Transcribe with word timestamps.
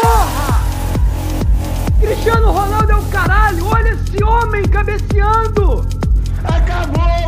Porra! 0.00 0.62
Cristiano 2.00 2.52
Ronaldo 2.52 2.92
é 2.92 2.96
o 2.96 3.04
caralho! 3.10 3.66
Olha 3.66 3.90
esse 3.90 4.24
homem 4.24 4.62
cabeceando! 4.62 5.86
Acabou, 6.42 7.21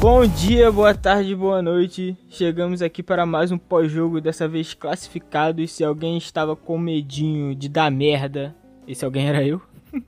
Bom 0.00 0.24
dia, 0.26 0.70
boa 0.70 0.94
tarde, 0.94 1.34
boa 1.34 1.60
noite. 1.60 2.16
Chegamos 2.28 2.82
aqui 2.82 3.02
para 3.02 3.26
mais 3.26 3.50
um 3.50 3.58
pós-jogo, 3.58 4.20
dessa 4.20 4.46
vez 4.46 4.72
classificado. 4.72 5.60
E 5.60 5.66
se 5.66 5.82
alguém 5.82 6.16
estava 6.16 6.54
com 6.54 6.78
medinho 6.78 7.54
de 7.54 7.68
dar 7.68 7.90
merda, 7.90 8.54
esse 8.86 9.04
alguém 9.04 9.28
era 9.28 9.44
eu. 9.44 9.60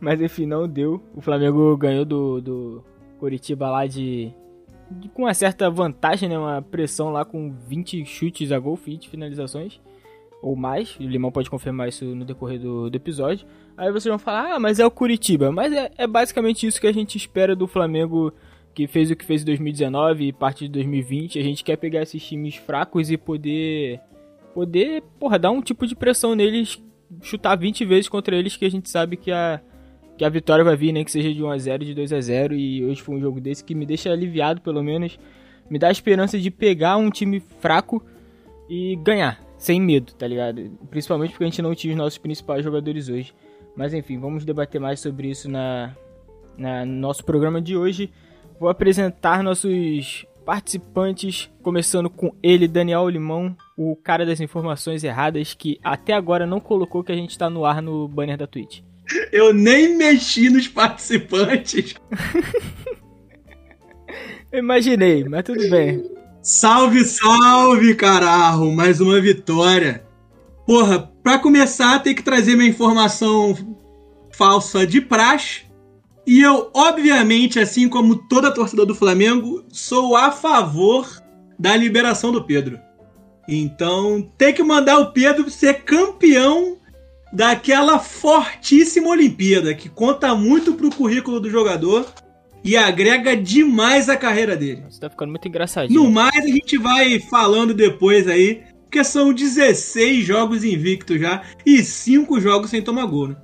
Mas 0.00 0.20
enfim, 0.20 0.46
não 0.46 0.68
deu. 0.68 1.02
O 1.14 1.20
Flamengo 1.20 1.76
ganhou 1.76 2.04
do, 2.04 2.40
do 2.40 2.84
Curitiba 3.18 3.68
lá 3.68 3.86
de, 3.86 4.32
de- 4.90 5.08
com 5.08 5.22
uma 5.22 5.34
certa 5.34 5.68
vantagem, 5.68 6.28
né? 6.28 6.38
Uma 6.38 6.62
pressão 6.62 7.10
lá 7.10 7.24
com 7.24 7.52
20 7.66 8.04
chutes 8.06 8.52
a 8.52 8.58
gol, 8.58 8.76
20 8.76 9.08
finalizações. 9.08 9.80
Ou 10.40 10.54
mais, 10.54 10.96
o 11.00 11.02
Limão 11.02 11.32
pode 11.32 11.50
confirmar 11.50 11.88
isso 11.88 12.04
no 12.04 12.24
decorrer 12.24 12.60
do, 12.60 12.88
do 12.88 12.96
episódio. 12.96 13.46
Aí 13.76 13.90
vocês 13.90 14.10
vão 14.12 14.18
falar, 14.18 14.54
ah, 14.54 14.60
mas 14.60 14.78
é 14.78 14.86
o 14.86 14.90
Curitiba. 14.90 15.50
Mas 15.50 15.72
é, 15.72 15.90
é 15.98 16.06
basicamente 16.06 16.66
isso 16.66 16.80
que 16.80 16.86
a 16.86 16.92
gente 16.92 17.16
espera 17.16 17.56
do 17.56 17.66
Flamengo 17.66 18.32
que 18.74 18.86
fez 18.86 19.10
o 19.10 19.16
que 19.16 19.24
fez 19.24 19.42
em 19.42 19.46
2019 19.46 20.26
e 20.26 20.32
parte 20.32 20.64
de 20.64 20.70
2020. 20.70 21.38
A 21.38 21.42
gente 21.42 21.62
quer 21.62 21.76
pegar 21.76 22.02
esses 22.02 22.22
times 22.22 22.56
fracos 22.56 23.10
e 23.10 23.16
poder 23.16 24.00
poder, 24.52 25.02
porra, 25.18 25.38
dar 25.38 25.50
um 25.50 25.60
tipo 25.60 25.86
de 25.86 25.96
pressão 25.96 26.34
neles, 26.34 26.80
chutar 27.22 27.56
20 27.56 27.84
vezes 27.84 28.08
contra 28.08 28.36
eles 28.36 28.56
que 28.56 28.64
a 28.64 28.70
gente 28.70 28.88
sabe 28.88 29.16
que 29.16 29.30
a 29.30 29.60
que 30.16 30.24
a 30.24 30.28
vitória 30.28 30.64
vai 30.64 30.76
vir, 30.76 30.92
nem 30.92 31.04
que 31.04 31.10
seja 31.10 31.34
de 31.34 31.42
1 31.42 31.50
a 31.50 31.58
0, 31.58 31.84
de 31.84 31.92
2 31.92 32.12
a 32.12 32.20
0 32.20 32.54
e 32.54 32.84
hoje 32.84 33.02
foi 33.02 33.16
um 33.16 33.20
jogo 33.20 33.40
desse 33.40 33.64
que 33.64 33.74
me 33.74 33.84
deixa 33.84 34.12
aliviado 34.12 34.60
pelo 34.60 34.80
menos, 34.80 35.18
me 35.68 35.76
dá 35.76 35.88
a 35.88 35.92
esperança 35.92 36.38
de 36.38 36.52
pegar 36.52 36.96
um 36.96 37.10
time 37.10 37.40
fraco 37.40 38.00
e 38.68 38.96
ganhar, 39.02 39.40
sem 39.58 39.80
medo, 39.80 40.14
tá 40.14 40.26
ligado? 40.26 40.70
Principalmente 40.88 41.30
porque 41.30 41.42
a 41.42 41.46
gente 41.48 41.60
não 41.60 41.74
tinha 41.74 41.92
os 41.92 41.98
nossos 41.98 42.18
principais 42.18 42.64
jogadores 42.64 43.08
hoje. 43.08 43.34
Mas 43.76 43.92
enfim, 43.92 44.18
vamos 44.18 44.44
debater 44.44 44.80
mais 44.80 45.00
sobre 45.00 45.28
isso 45.28 45.50
na, 45.50 45.96
na 46.56 46.84
no 46.84 46.92
nosso 46.92 47.24
programa 47.24 47.60
de 47.60 47.76
hoje. 47.76 48.10
Vou 48.64 48.70
apresentar 48.70 49.42
nossos 49.42 50.24
participantes, 50.42 51.50
começando 51.62 52.08
com 52.08 52.34
ele, 52.42 52.66
Daniel 52.66 53.06
Limão, 53.10 53.54
o 53.76 53.94
cara 53.94 54.24
das 54.24 54.40
informações 54.40 55.04
erradas, 55.04 55.52
que 55.52 55.78
até 55.84 56.14
agora 56.14 56.46
não 56.46 56.58
colocou 56.60 57.04
que 57.04 57.12
a 57.12 57.14
gente 57.14 57.36
tá 57.36 57.50
no 57.50 57.66
ar 57.66 57.82
no 57.82 58.08
banner 58.08 58.38
da 58.38 58.46
Twitch. 58.46 58.80
Eu 59.30 59.52
nem 59.52 59.98
mexi 59.98 60.48
nos 60.48 60.66
participantes. 60.66 61.94
Imaginei, 64.50 65.24
mas 65.24 65.44
tudo 65.44 65.68
bem. 65.68 66.02
Salve, 66.40 67.04
salve, 67.04 67.94
caralho! 67.94 68.72
Mais 68.72 68.98
uma 68.98 69.20
vitória. 69.20 70.06
Porra, 70.66 71.00
pra 71.22 71.38
começar, 71.38 72.02
tem 72.02 72.14
que 72.14 72.22
trazer 72.22 72.56
minha 72.56 72.70
informação 72.70 73.76
falsa 74.32 74.86
de 74.86 75.02
praxe. 75.02 75.66
E 76.26 76.40
eu, 76.40 76.70
obviamente, 76.72 77.58
assim 77.58 77.88
como 77.88 78.16
toda 78.16 78.48
a 78.48 78.52
torcida 78.52 78.86
do 78.86 78.94
Flamengo, 78.94 79.64
sou 79.70 80.16
a 80.16 80.30
favor 80.30 81.22
da 81.58 81.76
liberação 81.76 82.32
do 82.32 82.44
Pedro. 82.44 82.78
Então, 83.46 84.30
tem 84.38 84.54
que 84.54 84.62
mandar 84.62 84.98
o 84.98 85.12
Pedro 85.12 85.50
ser 85.50 85.82
campeão 85.82 86.78
daquela 87.32 87.98
fortíssima 87.98 89.08
Olimpíada, 89.08 89.74
que 89.74 89.88
conta 89.88 90.34
muito 90.34 90.74
pro 90.74 90.90
currículo 90.90 91.40
do 91.40 91.50
jogador 91.50 92.06
e 92.62 92.76
agrega 92.76 93.36
demais 93.36 94.08
a 94.08 94.16
carreira 94.16 94.56
dele. 94.56 94.84
Você 94.88 95.00
tá 95.00 95.10
ficando 95.10 95.30
muito 95.30 95.46
engraçadinho. 95.46 96.02
No 96.02 96.10
mais, 96.10 96.44
a 96.44 96.48
gente 96.48 96.78
vai 96.78 97.20
falando 97.20 97.74
depois 97.74 98.26
aí, 98.26 98.62
porque 98.84 99.04
são 99.04 99.34
16 99.34 100.24
jogos 100.24 100.64
invictos 100.64 101.20
já 101.20 101.42
e 101.66 101.82
5 101.82 102.40
jogos 102.40 102.70
sem 102.70 102.80
tomar 102.80 103.04
gol, 103.04 103.28
né? 103.28 103.36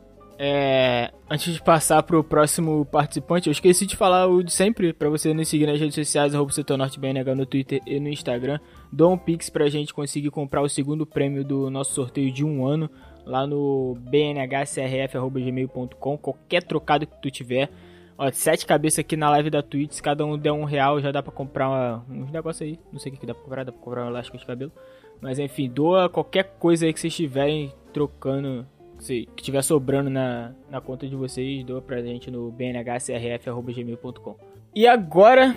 É, 0.42 1.12
antes 1.28 1.52
de 1.52 1.62
passar 1.62 2.02
pro 2.02 2.24
próximo 2.24 2.86
participante, 2.86 3.48
eu 3.48 3.52
esqueci 3.52 3.84
de 3.84 3.94
falar 3.94 4.26
o 4.26 4.42
de 4.42 4.50
sempre, 4.50 4.90
pra 4.94 5.10
você 5.10 5.34
nos 5.34 5.46
seguir 5.48 5.66
nas 5.66 5.78
redes 5.78 5.94
sociais, 5.94 6.34
arroba 6.34 6.50
setornortebnh 6.50 7.22
no 7.34 7.44
Twitter 7.44 7.78
e 7.86 8.00
no 8.00 8.08
Instagram. 8.08 8.58
Dá 8.90 9.06
um 9.06 9.18
pix 9.18 9.50
pra 9.50 9.68
gente 9.68 9.92
conseguir 9.92 10.30
comprar 10.30 10.62
o 10.62 10.68
segundo 10.68 11.04
prêmio 11.04 11.44
do 11.44 11.68
nosso 11.68 11.92
sorteio 11.92 12.32
de 12.32 12.42
um 12.42 12.66
ano, 12.66 12.88
lá 13.26 13.46
no 13.46 13.98
bnhcrf.gmail.com, 14.00 16.16
qualquer 16.16 16.62
trocado 16.62 17.06
que 17.06 17.20
tu 17.20 17.30
tiver. 17.30 17.68
Ó, 18.16 18.26
sete 18.32 18.64
cabeças 18.64 19.00
aqui 19.00 19.18
na 19.18 19.28
live 19.28 19.50
da 19.50 19.60
Twitch, 19.62 19.92
se 19.92 20.02
cada 20.02 20.24
um 20.24 20.38
der 20.38 20.52
um 20.52 20.64
real, 20.64 21.02
já 21.02 21.12
dá 21.12 21.22
pra 21.22 21.32
comprar 21.32 21.68
uma- 21.68 22.02
uns 22.08 22.30
negócios 22.32 22.66
aí. 22.66 22.78
Não 22.90 22.98
sei 22.98 23.10
o 23.10 23.12
que, 23.14 23.20
que 23.20 23.26
dá 23.26 23.34
pra 23.34 23.42
comprar, 23.42 23.64
dá 23.64 23.72
pra 23.72 23.80
comprar 23.82 24.06
um 24.06 24.08
elástico 24.08 24.38
de 24.38 24.46
cabelo. 24.46 24.72
Mas 25.20 25.38
enfim, 25.38 25.68
doa 25.68 26.08
qualquer 26.08 26.44
coisa 26.58 26.86
aí 26.86 26.94
que 26.94 27.00
vocês 27.00 27.12
estiverem 27.12 27.70
trocando, 27.92 28.66
se, 29.00 29.28
que 29.34 29.42
tiver 29.42 29.62
sobrando 29.62 30.08
na, 30.10 30.52
na 30.70 30.80
conta 30.80 31.06
de 31.06 31.16
vocês, 31.16 31.64
doa 31.64 31.80
pra 31.80 32.02
gente 32.02 32.30
no 32.30 32.50
bnhcrf.gmail.com. 32.50 34.36
E 34.74 34.86
agora, 34.86 35.56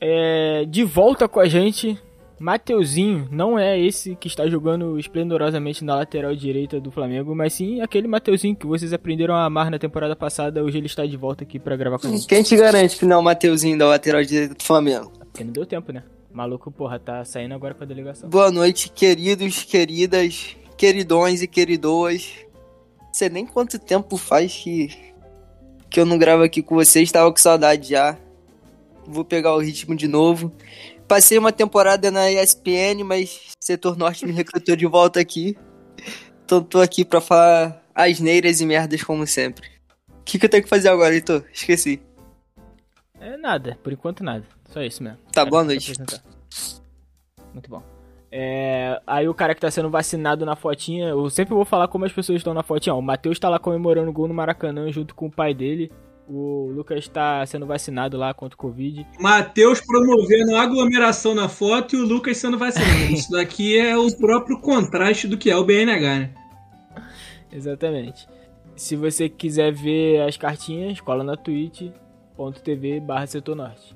é, 0.00 0.64
de 0.64 0.84
volta 0.84 1.28
com 1.28 1.40
a 1.40 1.46
gente, 1.46 1.98
Mateuzinho, 2.42 3.28
não 3.30 3.58
é 3.58 3.78
esse 3.78 4.16
que 4.16 4.26
está 4.26 4.48
jogando 4.48 4.98
esplendorosamente 4.98 5.84
na 5.84 5.94
lateral 5.94 6.34
direita 6.34 6.80
do 6.80 6.90
Flamengo, 6.90 7.34
mas 7.36 7.52
sim 7.52 7.80
aquele 7.80 8.08
Mateuzinho 8.08 8.56
que 8.56 8.66
vocês 8.66 8.92
aprenderam 8.92 9.34
a 9.34 9.44
amar 9.44 9.70
na 9.70 9.78
temporada 9.78 10.16
passada, 10.16 10.64
hoje 10.64 10.78
ele 10.78 10.86
está 10.86 11.06
de 11.06 11.16
volta 11.16 11.44
aqui 11.44 11.58
pra 11.58 11.76
gravar 11.76 11.98
com 11.98 12.08
a 12.08 12.10
gente. 12.10 12.26
Quem 12.26 12.42
te 12.42 12.56
garante 12.56 12.98
que 12.98 13.04
não 13.04 13.16
é 13.16 13.18
o 13.20 13.22
Mateuzinho 13.22 13.78
da 13.78 13.86
lateral 13.86 14.24
direita 14.24 14.54
do 14.54 14.62
Flamengo? 14.64 15.12
Porque 15.18 15.44
não 15.44 15.52
deu 15.52 15.64
tempo, 15.64 15.92
né? 15.92 16.02
Maluco, 16.32 16.70
porra, 16.72 16.98
tá 16.98 17.24
saindo 17.24 17.54
agora 17.54 17.74
com 17.74 17.84
a 17.84 17.86
delegação. 17.86 18.28
Boa 18.28 18.50
noite, 18.50 18.90
queridos, 18.90 19.62
queridas, 19.62 20.56
queridões 20.76 21.42
e 21.42 21.46
queridoas. 21.46 22.41
Não 23.12 23.18
sei 23.18 23.28
nem 23.28 23.44
quanto 23.44 23.78
tempo 23.78 24.16
faz 24.16 24.54
que, 24.54 24.88
que 25.90 26.00
eu 26.00 26.06
não 26.06 26.16
gravo 26.16 26.42
aqui 26.42 26.62
com 26.62 26.74
vocês, 26.74 27.12
tava 27.12 27.30
com 27.30 27.36
saudade 27.36 27.90
já. 27.90 28.16
Vou 29.06 29.22
pegar 29.22 29.54
o 29.54 29.58
ritmo 29.58 29.94
de 29.94 30.08
novo. 30.08 30.50
Passei 31.06 31.36
uma 31.36 31.52
temporada 31.52 32.10
na 32.10 32.32
ESPN, 32.32 33.04
mas 33.04 33.50
Setor 33.60 33.98
Norte 33.98 34.24
me 34.24 34.32
recrutou 34.32 34.74
de 34.74 34.86
volta 34.86 35.20
aqui. 35.20 35.58
Então 36.42 36.62
tô 36.62 36.80
aqui 36.80 37.04
pra 37.04 37.20
falar 37.20 37.84
asneiras 37.94 38.62
e 38.62 38.66
merdas 38.66 39.02
como 39.02 39.26
sempre. 39.26 39.68
O 40.08 40.22
que, 40.24 40.38
que 40.38 40.46
eu 40.46 40.48
tenho 40.48 40.62
que 40.62 40.70
fazer 40.70 40.88
agora, 40.88 41.14
Heitor? 41.14 41.44
Esqueci. 41.52 42.00
É 43.20 43.36
nada, 43.36 43.78
por 43.82 43.92
enquanto 43.92 44.24
nada. 44.24 44.46
Só 44.70 44.80
isso 44.80 45.02
mesmo. 45.02 45.18
Tá, 45.18 45.42
Cara, 45.42 45.50
boa 45.50 45.64
noite. 45.64 45.92
Muito 47.52 47.68
bom. 47.68 47.91
É, 48.34 48.98
aí 49.06 49.28
o 49.28 49.34
cara 49.34 49.54
que 49.54 49.60
tá 49.60 49.70
sendo 49.70 49.90
vacinado 49.90 50.46
na 50.46 50.56
fotinha, 50.56 51.08
eu 51.10 51.28
sempre 51.28 51.52
vou 51.54 51.66
falar 51.66 51.86
como 51.86 52.06
as 52.06 52.12
pessoas 52.12 52.38
estão 52.38 52.54
na 52.54 52.62
fotinha. 52.62 52.94
ó, 52.94 52.98
O 52.98 53.02
Matheus 53.02 53.38
tá 53.38 53.46
lá 53.50 53.58
comemorando 53.58 54.08
o 54.08 54.12
gol 54.12 54.26
no 54.26 54.32
Maracanã 54.32 54.90
junto 54.90 55.14
com 55.14 55.26
o 55.26 55.30
pai 55.30 55.52
dele. 55.52 55.92
O 56.26 56.70
Lucas 56.74 57.06
tá 57.08 57.44
sendo 57.44 57.66
vacinado 57.66 58.16
lá 58.16 58.32
contra 58.32 58.54
o 58.54 58.58
Covid. 58.58 59.06
Matheus 59.20 59.82
promovendo 59.82 60.56
aglomeração 60.56 61.34
na 61.34 61.46
foto 61.46 61.94
e 61.94 62.00
o 62.00 62.06
Lucas 62.06 62.38
sendo 62.38 62.56
vacinado. 62.56 62.90
Isso 63.12 63.30
daqui 63.32 63.78
é 63.78 63.98
o 63.98 64.10
próprio 64.16 64.58
contraste 64.58 65.28
do 65.28 65.36
que 65.36 65.50
é 65.50 65.56
o 65.56 65.64
BNH, 65.64 66.18
né? 66.18 66.30
Exatamente. 67.52 68.26
Se 68.74 68.96
você 68.96 69.28
quiser 69.28 69.72
ver 69.72 70.22
as 70.22 70.38
cartinhas, 70.38 71.02
cola 71.02 71.22
na 71.22 71.36
twitch.tv 71.36 73.00
barra 73.00 73.26
setor 73.26 73.54
norte. 73.54 73.94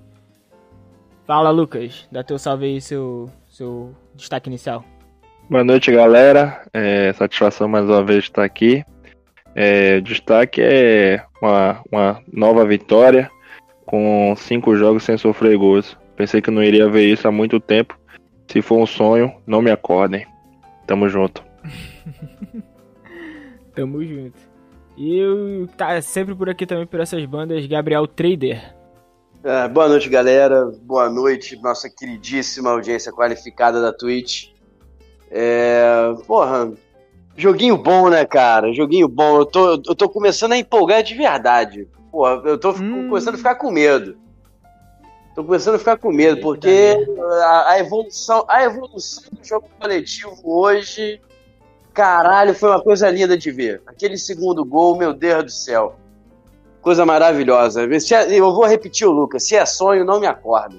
Fala, 1.25 1.51
Lucas. 1.51 2.07
Dá 2.13 2.23
teu 2.23 2.39
salve 2.39 2.67
aí, 2.67 2.81
seu, 2.83 3.31
seu 3.49 3.95
destaque 4.17 4.49
inicial. 4.49 4.85
Boa 5.49 5.63
noite, 5.63 5.93
galera. 5.93 6.63
É, 6.73 7.13
satisfação 7.13 7.69
mais 7.69 7.85
uma 7.85 8.05
vez 8.05 8.25
estar 8.25 8.45
aqui. 8.45 8.85
É, 9.55 9.99
o 9.99 10.03
destaque 10.03 10.61
é 10.61 11.23
uma, 11.41 11.81
uma 11.91 12.21
nova 12.33 12.67
vitória 12.67 13.31
com 13.87 14.35
cinco 14.37 14.77
jogos 14.77 15.05
sem 15.05 15.17
sofrer 15.17 15.57
gols. 15.57 15.97
Pensei 16.17 16.43
que 16.43 16.51
não 16.51 16.63
iria 16.63 16.89
ver 16.89 17.07
isso 17.07 17.29
há 17.29 17.31
muito 17.31 17.61
tempo. 17.61 17.99
Se 18.49 18.61
for 18.61 18.79
um 18.79 18.87
sonho, 18.87 19.33
não 19.47 19.63
me 19.63 19.71
acordem. 19.71 20.27
Tamo 20.87 21.09
junto. 21.09 21.45
Tamo 23.75 24.05
junto. 24.05 24.39
E 24.97 25.19
eu 25.19 25.69
tá 25.77 26.01
sempre 26.01 26.35
por 26.35 26.49
aqui 26.49 26.67
também 26.67 26.87
por 26.87 27.01
essas 27.01 27.25
bandas, 27.27 27.67
Gabriel 27.67 28.07
Trader. 28.07 28.76
Ah, 29.49 29.69
boa 29.69 29.89
noite, 29.89 30.09
galera. 30.09 30.65
Boa 30.83 31.09
noite, 31.09 31.55
nossa 31.63 31.89
queridíssima 31.89 32.71
audiência 32.71 33.13
qualificada 33.13 33.81
da 33.81 33.93
Twitch. 33.93 34.49
É, 35.31 36.13
porra, 36.27 36.73
joguinho 37.37 37.77
bom, 37.77 38.09
né, 38.09 38.25
cara? 38.25 38.73
Joguinho 38.73 39.07
bom. 39.07 39.39
Eu 39.39 39.47
tô, 39.47 39.75
eu 39.75 39.95
tô 39.95 40.09
começando 40.09 40.51
a 40.51 40.59
empolgar 40.59 41.01
de 41.05 41.15
verdade. 41.15 41.89
Porra, 42.11 42.43
eu 42.45 42.59
tô 42.59 42.71
Hum. 42.71 43.07
começando 43.09 43.37
a 43.37 43.39
ficar 43.39 43.55
com 43.55 43.71
medo. 43.71 44.17
Tô 45.33 45.45
começando 45.45 45.77
a 45.77 45.79
ficar 45.79 45.97
com 45.97 46.11
medo, 46.11 46.41
porque 46.41 46.97
a, 47.45 47.71
a 47.71 47.79
evolução, 47.79 48.45
a 48.49 48.65
evolução 48.65 49.23
do 49.31 49.47
jogo 49.47 49.69
coletivo 49.79 50.41
hoje 50.45 51.21
Caralho, 51.97 52.55
foi 52.55 52.69
uma 52.69 52.83
coisa 52.83 53.09
linda 53.09 53.39
de 53.39 53.51
ver. 53.51 53.81
Aquele 53.87 54.19
segundo 54.19 54.63
gol, 54.67 54.99
meu 54.99 55.15
Deus 55.15 55.45
do 55.45 55.51
céu. 55.51 55.97
Coisa 56.87 57.05
maravilhosa. 57.05 57.83
É- 57.83 58.39
Eu 58.39 58.53
vou 58.55 58.65
repetir 58.65 59.09
o 59.09 59.11
Lucas. 59.11 59.43
Se 59.43 59.57
é 59.57 59.67
sonho, 59.67 60.05
não 60.05 60.21
me 60.21 60.27
acorda. 60.29 60.77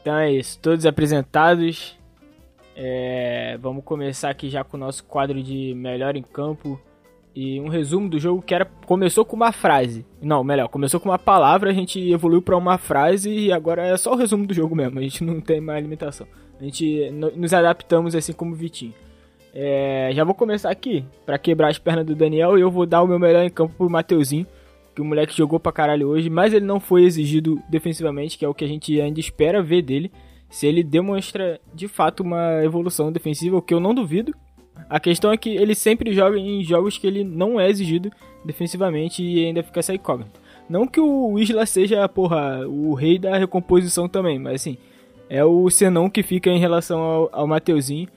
Então 0.00 0.16
é 0.16 0.32
isso, 0.32 0.58
todos 0.58 0.86
apresentados. 0.86 1.98
É, 2.74 3.58
vamos 3.60 3.84
começar 3.84 4.30
aqui 4.30 4.48
já 4.48 4.64
com 4.64 4.78
o 4.78 4.80
nosso 4.80 5.04
quadro 5.04 5.42
de 5.42 5.74
melhor 5.76 6.16
em 6.16 6.22
campo 6.22 6.80
e 7.34 7.60
um 7.60 7.68
resumo 7.68 8.08
do 8.08 8.18
jogo 8.18 8.40
que 8.40 8.54
era 8.54 8.64
começou 8.86 9.22
com 9.22 9.36
uma 9.36 9.52
frase. 9.52 10.06
Não, 10.22 10.42
melhor, 10.42 10.66
começou 10.68 10.98
com 10.98 11.10
uma 11.10 11.18
palavra, 11.18 11.68
a 11.68 11.74
gente 11.74 12.00
evoluiu 12.10 12.40
pra 12.40 12.56
uma 12.56 12.78
frase 12.78 13.28
e 13.30 13.52
agora 13.52 13.86
é 13.86 13.94
só 13.98 14.14
o 14.14 14.16
resumo 14.16 14.46
do 14.46 14.54
jogo 14.54 14.74
mesmo. 14.74 14.98
A 14.98 15.02
gente 15.02 15.22
não 15.22 15.42
tem 15.42 15.60
mais 15.60 15.82
limitação. 15.82 16.26
A 16.58 16.64
gente 16.64 17.10
no- 17.10 17.32
nos 17.36 17.52
adaptamos 17.52 18.14
assim 18.14 18.32
como 18.32 18.52
o 18.52 18.56
Vitinho. 18.56 18.94
É, 19.54 20.08
já 20.14 20.24
vou 20.24 20.34
começar 20.34 20.70
aqui 20.70 21.04
pra 21.26 21.36
quebrar 21.36 21.68
as 21.68 21.78
pernas 21.78 22.06
do 22.06 22.14
Daniel 22.14 22.56
e 22.56 22.62
eu 22.62 22.70
vou 22.70 22.86
dar 22.86 23.02
o 23.02 23.06
meu 23.06 23.18
melhor 23.18 23.44
em 23.44 23.50
campo 23.50 23.74
pro 23.76 23.90
Mateuzinho, 23.90 24.46
que 24.94 25.00
o 25.02 25.04
moleque 25.04 25.36
jogou 25.36 25.58
pra 25.58 25.72
caralho 25.72 26.08
hoje, 26.08 26.30
mas 26.30 26.52
ele 26.52 26.64
não 26.64 26.78
foi 26.78 27.04
exigido 27.04 27.60
defensivamente, 27.68 28.38
que 28.38 28.44
é 28.44 28.48
o 28.48 28.54
que 28.54 28.64
a 28.64 28.68
gente 28.68 29.00
ainda 29.00 29.18
espera 29.20 29.62
ver 29.62 29.82
dele. 29.82 30.12
Se 30.48 30.66
ele 30.66 30.82
demonstra 30.84 31.60
de 31.74 31.88
fato 31.88 32.22
uma 32.22 32.62
evolução 32.62 33.10
defensiva, 33.10 33.56
o 33.56 33.62
que 33.62 33.74
eu 33.74 33.80
não 33.80 33.94
duvido. 33.94 34.32
A 34.88 35.00
questão 35.00 35.32
é 35.32 35.36
que 35.36 35.50
ele 35.50 35.74
sempre 35.74 36.12
joga 36.12 36.38
em 36.38 36.62
jogos 36.62 36.96
que 36.98 37.06
ele 37.06 37.24
não 37.24 37.58
é 37.60 37.68
exigido 37.68 38.10
defensivamente 38.44 39.22
e 39.22 39.44
ainda 39.44 39.62
fica 39.62 39.80
essa 39.80 39.94
incógnita. 39.94 40.38
Não 40.68 40.86
que 40.86 41.00
o 41.00 41.38
Isla 41.38 41.66
seja, 41.66 42.08
porra, 42.08 42.66
o 42.68 42.94
rei 42.94 43.18
da 43.18 43.36
recomposição 43.36 44.08
também, 44.08 44.38
mas 44.38 44.54
assim, 44.56 44.76
é 45.28 45.44
o 45.44 45.68
senão 45.70 46.08
que 46.08 46.22
fica 46.22 46.50
em 46.50 46.58
relação 46.58 47.00
ao, 47.00 47.28
ao 47.32 47.46
Mateuzinho. 47.46 48.08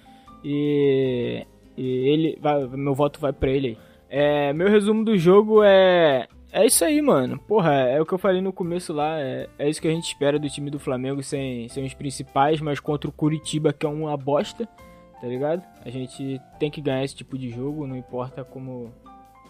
E, 0.44 1.46
e 1.76 1.86
ele, 2.10 2.38
vai- 2.42 2.68
meu 2.68 2.94
voto 2.94 3.20
vai 3.20 3.34
pra 3.34 3.50
ele 3.50 3.68
aí. 3.70 3.78
É, 4.10 4.54
meu 4.54 4.70
resumo 4.70 5.04
do 5.04 5.18
jogo 5.18 5.62
é. 5.64 6.28
É 6.58 6.66
isso 6.66 6.84
aí, 6.84 7.00
mano. 7.04 7.38
Porra, 7.38 7.72
é 7.72 8.02
o 8.02 8.06
que 8.06 8.14
eu 8.16 8.18
falei 8.18 8.42
no 8.42 8.52
começo 8.52 8.92
lá. 8.92 9.20
É, 9.20 9.48
é 9.60 9.70
isso 9.70 9.80
que 9.80 9.88
a 9.88 9.92
gente 9.92 10.08
espera 10.08 10.40
do 10.40 10.50
time 10.50 10.72
do 10.72 10.80
Flamengo 10.80 11.22
sem, 11.22 11.70
sem 11.70 11.86
os 11.86 11.94
principais, 11.94 12.60
mas 12.60 12.80
contra 12.80 13.08
o 13.08 13.14
Curitiba, 13.14 13.72
que 13.72 13.86
é 13.86 13.90
uma 13.90 14.18
bosta, 14.18 14.68
tá 15.22 15.28
ligado? 15.28 15.62
A 15.86 15.92
gente 15.92 16.42
tem 16.60 16.72
que 16.72 16.82
ganhar 16.82 17.04
esse 17.04 17.16
tipo 17.16 17.38
de 17.38 17.52
jogo, 17.52 17.86
não 17.86 17.96
importa 17.96 18.44
como, 18.44 18.92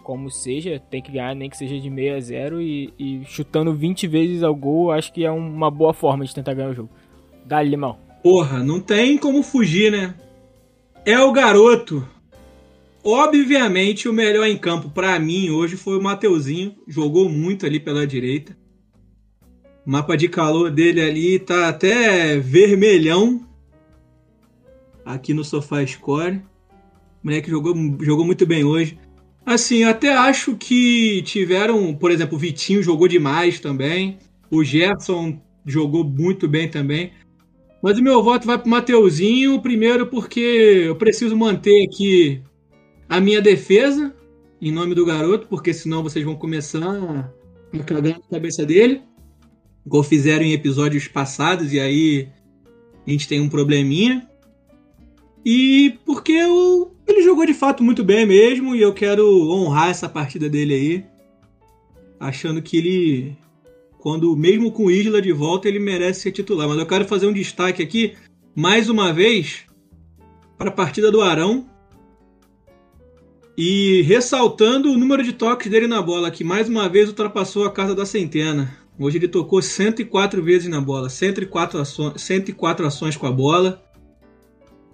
como 0.04 0.30
seja, 0.30 0.78
tem 0.90 1.00
que 1.00 1.10
ganhar, 1.10 1.34
nem 1.34 1.48
que 1.48 1.56
seja 1.56 1.80
de 1.80 1.88
6 1.88 2.14
a 2.14 2.20
0 2.20 2.60
e, 2.60 2.92
e 2.98 3.24
chutando 3.24 3.72
20 3.72 4.06
vezes 4.06 4.42
ao 4.42 4.54
gol, 4.54 4.92
acho 4.92 5.10
que 5.10 5.24
é 5.24 5.30
uma 5.30 5.70
boa 5.70 5.94
forma 5.94 6.26
de 6.26 6.34
tentar 6.34 6.52
ganhar 6.52 6.68
o 6.68 6.74
jogo. 6.74 6.90
Dá-lhe, 7.42 7.70
limão. 7.70 7.96
Porra, 8.22 8.62
não 8.62 8.80
tem 8.80 9.16
como 9.16 9.42
fugir, 9.42 9.90
né? 9.90 10.14
É 11.06 11.18
o 11.18 11.32
garoto. 11.32 12.06
Obviamente, 13.04 14.08
o 14.08 14.12
melhor 14.12 14.46
em 14.46 14.58
campo 14.58 14.90
pra 14.90 15.18
mim 15.18 15.50
hoje 15.50 15.76
foi 15.76 15.96
o 15.96 16.02
Mateuzinho. 16.02 16.74
Jogou 16.86 17.28
muito 17.28 17.64
ali 17.64 17.78
pela 17.78 18.06
direita. 18.06 18.56
O 19.86 19.90
mapa 19.90 20.16
de 20.16 20.28
calor 20.28 20.70
dele 20.70 21.00
ali 21.00 21.38
tá 21.38 21.68
até 21.68 22.38
vermelhão. 22.38 23.46
Aqui 25.04 25.32
no 25.32 25.44
Sofá 25.44 25.86
Score. 25.86 26.42
O 27.22 27.26
moleque 27.26 27.50
jogou, 27.50 27.74
jogou 28.00 28.24
muito 28.24 28.44
bem 28.44 28.64
hoje. 28.64 28.98
Assim, 29.46 29.78
eu 29.78 29.88
até 29.88 30.14
acho 30.14 30.56
que 30.56 31.22
tiveram, 31.22 31.94
por 31.94 32.10
exemplo, 32.10 32.36
o 32.36 32.38
Vitinho 32.38 32.82
jogou 32.82 33.08
demais 33.08 33.60
também. 33.60 34.18
O 34.50 34.62
Gerson 34.62 35.40
jogou 35.64 36.04
muito 36.04 36.46
bem 36.46 36.68
também. 36.68 37.12
Mas 37.82 37.96
o 37.96 38.02
meu 38.02 38.22
voto 38.22 38.46
vai 38.46 38.58
pro 38.58 38.68
Mateuzinho, 38.68 39.62
primeiro 39.62 40.06
porque 40.08 40.40
eu 40.88 40.96
preciso 40.96 41.36
manter 41.36 41.86
aqui 41.86 42.42
a 43.08 43.20
minha 43.20 43.40
defesa 43.40 44.14
em 44.60 44.72
nome 44.72 44.94
do 44.94 45.06
garoto, 45.06 45.46
porque 45.48 45.72
senão 45.72 46.02
vocês 46.02 46.24
vão 46.24 46.34
começar 46.34 46.80
a 46.82 47.78
cagar 47.84 48.18
na 48.18 48.28
cabeça 48.30 48.66
dele, 48.66 49.02
igual 49.86 50.02
fizeram 50.02 50.44
em 50.44 50.52
episódios 50.52 51.06
passados, 51.06 51.72
e 51.72 51.78
aí 51.78 52.28
a 53.06 53.10
gente 53.10 53.28
tem 53.28 53.40
um 53.40 53.48
probleminha. 53.48 54.28
E 55.44 55.96
porque 56.04 56.42
o- 56.44 56.90
ele 57.06 57.22
jogou 57.22 57.46
de 57.46 57.54
fato 57.54 57.82
muito 57.84 58.02
bem 58.02 58.26
mesmo, 58.26 58.74
e 58.74 58.82
eu 58.82 58.92
quero 58.92 59.24
honrar 59.50 59.90
essa 59.90 60.08
partida 60.08 60.48
dele 60.48 60.74
aí, 60.74 61.04
achando 62.18 62.60
que 62.60 62.76
ele 62.76 63.36
quando 63.98 64.36
mesmo 64.36 64.70
com 64.70 64.84
o 64.86 64.90
Isla 64.90 65.20
de 65.20 65.32
volta 65.32 65.68
ele 65.68 65.78
merece 65.78 66.20
ser 66.20 66.32
titular. 66.32 66.68
Mas 66.68 66.78
eu 66.78 66.86
quero 66.86 67.04
fazer 67.04 67.26
um 67.26 67.32
destaque 67.32 67.82
aqui, 67.82 68.14
mais 68.54 68.88
uma 68.88 69.12
vez, 69.12 69.64
para 70.56 70.68
a 70.68 70.72
partida 70.72 71.10
do 71.10 71.20
Arão. 71.20 71.68
E 73.60 74.02
ressaltando 74.02 74.92
o 74.92 74.96
número 74.96 75.20
de 75.20 75.32
toques 75.32 75.68
dele 75.68 75.88
na 75.88 76.00
bola, 76.00 76.30
que 76.30 76.44
mais 76.44 76.68
uma 76.68 76.88
vez 76.88 77.08
ultrapassou 77.08 77.64
a 77.64 77.72
casa 77.72 77.92
da 77.92 78.06
centena. 78.06 78.72
Hoje 78.96 79.18
ele 79.18 79.26
tocou 79.26 79.60
104 79.60 80.40
vezes 80.40 80.68
na 80.68 80.80
bola, 80.80 81.08
104 81.08 81.80
ações, 81.80 82.22
104 82.22 82.86
ações 82.86 83.16
com 83.16 83.26
a 83.26 83.32
bola. 83.32 83.82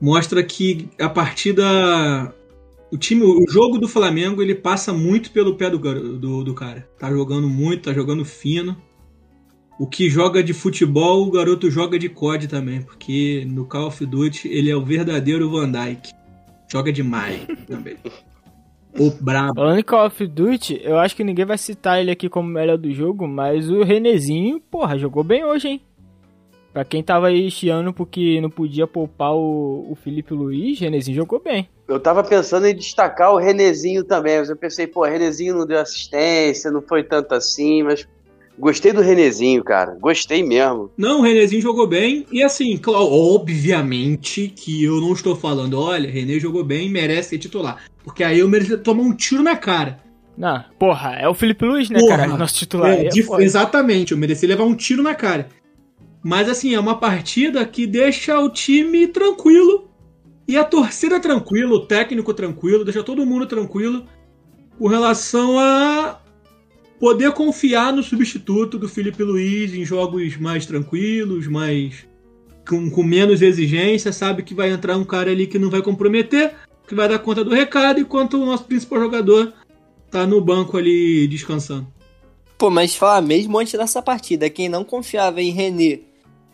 Mostra 0.01 0.43
que 0.43 0.89
a 0.99 1.11
partida 1.11 2.35
o 2.91 2.97
time, 2.97 3.23
o 3.23 3.45
jogo 3.47 3.77
do 3.77 3.87
Flamengo, 3.87 4.41
ele 4.41 4.55
passa 4.55 4.95
muito 4.95 5.31
pelo 5.31 5.57
pé 5.57 5.69
do, 5.69 5.79
do, 6.19 6.43
do 6.43 6.55
cara. 6.55 6.89
Tá 6.99 7.11
jogando 7.11 7.51
muito, 7.51 7.83
tá 7.83 7.93
jogando 7.93 8.25
fino. 8.25 8.75
O 9.79 9.87
que 9.87 10.09
joga 10.09 10.43
de 10.43 10.55
futebol, 10.55 11.27
o 11.27 11.31
garoto 11.31 11.71
joga 11.71 11.99
de 11.99 12.09
COD 12.09 12.49
também, 12.49 12.81
porque 12.81 13.47
no 13.47 13.67
Call 13.67 13.89
of 13.89 14.07
Duty 14.07 14.49
ele 14.49 14.71
é 14.71 14.77
o 14.77 14.83
verdadeiro 14.83 15.51
Van 15.51 15.71
Dyke. 15.71 16.15
Joga 16.73 16.91
demais 16.91 17.47
também. 17.67 17.99
O 18.99 19.11
brabo. 19.11 19.55
Falando 19.57 19.79
em 19.79 19.83
Call 19.83 20.07
of 20.07 20.27
Duty, 20.27 20.81
eu 20.85 20.99
acho 20.99 21.17
que 21.17 21.25
ninguém 21.25 21.45
vai 21.45 21.59
citar 21.59 22.01
ele 22.01 22.11
aqui 22.11 22.29
como 22.29 22.49
melhor 22.49 22.79
do 22.79 22.93
jogo, 22.93 23.27
mas 23.27 23.69
o 23.69 23.83
Renezinho, 23.83 24.61
porra, 24.71 24.97
jogou 24.97 25.25
bem 25.25 25.45
hoje, 25.45 25.69
hein? 25.69 25.83
Pra 26.73 26.85
quem 26.85 27.03
tava 27.03 27.29
aí 27.29 27.51
chiando 27.51 27.93
porque 27.93 28.41
não 28.41 28.51
podia 28.51 28.87
poupar 28.87 29.33
o, 29.33 29.87
o 29.91 29.95
Felipe 29.95 30.35
Luiz, 30.35 30.79
Renezinho 30.81 31.17
jogou 31.17 31.41
bem. 31.41 31.69
Eu 31.87 32.01
tava 32.01 32.25
pensando 32.25 32.67
em 32.67 32.75
destacar 32.75 33.33
o 33.33 33.39
Renezinho 33.39 34.05
também, 34.05 34.39
mas 34.39 34.49
eu 34.49 34.57
pensei, 34.57 34.87
pô, 34.87 35.05
Renezinho 35.05 35.57
não 35.57 35.67
deu 35.67 35.79
assistência, 35.79 36.71
não 36.71 36.83
foi 36.83 37.05
tanto 37.05 37.35
assim, 37.35 37.83
mas 37.83 38.09
gostei 38.59 38.93
do 38.93 39.01
Renezinho, 39.01 39.63
cara. 39.63 39.97
Gostei 40.01 40.43
mesmo. 40.43 40.91
Não, 40.97 41.21
o 41.21 41.23
Renezinho 41.23 41.63
jogou 41.63 41.87
bem. 41.87 42.27
E 42.31 42.43
assim, 42.43 42.81
obviamente 42.87 44.49
que 44.49 44.85
eu 44.85 45.01
não 45.01 45.13
estou 45.13 45.37
falando, 45.37 45.79
olha, 45.81 46.11
René 46.11 46.39
jogou 46.39 46.65
bem, 46.65 46.91
merece 46.91 47.31
ser 47.31 47.39
titular. 47.39 47.85
Porque 48.03 48.23
aí 48.23 48.39
eu 48.39 48.49
merecia 48.49 48.79
tomar 48.79 49.03
um 49.03 49.15
tiro 49.15 49.43
na 49.43 49.57
cara. 49.57 49.99
Não, 50.37 50.65
porra, 50.79 51.13
é 51.13 51.29
o 51.29 51.35
Felipe 51.35 51.65
Luiz, 51.65 51.89
né, 51.89 52.01
Porra, 52.01 52.17
cara? 52.19 52.37
Nosso 52.37 52.57
titular. 52.57 52.91
É, 52.91 53.07
é 53.07 53.43
exatamente, 53.43 54.13
eu 54.13 54.19
mereci 54.19 54.47
levar 54.47 54.65
um 54.65 54.75
tiro 54.75 55.03
na 55.03 55.15
cara. 55.15 55.49
Mas 56.23 56.49
assim, 56.49 56.75
é 56.75 56.81
uma 56.81 56.99
partida 56.99 57.65
que 57.67 57.87
deixa 57.87 58.39
o 58.41 58.49
time 58.49 59.07
tranquilo. 59.07 59.91
E 60.47 60.57
a 60.57 60.65
torcida 60.65 61.21
tranquila, 61.21 61.75
o 61.75 61.87
técnico 61.87 62.35
tranquilo, 62.35 62.85
deixa 62.85 63.03
todo 63.03 63.25
mundo 63.25 63.47
tranquilo 63.47 64.07
com 64.79 64.89
relação 64.89 65.59
a 65.59 66.21
poder 67.05 67.33
confiar 67.33 67.93
no 67.93 68.03
substituto 68.03 68.79
do 68.79 68.89
Felipe 68.89 69.23
Luiz 69.23 69.75
em 69.75 69.85
jogos 69.85 70.39
mais 70.39 70.65
tranquilos, 70.65 71.47
mais 71.47 72.07
com, 72.67 72.89
com 72.89 73.03
menos 73.03 73.43
exigência, 73.43 74.11
sabe 74.11 74.43
que 74.43 74.55
vai 74.55 74.71
entrar 74.71 74.97
um 74.97 75.05
cara 75.05 75.31
ali 75.31 75.47
que 75.47 75.59
não 75.59 75.69
vai 75.69 75.83
comprometer, 75.83 76.55
que 76.89 76.95
vai 76.95 77.07
dar 77.07 77.19
conta 77.19 77.45
do 77.45 77.55
recado, 77.55 78.01
enquanto 78.01 78.41
o 78.41 78.47
nosso 78.47 78.65
principal 78.65 79.01
jogador 79.01 79.53
tá 80.11 80.27
no 80.27 80.41
banco 80.41 80.79
ali 80.79 81.29
descansando. 81.29 81.87
Pô, 82.57 82.71
mas 82.71 82.97
falar 82.97 83.21
mesmo 83.21 83.59
antes 83.59 83.75
dessa 83.75 84.01
partida, 84.01 84.49
quem 84.49 84.71
não 84.71 84.83
confiava 84.83 85.43
em 85.43 85.51
René 85.51 86.01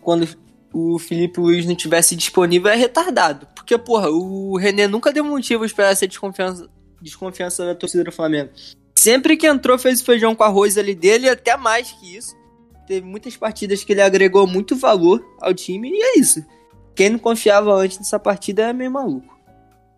quando 0.01 0.27
o 0.73 0.99
Felipe 0.99 1.39
Luiz 1.39 1.65
não 1.65 1.75
tivesse 1.75 2.13
disponível 2.13 2.69
é 2.69 2.75
retardado. 2.75 3.47
Porque, 3.55 3.77
porra, 3.77 4.09
o 4.09 4.57
René 4.57 4.85
nunca 4.85 5.13
deu 5.13 5.23
motivos 5.23 5.71
pra 5.71 5.91
essa 5.91 6.05
desconfiança, 6.05 6.69
desconfiança 7.01 7.65
da 7.65 7.73
torcida 7.73 8.03
do 8.03 8.11
Flamengo. 8.11 8.49
Sempre 8.95 9.37
que 9.37 9.47
entrou, 9.47 9.77
fez 9.77 10.01
o 10.01 10.05
feijão 10.05 10.35
com 10.35 10.43
arroz 10.43 10.77
ali 10.77 10.93
dele, 10.93 11.25
e 11.25 11.29
até 11.29 11.57
mais 11.57 11.91
que 11.91 12.15
isso. 12.15 12.35
Teve 12.87 13.05
muitas 13.05 13.37
partidas 13.37 13.83
que 13.83 13.93
ele 13.93 14.01
agregou 14.01 14.45
muito 14.45 14.75
valor 14.75 15.23
ao 15.39 15.53
time, 15.53 15.89
e 15.89 16.01
é 16.01 16.19
isso. 16.19 16.45
Quem 16.95 17.09
não 17.09 17.19
confiava 17.19 17.73
antes 17.73 17.97
dessa 17.97 18.19
partida 18.19 18.63
é 18.63 18.73
meio 18.73 18.91
maluco. 18.91 19.39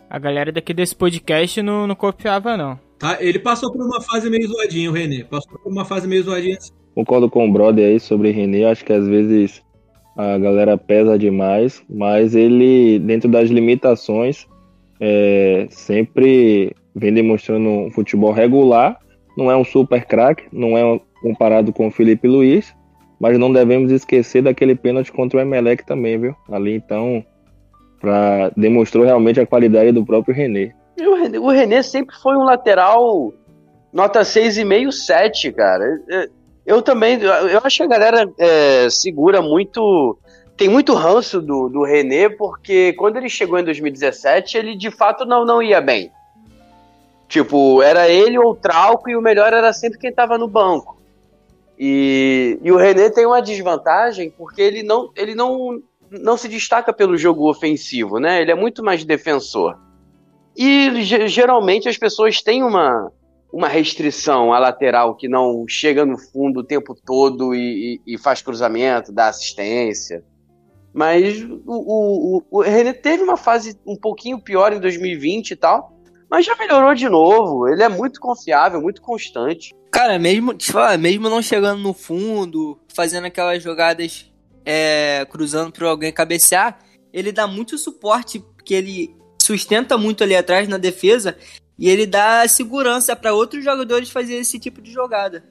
A 0.09 0.19
galera 0.19 0.51
daqui 0.51 0.73
desse 0.73 0.95
podcast 0.95 1.61
não, 1.61 1.87
não 1.87 1.95
confiava, 1.95 2.55
não. 2.55 2.79
Tá? 2.99 3.17
Ele 3.19 3.39
passou 3.39 3.71
por 3.71 3.83
uma 3.83 3.99
fase 3.99 4.29
meio 4.29 4.47
zoadinha, 4.47 4.89
o 4.89 4.93
René. 4.93 5.23
Passou 5.23 5.59
por 5.59 5.71
uma 5.71 5.83
fase 5.83 6.07
meio 6.07 6.23
zoadinha. 6.23 6.57
Concordo 6.93 7.29
com 7.29 7.49
o 7.49 7.51
brother 7.51 7.85
aí 7.85 7.99
sobre 7.99 8.31
René. 8.31 8.65
Acho 8.65 8.85
que 8.85 8.93
às 8.93 9.07
vezes 9.07 9.61
a 10.15 10.37
galera 10.37 10.77
pesa 10.77 11.17
demais, 11.17 11.83
mas 11.89 12.35
ele, 12.35 12.99
dentro 12.99 13.29
das 13.29 13.49
limitações, 13.49 14.45
é, 14.99 15.67
sempre 15.71 16.75
vem 16.95 17.13
demonstrando 17.13 17.67
um 17.67 17.91
futebol 17.91 18.31
regular. 18.31 18.97
Não 19.37 19.49
é 19.49 19.55
um 19.55 19.65
super 19.65 20.05
craque, 20.05 20.45
não 20.51 20.77
é 20.77 20.99
comparado 21.21 21.73
com 21.73 21.87
o 21.87 21.91
Felipe 21.91 22.27
Luiz, 22.27 22.73
mas 23.19 23.39
não 23.39 23.51
devemos 23.51 23.91
esquecer 23.91 24.43
daquele 24.43 24.75
pênalti 24.75 25.11
contra 25.11 25.39
o 25.39 25.41
Emelec 25.41 25.85
também, 25.85 26.19
viu? 26.19 26.35
Ali 26.51 26.75
então, 26.75 27.25
pra, 27.99 28.51
demonstrou 28.55 29.05
realmente 29.05 29.39
a 29.39 29.45
qualidade 29.47 29.91
do 29.91 30.05
próprio 30.05 30.35
René. 30.35 30.73
o 30.99 31.15
René, 31.15 31.39
o 31.39 31.47
René 31.47 31.81
sempre 31.81 32.15
foi 32.21 32.35
um 32.35 32.43
lateral 32.43 33.33
nota 33.93 34.21
6,5, 34.21 34.91
7, 34.91 35.51
cara. 35.53 36.01
É, 36.09 36.27
Eu 36.65 36.81
também, 36.81 37.21
eu 37.21 37.61
acho 37.63 37.77
que 37.77 37.83
a 37.83 37.87
galera 37.87 38.29
é, 38.37 38.89
segura 38.89 39.41
muito. 39.41 40.17
Tem 40.55 40.69
muito 40.69 40.93
ranço 40.93 41.41
do, 41.41 41.67
do 41.67 41.83
René, 41.83 42.29
porque 42.29 42.93
quando 42.93 43.17
ele 43.17 43.29
chegou 43.29 43.57
em 43.57 43.63
2017, 43.63 44.57
ele 44.57 44.75
de 44.75 44.91
fato 44.91 45.25
não, 45.25 45.45
não 45.45 45.63
ia 45.63 45.81
bem. 45.81 46.11
Tipo, 47.33 47.81
era 47.81 48.07
ele 48.07 48.37
ou 48.37 48.51
o 48.51 48.55
Trauco, 48.55 49.09
e 49.09 49.15
o 49.15 49.21
melhor 49.21 49.51
era 49.53 49.73
sempre 49.73 49.97
quem 49.97 50.13
tava 50.13 50.37
no 50.37 50.47
banco. 50.47 51.01
E, 51.79 52.59
e 52.61 52.71
o 52.71 52.77
René 52.77 53.09
tem 53.09 53.25
uma 53.25 53.41
desvantagem, 53.41 54.29
porque 54.29 54.61
ele 54.61 54.83
não, 54.83 55.09
ele 55.15 55.33
não, 55.33 55.81
não 56.11 56.37
se 56.37 56.47
destaca 56.47 56.93
pelo 56.93 57.17
jogo 57.17 57.49
ofensivo, 57.49 58.19
né? 58.19 58.39
Ele 58.39 58.51
é 58.51 58.55
muito 58.55 58.83
mais 58.83 59.03
defensor. 59.03 59.79
E 60.55 61.01
ge- 61.01 61.27
geralmente 61.27 61.89
as 61.89 61.97
pessoas 61.97 62.39
têm 62.39 62.61
uma, 62.61 63.11
uma 63.51 63.67
restrição 63.67 64.53
à 64.53 64.59
lateral 64.59 65.15
que 65.15 65.27
não 65.27 65.65
chega 65.67 66.05
no 66.05 66.19
fundo 66.19 66.59
o 66.59 66.63
tempo 66.63 66.93
todo 66.93 67.55
e, 67.55 67.99
e- 68.05 68.13
e 68.13 68.17
faz 68.19 68.43
cruzamento, 68.43 69.11
dá 69.11 69.29
assistência. 69.29 70.23
Mas 70.93 71.41
o, 71.41 71.57
o, 71.65 72.43
o 72.51 72.61
René 72.61 72.93
teve 72.93 73.23
uma 73.23 73.37
fase 73.37 73.75
um 73.87 73.95
pouquinho 73.95 74.39
pior 74.39 74.71
em 74.71 74.79
2020 74.79 75.49
e 75.49 75.55
tal, 75.55 75.92
mas 76.33 76.47
já 76.47 76.55
melhorou 76.55 76.95
de 76.95 77.07
novo. 77.07 77.67
Ele 77.67 77.83
é 77.83 77.87
muito 77.87 78.19
confiável, 78.19 78.81
muito 78.81 79.03
constante. 79.03 79.71
Cara, 79.91 80.17
mesmo, 80.17 80.51
te 80.51 80.71
falar, 80.71 80.97
mesmo 80.97 81.29
não 81.29 81.43
chegando 81.43 81.79
no 81.79 81.93
fundo, 81.93 82.79
fazendo 82.87 83.25
aquelas 83.25 83.61
jogadas 83.61 84.33
é, 84.65 85.27
cruzando 85.29 85.71
para 85.71 85.87
alguém 85.87 86.11
cabecear, 86.11 86.79
ele 87.13 87.31
dá 87.31 87.45
muito 87.45 87.77
suporte, 87.77 88.39
porque 88.39 88.73
ele 88.73 89.15
sustenta 89.39 89.95
muito 89.95 90.23
ali 90.23 90.35
atrás 90.35 90.67
na 90.67 90.79
defesa 90.79 91.37
e 91.77 91.87
ele 91.87 92.07
dá 92.07 92.47
segurança 92.47 93.15
para 93.15 93.31
outros 93.31 93.63
jogadores 93.63 94.09
fazer 94.09 94.33
esse 94.33 94.57
tipo 94.57 94.81
de 94.81 94.91
jogada. 94.91 95.43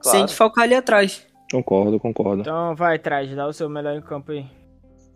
Claro. 0.00 0.16
Sem 0.16 0.24
desfalcar 0.24 0.64
ali 0.64 0.74
atrás. 0.74 1.26
Concordo, 1.52 2.00
concordo. 2.00 2.40
Então 2.40 2.74
vai 2.74 2.96
atrás, 2.96 3.30
dá 3.36 3.46
o 3.46 3.52
seu 3.52 3.68
melhor 3.68 3.94
em 3.94 4.00
campo 4.00 4.32
aí. 4.32 4.46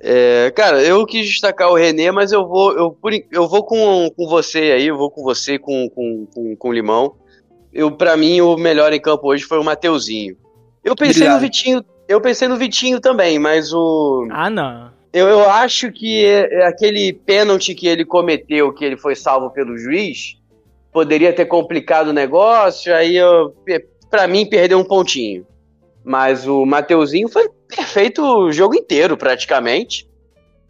É, 0.07 0.51
cara, 0.51 0.83
eu 0.83 1.07
quis 1.07 1.27
destacar 1.27 1.71
o 1.71 1.75
René, 1.75 2.11
mas 2.13 2.31
eu 2.31 2.47
vou, 2.47 2.73
eu, 2.77 2.99
eu 3.33 3.49
vou 3.49 3.65
com, 3.65 4.11
com 4.15 4.29
você 4.29 4.59
aí, 4.73 4.87
eu 4.89 4.99
vou 4.99 5.11
com 5.11 5.23
você 5.23 5.59
com, 5.59 5.89
com, 5.89 6.27
com, 6.35 6.55
com 6.57 6.69
o 6.69 6.73
Limão. 6.73 7.15
Eu, 7.73 7.91
pra 7.91 8.15
mim, 8.15 8.43
o 8.43 8.55
melhor 8.59 8.93
em 8.93 9.01
campo 9.01 9.27
hoje 9.29 9.45
foi 9.45 9.59
o 9.59 9.65
Mateuzinho. 9.65 10.37
Eu 10.85 10.95
pensei 10.95 11.23
no 11.27 11.37
Obrigado. 11.37 11.41
Vitinho, 11.41 11.85
eu 12.07 12.21
pensei 12.21 12.47
no 12.49 12.57
Vitinho 12.59 13.01
também, 13.01 13.39
mas 13.39 13.73
o. 13.73 14.29
Ah, 14.31 14.51
não. 14.51 14.93
Eu, 15.11 15.27
eu 15.29 15.49
acho 15.49 15.91
que 15.91 16.23
é- 16.23 16.53
é 16.63 16.67
aquele 16.67 17.13
pênalti 17.13 17.75
que 17.75 17.87
ele 17.89 18.05
cometeu, 18.05 18.73
que 18.75 18.85
ele 18.85 18.99
foi 18.99 19.15
salvo 19.17 19.49
pelo 19.51 19.79
juiz, 19.79 20.37
poderia 20.93 21.33
ter 21.33 21.47
complicado 21.47 22.09
o 22.09 22.13
negócio, 22.13 22.95
aí 22.95 23.17
eu, 23.17 23.51
pe- 23.65 23.87
pra 24.11 24.27
mim 24.29 24.45
perdeu 24.45 24.79
um 24.79 24.85
pontinho. 24.85 25.47
Mas 26.05 26.47
o 26.47 26.67
Mateuzinho 26.67 27.29
foi 27.29 27.49
perfeito 27.69 28.23
o 28.23 28.53
jogo 28.53 28.75
inteiro, 28.75 29.17
praticamente. 29.17 30.09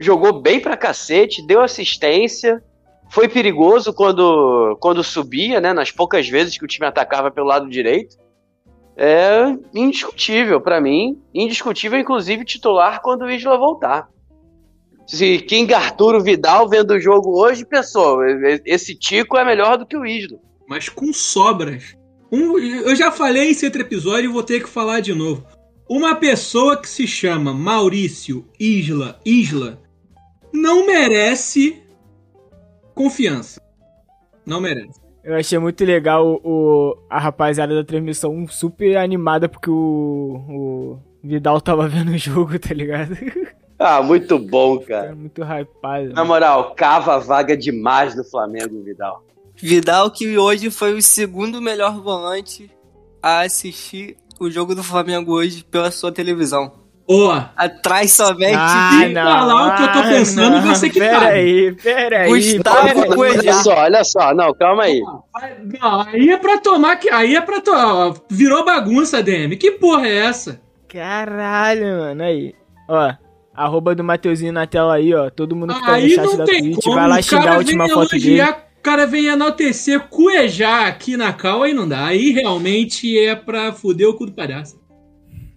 Jogou 0.01 0.41
bem 0.41 0.61
pra 0.61 0.77
cacete, 0.77 1.47
deu 1.47 1.61
assistência, 1.61 2.63
foi 3.11 3.29
perigoso 3.29 3.93
quando, 3.93 4.77
quando 4.81 5.05
subia, 5.05 5.61
né? 5.61 5.73
Nas 5.73 5.91
poucas 5.91 6.29
vezes 6.29 6.59
que 6.59 6.65
o 6.65 6.69
time 6.69 6.87
atacava 6.87 7.31
pelo 7.31 7.47
lado 7.47 7.69
direito. 7.69 8.17
É 8.97 9.55
indiscutível 9.75 10.61
pra 10.61 10.81
mim. 10.81 11.21
Indiscutível, 11.33 11.99
inclusive, 11.99 12.45
titular 12.45 13.01
quando 13.03 13.23
o 13.23 13.31
Isla 13.31 13.57
voltar. 13.59 14.09
Se 15.07 15.39
King 15.41 15.73
Arturo 15.75 16.23
Vidal 16.23 16.69
vendo 16.69 16.93
o 16.93 17.01
jogo 17.01 17.39
hoje, 17.39 17.65
pensou, 17.65 18.21
esse 18.65 18.95
Tico 18.95 19.37
é 19.37 19.45
melhor 19.45 19.77
do 19.77 19.85
que 19.87 19.97
o 19.97 20.07
Isla. 20.07 20.39
mas 20.67 20.89
com 20.89 21.13
sobras. 21.13 21.95
Um- 22.33 22.59
eu 22.59 22.97
já 22.97 23.13
falei 23.13 23.51
esse 23.51 23.67
outro 23.67 23.83
episódio 23.83 24.31
e 24.31 24.33
vou 24.33 24.43
ter 24.43 24.61
que 24.63 24.69
falar 24.69 25.01
de 25.01 25.13
novo. 25.15 25.45
Uma 25.88 26.14
pessoa 26.17 26.76
que 26.76 26.88
se 26.88 27.07
chama 27.07 27.53
Maurício 27.53 28.47
Isla 28.59 29.19
Isla 29.25 29.79
não 30.53 30.87
merece 30.87 31.83
confiança. 32.95 33.61
Não 34.47 34.61
merece. 34.61 35.00
Eu 35.23 35.35
achei 35.37 35.59
muito 35.59 35.85
legal 35.85 36.26
o, 36.26 36.41
o- 36.45 36.97
a 37.09 37.19
rapaziada 37.19 37.75
da 37.75 37.85
transmissão 37.85 38.47
super 38.49 38.97
animada 38.99 39.49
porque 39.49 39.71
o, 39.71 39.75
o 40.49 40.99
Vidal 41.23 41.61
tava 41.61 41.88
vendo 41.88 42.12
o 42.12 42.19
jogo, 42.19 42.59
tá 42.59 42.75
ligado? 42.75 43.17
Ah, 43.79 44.03
muito 44.03 44.38
bom, 44.38 44.79
cara. 44.79 45.05
Cara, 45.09 45.14
muito 45.17 45.43
hypado. 45.43 46.12
Na 46.12 46.25
moral, 46.25 46.75
cava 46.75 47.14
a 47.14 47.19
vaga 47.19 47.57
demais 47.57 48.14
no 48.14 48.23
Flamengo, 48.25 48.83
Vidal. 48.83 49.25
Vidal, 49.57 50.11
que 50.11 50.37
hoje 50.38 50.71
foi 50.71 50.95
o 50.95 51.03
segundo 51.03 51.61
melhor 51.61 52.00
volante 52.00 52.71
a 53.23 53.41
assistir 53.41 54.17
o 54.45 54.51
jogo 54.51 54.75
do 54.75 54.83
Flamengo 54.83 55.33
hoje 55.33 55.65
pela 55.71 55.91
sua 55.91 56.11
televisão. 56.13 56.73
Ó, 57.07 57.39
Atrás 57.55 58.13
somente 58.13 58.55
Ah, 58.57 58.91
se 59.07 59.13
falar 59.15 59.67
o 59.69 59.77
que 59.77 59.83
eu 59.83 59.93
tô 59.93 60.09
pensando, 60.09 60.61
você 60.63 60.89
que 60.89 60.99
pera 60.99 61.21
sabe. 61.21 61.33
aí, 61.35 61.73
pera 61.75 62.19
aí. 62.23 62.29
Gustavo 62.31 62.87
pera 62.87 63.03
aí. 63.03 63.09
Coelho. 63.15 63.39
Olha 63.41 63.53
só, 63.53 63.75
olha 63.75 64.05
só, 64.05 64.35
não, 64.35 64.55
calma 64.55 64.85
aí. 64.85 65.01
não, 65.81 66.01
aí 66.01 66.31
é 66.31 66.37
pra 66.39 66.57
tomar 66.59 66.97
que 66.97 67.11
aí 67.11 67.37
é 67.37 67.41
pra 67.43 67.61
tomar. 67.61 68.15
Virou 68.31 68.65
bagunça, 68.65 69.23
DM. 69.23 69.55
Que 69.59 69.73
porra 69.73 70.07
é 70.09 70.17
essa? 70.17 70.61
Caralho, 70.89 71.99
mano, 71.99 72.23
aí. 72.23 72.55
Ó, 72.89 73.13
arroba 73.55 73.95
do 73.95 74.03
Mateuzinho 74.03 74.53
na 74.53 74.67
tela 74.67 74.95
aí, 74.95 75.13
ó. 75.15 75.29
Todo 75.29 75.55
mundo 75.55 75.75
que 75.75 75.81
tá 75.81 75.87
no 75.89 75.93
Aí 75.95 76.09
chat 76.11 76.25
não 76.25 76.37
da 76.39 76.45
Twitch, 76.47 76.85
vai 76.87 77.09
lá 77.09 77.21
xingar 77.21 77.55
a 77.55 77.59
última 77.59 77.89
foto 77.89 78.11
dele. 78.13 78.41
Cara 78.85 79.07
vem 79.07 79.26
enaltecer, 79.26 80.09
cuejar 80.09 80.87
aqui 80.87 81.17
na 81.17 81.33
cal, 81.33 81.62
aí 81.62 81.73
não 81.73 81.88
dá. 81.88 82.05
Aí 82.05 82.33
realmente 82.33 83.19
é 83.19 83.35
pra 83.35 83.73
fuder 83.73 84.07
o 84.07 84.14
cu 84.14 84.26
do 84.26 84.33
palhaço. 84.33 84.79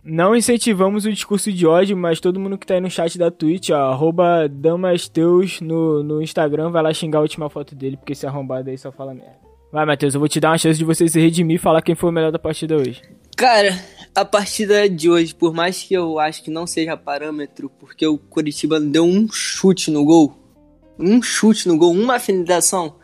Não 0.01 0.33
incentivamos 0.33 1.03
o 1.05 1.11
discurso 1.11 1.51
de 1.51 1.67
ódio, 1.67 1.97
mas 1.97 2.21
todo 2.21 2.39
mundo 2.39 2.57
que 2.57 2.65
tá 2.65 2.75
aí 2.75 2.79
no 2.79 2.89
chat 2.89 3.17
da 3.17 3.29
Twitch, 3.29 3.71
ó, 3.71 3.91
arroba 3.91 4.47
Damasteus 4.47 5.59
no, 5.59 6.01
no 6.01 6.21
Instagram, 6.21 6.71
vai 6.71 6.81
lá 6.81 6.93
xingar 6.93 7.19
a 7.19 7.23
última 7.23 7.49
foto 7.49 7.75
dele, 7.75 7.97
porque 7.97 8.13
esse 8.13 8.25
arrombado 8.25 8.69
aí 8.69 8.77
só 8.77 8.89
fala 8.89 9.13
merda. 9.13 9.35
Vai, 9.73 9.85
Matheus, 9.85 10.13
eu 10.13 10.21
vou 10.21 10.29
te 10.29 10.39
dar 10.39 10.51
uma 10.51 10.57
chance 10.57 10.79
de 10.79 10.85
você 10.85 11.09
se 11.09 11.19
redimir 11.19 11.57
e 11.57 11.59
falar 11.59 11.81
quem 11.81 11.93
foi 11.93 12.09
o 12.09 12.13
melhor 12.13 12.31
da 12.31 12.39
partida 12.39 12.77
hoje. 12.77 13.01
Cara, 13.35 13.77
a 14.15 14.23
partida 14.23 14.89
de 14.89 15.09
hoje, 15.09 15.35
por 15.35 15.53
mais 15.53 15.83
que 15.83 15.93
eu 15.93 16.17
acho 16.17 16.41
que 16.41 16.49
não 16.49 16.65
seja 16.65 16.95
parâmetro, 16.95 17.69
porque 17.77 18.07
o 18.07 18.17
Curitiba 18.17 18.79
deu 18.79 19.03
um 19.03 19.27
chute 19.29 19.91
no 19.91 20.05
gol. 20.05 20.33
Um 20.97 21.21
chute 21.21 21.67
no 21.67 21.77
gol, 21.77 21.91
uma 21.91 22.17
finalização. 22.17 22.95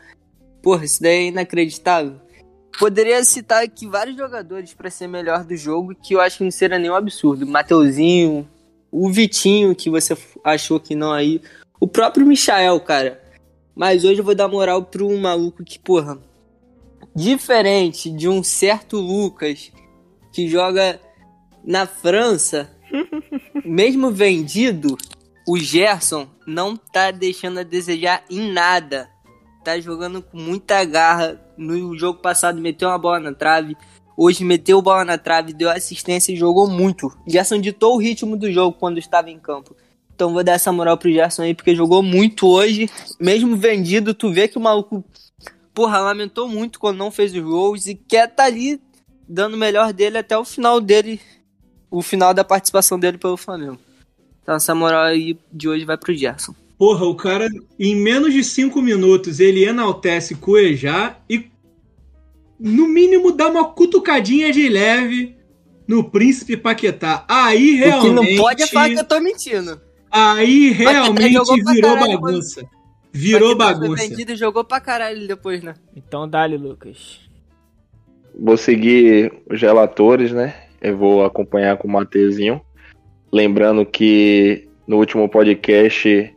Porra, 0.64 0.86
isso 0.86 1.02
daí 1.02 1.26
é 1.26 1.26
inacreditável. 1.26 2.18
Poderia 2.78 3.22
citar 3.22 3.62
aqui 3.62 3.86
vários 3.86 4.16
jogadores 4.16 4.72
pra 4.72 4.88
ser 4.88 5.06
melhor 5.06 5.44
do 5.44 5.54
jogo, 5.54 5.94
que 5.94 6.14
eu 6.14 6.22
acho 6.22 6.38
que 6.38 6.44
não 6.44 6.50
seria 6.50 6.78
nenhum 6.78 6.94
absurdo. 6.94 7.46
Mateuzinho, 7.46 8.48
o 8.90 9.12
Vitinho, 9.12 9.76
que 9.76 9.90
você 9.90 10.16
achou 10.42 10.80
que 10.80 10.94
não 10.94 11.12
aí. 11.12 11.42
O 11.78 11.86
próprio 11.86 12.26
Michael, 12.26 12.80
cara. 12.80 13.22
Mas 13.76 14.06
hoje 14.06 14.20
eu 14.20 14.24
vou 14.24 14.34
dar 14.34 14.48
moral 14.48 14.82
pro 14.82 15.06
um 15.06 15.20
maluco 15.20 15.62
que, 15.62 15.78
porra, 15.78 16.18
diferente 17.14 18.10
de 18.10 18.26
um 18.26 18.42
certo 18.42 18.96
Lucas 18.96 19.70
que 20.32 20.48
joga 20.48 20.98
na 21.62 21.86
França, 21.86 22.70
mesmo 23.62 24.10
vendido, 24.10 24.96
o 25.46 25.58
Gerson 25.58 26.26
não 26.46 26.74
tá 26.74 27.10
deixando 27.10 27.60
a 27.60 27.64
desejar 27.64 28.24
em 28.30 28.50
nada. 28.50 29.13
Tá 29.64 29.80
jogando 29.80 30.20
com 30.20 30.36
muita 30.36 30.84
garra. 30.84 31.40
No 31.56 31.96
jogo 31.96 32.20
passado 32.20 32.60
meteu 32.60 32.88
uma 32.88 32.98
bola 32.98 33.18
na 33.18 33.32
trave. 33.32 33.76
Hoje 34.16 34.44
meteu 34.44 34.82
bola 34.82 35.04
na 35.04 35.18
trave, 35.18 35.52
deu 35.52 35.70
assistência 35.70 36.32
e 36.32 36.36
jogou 36.36 36.68
muito. 36.68 37.10
Gerson 37.26 37.58
ditou 37.58 37.94
o 37.94 37.98
ritmo 37.98 38.36
do 38.36 38.52
jogo 38.52 38.76
quando 38.78 38.98
estava 38.98 39.30
em 39.30 39.38
campo. 39.38 39.74
Então 40.14 40.32
vou 40.32 40.44
dar 40.44 40.52
essa 40.52 40.70
moral 40.70 40.96
pro 40.96 41.10
Gerson 41.10 41.42
aí, 41.42 41.54
porque 41.54 41.74
jogou 41.74 42.02
muito 42.02 42.46
hoje. 42.46 42.88
Mesmo 43.18 43.56
vendido, 43.56 44.14
tu 44.14 44.32
vê 44.32 44.46
que 44.46 44.56
o 44.56 44.60
maluco, 44.60 45.02
porra, 45.72 45.98
lamentou 45.98 46.46
muito 46.46 46.78
quando 46.78 46.98
não 46.98 47.10
fez 47.10 47.34
os 47.34 47.40
gols 47.40 47.86
e 47.86 47.94
quer 47.94 48.28
tá 48.28 48.44
ali 48.44 48.80
dando 49.28 49.54
o 49.54 49.58
melhor 49.58 49.92
dele 49.92 50.18
até 50.18 50.36
o 50.36 50.44
final 50.44 50.80
dele, 50.80 51.20
o 51.90 52.02
final 52.02 52.34
da 52.34 52.44
participação 52.44 52.98
dele 52.98 53.18
pelo 53.18 53.36
Flamengo. 53.36 53.78
Então 54.42 54.54
essa 54.54 54.74
moral 54.74 55.04
aí 55.04 55.36
de 55.50 55.68
hoje 55.68 55.84
vai 55.84 55.96
pro 55.96 56.14
Gerson. 56.14 56.54
Porra, 56.78 57.06
o 57.06 57.14
cara, 57.14 57.48
em 57.78 57.94
menos 57.94 58.32
de 58.32 58.42
cinco 58.42 58.82
minutos, 58.82 59.38
ele 59.40 59.64
enaltece 59.64 60.34
Cuejá 60.34 61.18
e, 61.30 61.46
no 62.58 62.88
mínimo, 62.88 63.30
dá 63.32 63.48
uma 63.48 63.64
cutucadinha 63.72 64.52
de 64.52 64.68
leve 64.68 65.36
no 65.86 66.10
Príncipe 66.10 66.56
Paquetá. 66.56 67.24
Aí 67.28 67.74
O 67.74 67.82
que 67.82 67.88
realmente. 67.88 68.14
não 68.14 68.42
pode 68.42 68.62
é 68.62 68.66
falar 68.66 68.90
que 68.90 68.98
eu 68.98 69.04
tô 69.04 69.20
mentindo. 69.20 69.80
Aí 70.10 70.70
realmente 70.70 71.38
virou 71.64 71.94
caralho, 71.94 72.20
bagunça. 72.20 72.66
Virou 73.12 73.56
Paquetá 73.56 73.78
foi 73.78 73.88
bagunça. 73.88 74.08
vendido 74.08 74.32
e 74.32 74.36
jogou 74.36 74.64
pra 74.64 74.80
caralho 74.80 75.28
depois, 75.28 75.62
né? 75.62 75.74
Então 75.94 76.28
dá-lhe, 76.28 76.56
Lucas. 76.56 77.20
Vou 78.36 78.56
seguir 78.56 79.32
os 79.48 79.60
relatores, 79.60 80.32
né? 80.32 80.54
Eu 80.80 80.96
vou 80.96 81.24
acompanhar 81.24 81.76
com 81.76 81.86
o 81.86 81.90
Mateuzinho. 81.90 82.60
Lembrando 83.32 83.86
que 83.86 84.68
no 84.86 84.98
último 84.98 85.28
podcast 85.28 86.34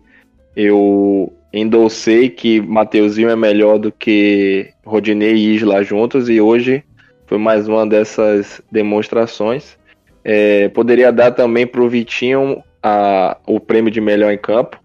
eu 0.58 1.32
endossei 1.54 2.30
que 2.30 2.60
Mateuzinho 2.60 3.30
é 3.30 3.36
melhor 3.36 3.78
do 3.78 3.92
que 3.92 4.72
Rodinei 4.84 5.36
e 5.36 5.56
Isla 5.56 5.84
juntos 5.84 6.28
e 6.30 6.42
hoje 6.42 6.84
foi 7.28 7.38
mais 7.38 7.68
uma 7.68 7.86
dessas 7.86 8.60
demonstrações. 8.72 9.78
É, 10.24 10.68
poderia 10.70 11.12
dar 11.12 11.32
também 11.32 11.68
para 11.68 11.82
o 11.82 11.88
Vitinho 11.88 12.64
a- 12.82 13.38
o 13.46 13.60
prêmio 13.60 13.92
de 13.92 14.02
melhor 14.02 14.32
em 14.34 14.38
campo, 14.38 14.80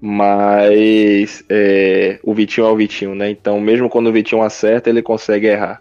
mas 0.00 1.44
é, 1.48 2.18
o 2.24 2.34
Vitinho 2.34 2.66
é 2.66 2.70
o 2.70 2.76
Vitinho, 2.76 3.14
né? 3.14 3.30
Então, 3.30 3.60
mesmo 3.60 3.88
quando 3.88 4.08
o 4.08 4.12
Vitinho 4.12 4.42
acerta, 4.42 4.90
ele 4.90 5.02
consegue 5.02 5.46
errar. 5.46 5.80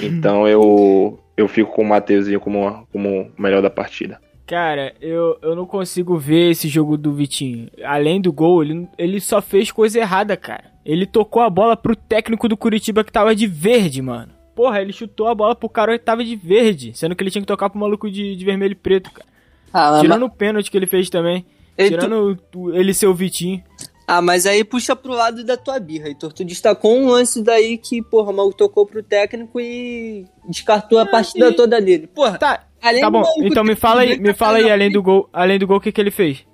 Então, 0.00 0.46
eu, 0.46 1.18
eu 1.36 1.48
fico 1.48 1.72
com 1.72 1.82
o 1.82 1.86
Mateuzinho 1.86 2.38
como, 2.38 2.86
como 2.92 3.30
o 3.36 3.42
melhor 3.42 3.60
da 3.60 3.68
partida. 3.68 4.20
Cara, 4.46 4.94
eu, 5.00 5.36
eu 5.42 5.56
não 5.56 5.66
consigo 5.66 6.16
ver 6.16 6.50
esse 6.52 6.68
jogo 6.68 6.96
do 6.96 7.12
Vitinho. 7.12 7.68
Além 7.84 8.20
do 8.20 8.32
gol, 8.32 8.62
ele, 8.62 8.88
ele 8.96 9.20
só 9.20 9.42
fez 9.42 9.72
coisa 9.72 9.98
errada, 9.98 10.36
cara. 10.36 10.64
Ele 10.84 11.04
tocou 11.04 11.42
a 11.42 11.50
bola 11.50 11.76
pro 11.76 11.96
técnico 11.96 12.48
do 12.48 12.56
Curitiba 12.56 13.02
que 13.02 13.10
tava 13.10 13.34
de 13.34 13.46
verde, 13.46 14.00
mano. 14.00 14.32
Porra, 14.54 14.80
ele 14.80 14.92
chutou 14.92 15.26
a 15.26 15.34
bola 15.34 15.54
pro 15.56 15.68
cara 15.68 15.98
que 15.98 16.04
tava 16.04 16.24
de 16.24 16.36
verde, 16.36 16.92
sendo 16.94 17.16
que 17.16 17.22
ele 17.24 17.30
tinha 17.30 17.42
que 17.42 17.46
tocar 17.46 17.68
pro 17.68 17.78
maluco 17.80 18.08
de, 18.10 18.36
de 18.36 18.44
vermelho 18.44 18.72
e 18.72 18.76
preto, 18.76 19.10
cara. 19.10 19.28
Ah, 19.72 19.90
mas- 19.92 20.00
Tirando 20.02 20.24
o 20.24 20.30
pênalti 20.30 20.70
que 20.70 20.76
ele 20.76 20.86
fez 20.86 21.10
também. 21.10 21.44
Ele 21.76 21.90
Tirando 21.90 22.38
o- 22.54 22.72
ele 22.72 22.94
ser 22.94 23.06
o 23.08 23.14
Vitinho. 23.14 23.62
Ah, 24.06 24.22
mas 24.22 24.46
aí 24.46 24.62
puxa 24.62 24.94
pro 24.94 25.12
lado 25.12 25.42
da 25.44 25.56
tua 25.56 25.80
birra, 25.80 26.06
Heitor. 26.06 26.32
Tu 26.32 26.44
destacou 26.44 26.96
um 26.96 27.08
lance 27.08 27.42
daí 27.42 27.76
que, 27.76 28.00
porra, 28.00 28.30
o 28.30 28.36
maluco 28.36 28.56
tocou 28.56 28.86
pro 28.86 29.02
técnico 29.02 29.60
e 29.60 30.24
descartou 30.48 31.00
a 31.00 31.04
partida 31.04 31.50
e- 31.50 31.54
toda 31.54 31.80
dele. 31.80 32.06
Porra, 32.06 32.38
Tá, 32.38 32.64
além 32.88 33.00
tá 33.00 33.08
do 33.08 33.12
bom. 33.12 33.22
maluco 33.22 33.44
Então 33.44 33.64
me 33.64 33.74
fala 33.74 34.02
aí, 34.02 34.18
me 34.18 34.34
fala 34.34 34.58
aí, 34.58 34.70
além 34.70 34.90
do 34.90 35.02
gol, 35.02 35.28
além 35.32 35.58
do 35.58 35.66
gol, 35.66 35.78
o 35.78 35.80
que 35.80 35.92
que 35.92 36.00
ele 36.00 36.10
fez? 36.10 36.44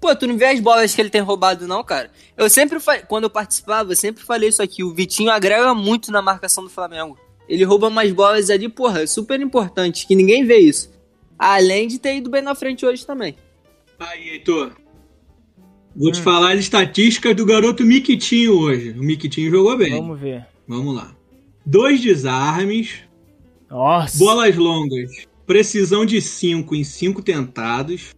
Pô, 0.00 0.14
tu 0.16 0.26
não 0.26 0.36
vê 0.36 0.46
as 0.46 0.60
bolas 0.60 0.94
que 0.94 1.00
ele 1.00 1.10
tem 1.10 1.20
roubado, 1.20 1.68
não, 1.68 1.84
cara? 1.84 2.10
Eu 2.36 2.48
sempre 2.48 2.80
falei, 2.80 3.02
quando 3.02 3.24
eu 3.24 3.30
participava, 3.30 3.92
eu 3.92 3.96
sempre 3.96 4.24
falei 4.24 4.48
isso 4.48 4.62
aqui. 4.62 4.82
O 4.82 4.94
Vitinho 4.94 5.30
agrega 5.30 5.74
muito 5.74 6.10
na 6.10 6.22
marcação 6.22 6.64
do 6.64 6.70
Flamengo. 6.70 7.18
Ele 7.46 7.64
rouba 7.64 7.88
umas 7.88 8.10
bolas 8.10 8.48
ali, 8.48 8.68
porra, 8.68 9.06
super 9.06 9.40
importante, 9.40 10.06
que 10.06 10.14
ninguém 10.14 10.44
vê 10.44 10.58
isso. 10.58 10.90
Além 11.38 11.86
de 11.86 11.98
ter 11.98 12.16
ido 12.16 12.30
bem 12.30 12.40
na 12.40 12.54
frente 12.54 12.86
hoje 12.86 13.04
também. 13.04 13.36
Aí, 13.98 14.30
Heitor. 14.30 14.72
Vou 15.94 16.12
te 16.12 16.20
falar 16.20 16.52
as 16.52 16.60
estatísticas 16.60 17.34
do 17.34 17.44
garoto 17.44 17.84
Miquitinho 17.84 18.58
hoje. 18.58 18.92
O 18.92 19.02
Miquitinho 19.02 19.50
jogou 19.50 19.76
bem. 19.76 19.90
Vamos, 19.90 20.18
Vamos 20.66 20.94
ver. 20.94 21.02
lá. 21.02 21.14
Dois 21.66 22.00
desarmes, 22.00 23.00
Nossa. 23.68 24.16
bolas 24.18 24.56
longas, 24.56 25.26
precisão 25.54 26.06
de 26.06 26.20
5 26.20 26.76
em 26.76 26.84
5 26.84 27.22
tentados. 27.22 28.14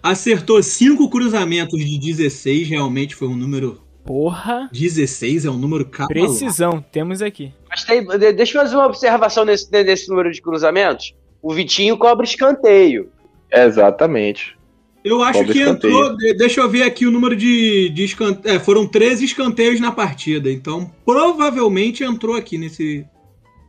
Acertou 0.00 0.62
5 0.62 1.10
cruzamentos 1.10 1.84
de 1.84 1.98
16, 1.98 2.68
realmente 2.68 3.16
foi 3.16 3.26
um 3.26 3.34
número. 3.34 3.80
Porra. 4.04 4.70
16 4.72 5.44
é 5.44 5.50
um 5.50 5.56
número 5.58 5.84
cabalado. 5.84 6.28
Precisão, 6.28 6.80
temos 6.92 7.20
aqui. 7.20 7.52
Mas 7.68 7.82
tem, 7.82 8.06
de- 8.06 8.32
deixa 8.32 8.56
eu 8.58 8.62
fazer 8.62 8.76
uma 8.76 8.86
observação 8.86 9.44
nesse, 9.44 9.68
nesse 9.72 10.08
número 10.08 10.30
de 10.30 10.40
cruzamentos. 10.40 11.14
O 11.42 11.52
Vitinho 11.52 11.96
cobra 11.98 12.24
escanteio. 12.24 13.08
Exatamente. 13.52 14.56
Eu 15.04 15.20
acho 15.24 15.40
Cobra 15.40 15.52
que 15.52 15.58
escanteio. 15.58 15.92
entrou. 15.94 16.16
de- 16.16 16.34
Deixa 16.34 16.60
eu 16.60 16.68
ver 16.70 16.84
aqui 16.84 17.06
o 17.06 17.10
número 17.10 17.34
de, 17.34 17.88
de 17.88 18.04
escanteios. 18.04 18.56
É, 18.56 18.60
foram 18.60 18.86
13 18.86 19.24
escanteios 19.24 19.80
na 19.80 19.90
partida. 19.90 20.48
Então, 20.48 20.92
provavelmente 21.04 22.04
entrou 22.04 22.36
aqui 22.36 22.56
nesse. 22.56 23.04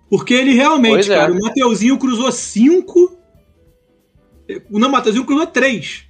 Porque 0.10 0.34
ele 0.34 0.54
realmente, 0.54 0.94
Pois 0.94 1.10
é. 1.10 1.16
cara, 1.16 1.32
o 1.32 1.40
Mateuzinho 1.40 1.98
cruzou 1.98 2.32
5. 2.32 3.18
Não, 4.70 4.90
o 4.90 4.92
Mateuzinho 4.92 5.26
cruzou 5.26 5.46
3. 5.46 6.06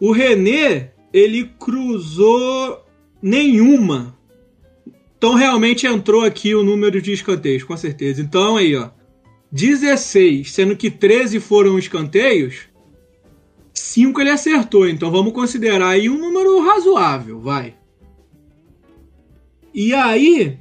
O 0.00 0.12
René, 0.12 0.92
ele 1.12 1.50
cruzou 1.58 2.84
nenhuma. 3.20 4.16
Então, 5.18 5.34
realmente 5.34 5.86
entrou 5.86 6.24
aqui 6.24 6.54
o 6.54 6.62
número 6.62 7.02
de 7.02 7.12
escanteios, 7.12 7.64
com 7.64 7.76
certeza. 7.76 8.22
Então, 8.22 8.56
aí, 8.56 8.74
ó. 8.76 8.88
16, 9.52 10.52
sendo 10.52 10.76
que 10.76 10.90
13 10.90 11.40
foram 11.40 11.78
escanteios. 11.78 12.70
5 13.74 14.20
ele 14.20 14.30
acertou, 14.30 14.88
então 14.88 15.10
vamos 15.10 15.32
considerar 15.32 15.88
aí 15.88 16.08
um 16.08 16.18
número 16.18 16.60
razoável, 16.60 17.40
vai. 17.40 17.74
E 19.74 19.92
aí, 19.92 20.58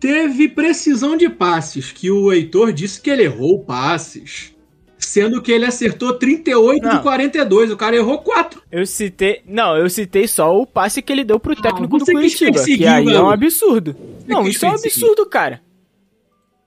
teve 0.00 0.48
precisão 0.48 1.16
de 1.16 1.28
passes, 1.28 1.92
que 1.92 2.10
o 2.10 2.32
Heitor 2.32 2.72
disse 2.72 3.00
que 3.00 3.10
ele 3.10 3.24
errou 3.24 3.62
passes. 3.62 4.56
Sendo 4.98 5.40
que 5.40 5.50
ele 5.50 5.64
acertou 5.64 6.18
38 6.18 6.82
de 6.82 6.94
Não. 6.96 7.02
42, 7.02 7.70
o 7.70 7.76
cara 7.76 7.96
errou 7.96 8.18
4. 8.18 8.62
Eu 8.70 8.86
citei. 8.86 9.40
Não, 9.46 9.74
eu 9.76 9.88
citei 9.88 10.28
só 10.28 10.54
o 10.54 10.66
passe 10.66 11.00
que 11.00 11.10
ele 11.10 11.24
deu 11.24 11.40
pro 11.40 11.56
técnico 11.56 11.98
do 11.98 12.04
você 12.04 12.12
quis 12.12 12.38
Curitiba. 12.38 12.62
Que 12.62 12.86
aí 12.86 13.08
é 13.08 13.20
um 13.20 13.30
absurdo. 13.30 13.96
Não, 14.26 14.44
quis 14.44 14.56
isso 14.56 14.66
é 14.66 14.68
um 14.68 14.74
absurdo, 14.74 15.26
cara. 15.26 15.62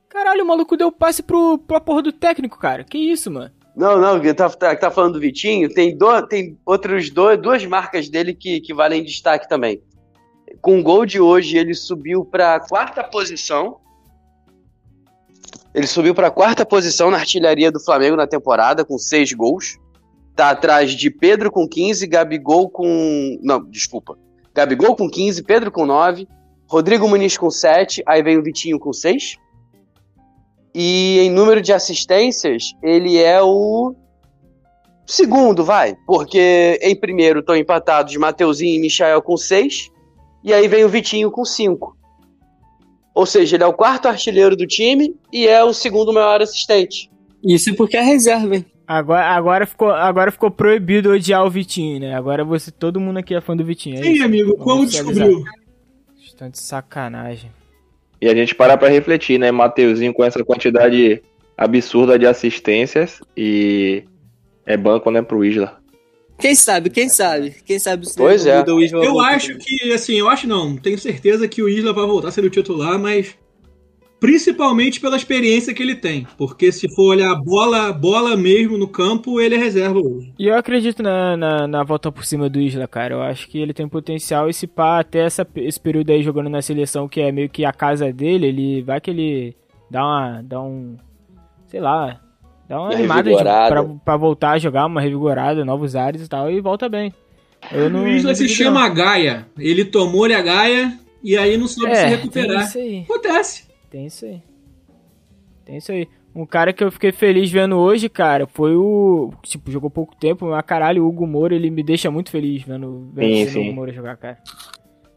Caralho, 0.10 0.44
o 0.44 0.48
maluco 0.48 0.76
deu 0.76 0.92
passe 0.92 1.22
pro, 1.22 1.60
pra 1.60 1.80
porra 1.80 2.02
do 2.02 2.12
técnico, 2.12 2.60
cara. 2.60 2.84
Que 2.84 2.98
isso, 2.98 3.30
mano? 3.30 3.52
Não, 3.76 4.00
não, 4.00 4.20
que 4.20 4.34
tá, 4.34 4.50
tá, 4.50 4.76
tá 4.76 4.92
falando 4.92 5.14
do 5.14 5.20
Vitinho. 5.20 5.70
Tem, 5.70 5.96
do, 5.96 6.22
tem 6.28 6.58
outros 6.66 7.12
dois, 7.12 7.40
duas 7.40 7.64
marcas 7.66 8.10
dele 8.10 8.34
que, 8.34 8.62
que 8.62 8.74
valem 8.74 9.04
destaque 9.04 9.48
também. 9.48 9.82
Com 10.62 10.80
o 10.80 10.84
gol 10.84 11.06
de 11.06 11.20
hoje, 11.20 11.58
ele 11.58 11.74
subiu 11.74 12.24
pra 12.24 12.60
quarta 12.60 13.04
posição. 13.04 13.78
Ele 15.74 15.88
subiu 15.88 16.14
pra 16.14 16.30
quarta 16.30 16.66
posição 16.66 17.10
na 17.10 17.18
artilharia 17.18 17.72
do 17.72 17.80
Flamengo 17.80 18.16
na 18.16 18.28
temporada, 18.28 18.86
com 18.86 18.98
seis 18.98 19.34
gols. 19.34 19.78
Tá 20.36 20.52
atrás 20.52 20.92
de 20.92 21.10
Pedro 21.10 21.52
com 21.52 21.68
15, 21.68 22.08
Gabigol 22.08 22.70
com. 22.70 23.38
Não, 23.42 23.64
desculpa. 23.70 24.18
Gabigol 24.54 24.96
com 24.96 25.10
15, 25.10 25.44
Pedro 25.44 25.72
com 25.72 25.86
9, 25.86 26.28
Rodrigo 26.68 27.08
Muniz 27.08 27.38
com 27.38 27.50
7, 27.50 28.04
aí 28.06 28.22
vem 28.22 28.38
o 28.38 28.44
Vitinho 28.44 28.80
com 28.80 28.94
6. 28.94 29.38
E 30.76 31.20
em 31.20 31.30
número 31.30 31.62
de 31.62 31.74
assistências, 31.74 32.74
ele 32.82 33.18
é 33.18 33.42
o 33.42 33.96
segundo, 35.06 35.64
vai. 35.64 35.96
Porque 36.06 36.80
em 36.82 36.96
primeiro 36.96 37.40
estão 37.40 37.56
empatados 37.56 38.16
Mateuzinho 38.16 38.76
e 38.76 38.80
Michael 38.80 39.22
com 39.22 39.38
6. 39.38 39.92
E 40.44 40.54
aí 40.54 40.68
vem 40.68 40.84
o 40.84 40.90
Vitinho 40.90 41.32
com 41.32 41.46
5. 41.46 41.96
Ou 43.16 43.26
seja, 43.26 43.56
ele 43.56 43.64
é 43.64 43.68
o 43.68 43.74
quarto 43.74 44.08
artilheiro 44.08 44.56
do 44.56 44.66
time 44.66 45.16
e 45.32 45.48
é 45.48 45.64
o 45.64 45.74
segundo 45.74 46.12
maior 46.12 46.42
assistente. 46.42 47.10
Isso 47.44 47.76
porque 47.76 47.98
é 47.98 48.02
reserva, 48.02 48.56
hein? 48.56 48.66
Agora, 48.88 49.26
agora, 49.28 49.66
ficou, 49.66 49.92
agora 49.92 50.32
ficou 50.32 50.52
proibido 50.52 51.12
odiar 51.12 51.46
o 51.46 51.50
Vitinho, 51.50 52.00
né? 52.00 52.16
Agora 52.16 52.44
você, 52.44 52.72
todo 52.72 53.00
mundo 53.00 53.18
aqui 53.18 53.34
é 53.34 53.40
fã 53.40 53.56
do 53.56 53.64
Vitinho. 53.64 54.00
É 54.00 54.04
Sim, 54.04 54.22
amigo, 54.22 54.58
Vamos 54.58 54.64
como 54.64 54.86
descobriu? 54.86 55.44
Estão 56.22 56.50
de 56.50 56.60
sacanagem. 56.60 57.52
E 58.22 58.28
a 58.28 58.36
gente 58.36 58.56
parar 58.56 58.78
pra 58.78 58.90
refletir, 58.90 59.40
né? 59.40 59.52
Mateuzinho 59.52 60.14
com 60.14 60.24
essa 60.24 60.44
quantidade 60.44 61.22
absurda 61.58 62.18
de 62.18 62.26
assistências 62.26 63.22
e 63.38 64.04
é 64.66 64.76
banco, 64.76 65.12
né, 65.12 65.22
pro 65.22 65.46
Isla. 65.46 65.78
Quem 66.40 66.56
sabe, 66.56 66.90
quem 66.90 67.10
sabe? 67.10 67.56
Quem 67.66 67.80
sabe 67.80 68.08
se 68.08 68.16
Pois 68.16 68.46
é. 68.46 68.64
o 68.64 68.82
Isla 68.82 69.04
Eu 69.04 69.20
acho 69.20 69.56
que, 69.58 69.94
assim, 69.94 70.16
eu 70.16 70.28
acho 70.30 70.48
não, 70.48 70.76
tenho 70.76 70.98
certeza 70.98 71.48
que 71.48 71.62
o 71.62 71.70
Isla 71.70 71.94
vai 71.94 72.06
voltar 72.06 72.30
a 72.30 72.32
ser 72.32 72.44
o 72.44 72.50
titular, 72.50 73.00
mas 73.00 73.36
principalmente 74.24 75.02
pela 75.02 75.18
experiência 75.18 75.74
que 75.74 75.84
ele 75.84 75.96
tem. 75.96 76.26
Porque 76.38 76.72
se 76.72 76.88
for 76.96 77.10
olhar 77.10 77.36
bola, 77.36 77.92
bola 77.92 78.38
mesmo 78.38 78.78
no 78.78 78.88
campo, 78.88 79.42
ele 79.42 79.56
é 79.56 79.58
reserva 79.58 80.00
hoje. 80.00 80.34
E 80.40 80.48
eu 80.48 80.56
acredito 80.56 81.04
na, 81.04 81.36
na, 81.36 81.68
na 81.68 81.84
volta 81.84 82.10
por 82.10 82.24
cima 82.24 82.50
do 82.50 82.62
Isla, 82.62 82.88
cara. 82.88 83.16
Eu 83.16 83.22
acho 83.22 83.50
que 83.50 83.60
ele 83.60 83.74
tem 83.74 83.86
potencial 83.86 84.50
e 84.50 84.54
se 84.54 84.66
pá, 84.66 85.00
até 85.00 85.20
essa, 85.20 85.46
esse 85.58 85.78
período 85.78 86.10
aí 86.10 86.24
jogando 86.24 86.50
na 86.50 86.62
seleção, 86.62 87.10
que 87.10 87.20
é 87.20 87.34
meio 87.34 87.50
que 87.50 87.66
a 87.66 87.74
casa 87.74 88.14
dele, 88.14 88.48
ele 88.48 88.82
vai 88.82 89.02
que 89.02 89.12
ele 89.12 89.58
dá 89.92 90.02
uma. 90.02 90.42
dá 90.42 90.62
um. 90.62 90.96
sei 91.68 91.82
lá. 91.82 92.23
Dá 92.68 92.80
uma 92.80 92.94
animada 92.94 93.32
pra, 93.68 93.84
pra 93.84 94.18
voltar 94.18 94.52
a 94.52 94.58
jogar, 94.60 94.86
uma 94.86 95.02
revigorada, 95.02 95.66
novos 95.66 95.96
ares 95.96 96.26
e 96.26 96.30
tal, 96.30 96.50
e 96.50 96.62
volta 96.62 96.88
bem. 96.88 97.14
Eu 97.72 97.90
não, 97.90 98.04
o 98.04 98.08
Isla 98.08 98.30
não 98.32 98.36
se 98.36 98.50
chama 98.50 98.88
não. 98.88 98.96
Gaia. 98.96 99.46
Ele 99.58 99.86
tomou-lhe 99.86 100.34
a 100.34 100.42
Gaia 100.42 100.98
e 101.24 101.38
aí 101.38 101.58
não 101.58 101.68
soube 101.68 101.96
se 101.96 102.02
É, 102.02 102.04
tem 102.08 102.16
recuperar. 102.18 102.64
isso 102.64 102.78
aí. 102.78 103.02
Acontece. 103.10 103.68
Tem 103.90 104.06
isso 104.06 104.26
aí. 104.26 104.42
Tem 105.66 105.78
isso 105.78 105.92
aí. 105.92 106.08
Um 106.36 106.46
cara 106.48 106.74
que 106.74 106.84
eu 106.84 106.92
fiquei 106.92 107.12
feliz 107.12 107.52
vendo 107.52 107.78
hoje, 107.78 108.10
cara, 108.10 108.48
foi 108.48 108.76
o. 108.76 109.32
Tipo, 109.44 109.70
jogou 109.70 109.90
pouco 109.90 110.16
tempo, 110.16 110.48
mas 110.48 110.66
caralho, 110.66 111.04
o 111.04 111.08
Hugo 111.08 111.28
Moura, 111.28 111.54
ele 111.54 111.70
me 111.70 111.84
deixa 111.84 112.10
muito 112.10 112.32
feliz 112.32 112.64
vendo, 112.64 113.08
vendo 113.14 113.50
Sim, 113.50 113.60
o. 113.60 113.62
Hugo 113.66 113.74
Moura 113.76 113.94
jogar, 113.94 114.18
cara. 114.18 114.40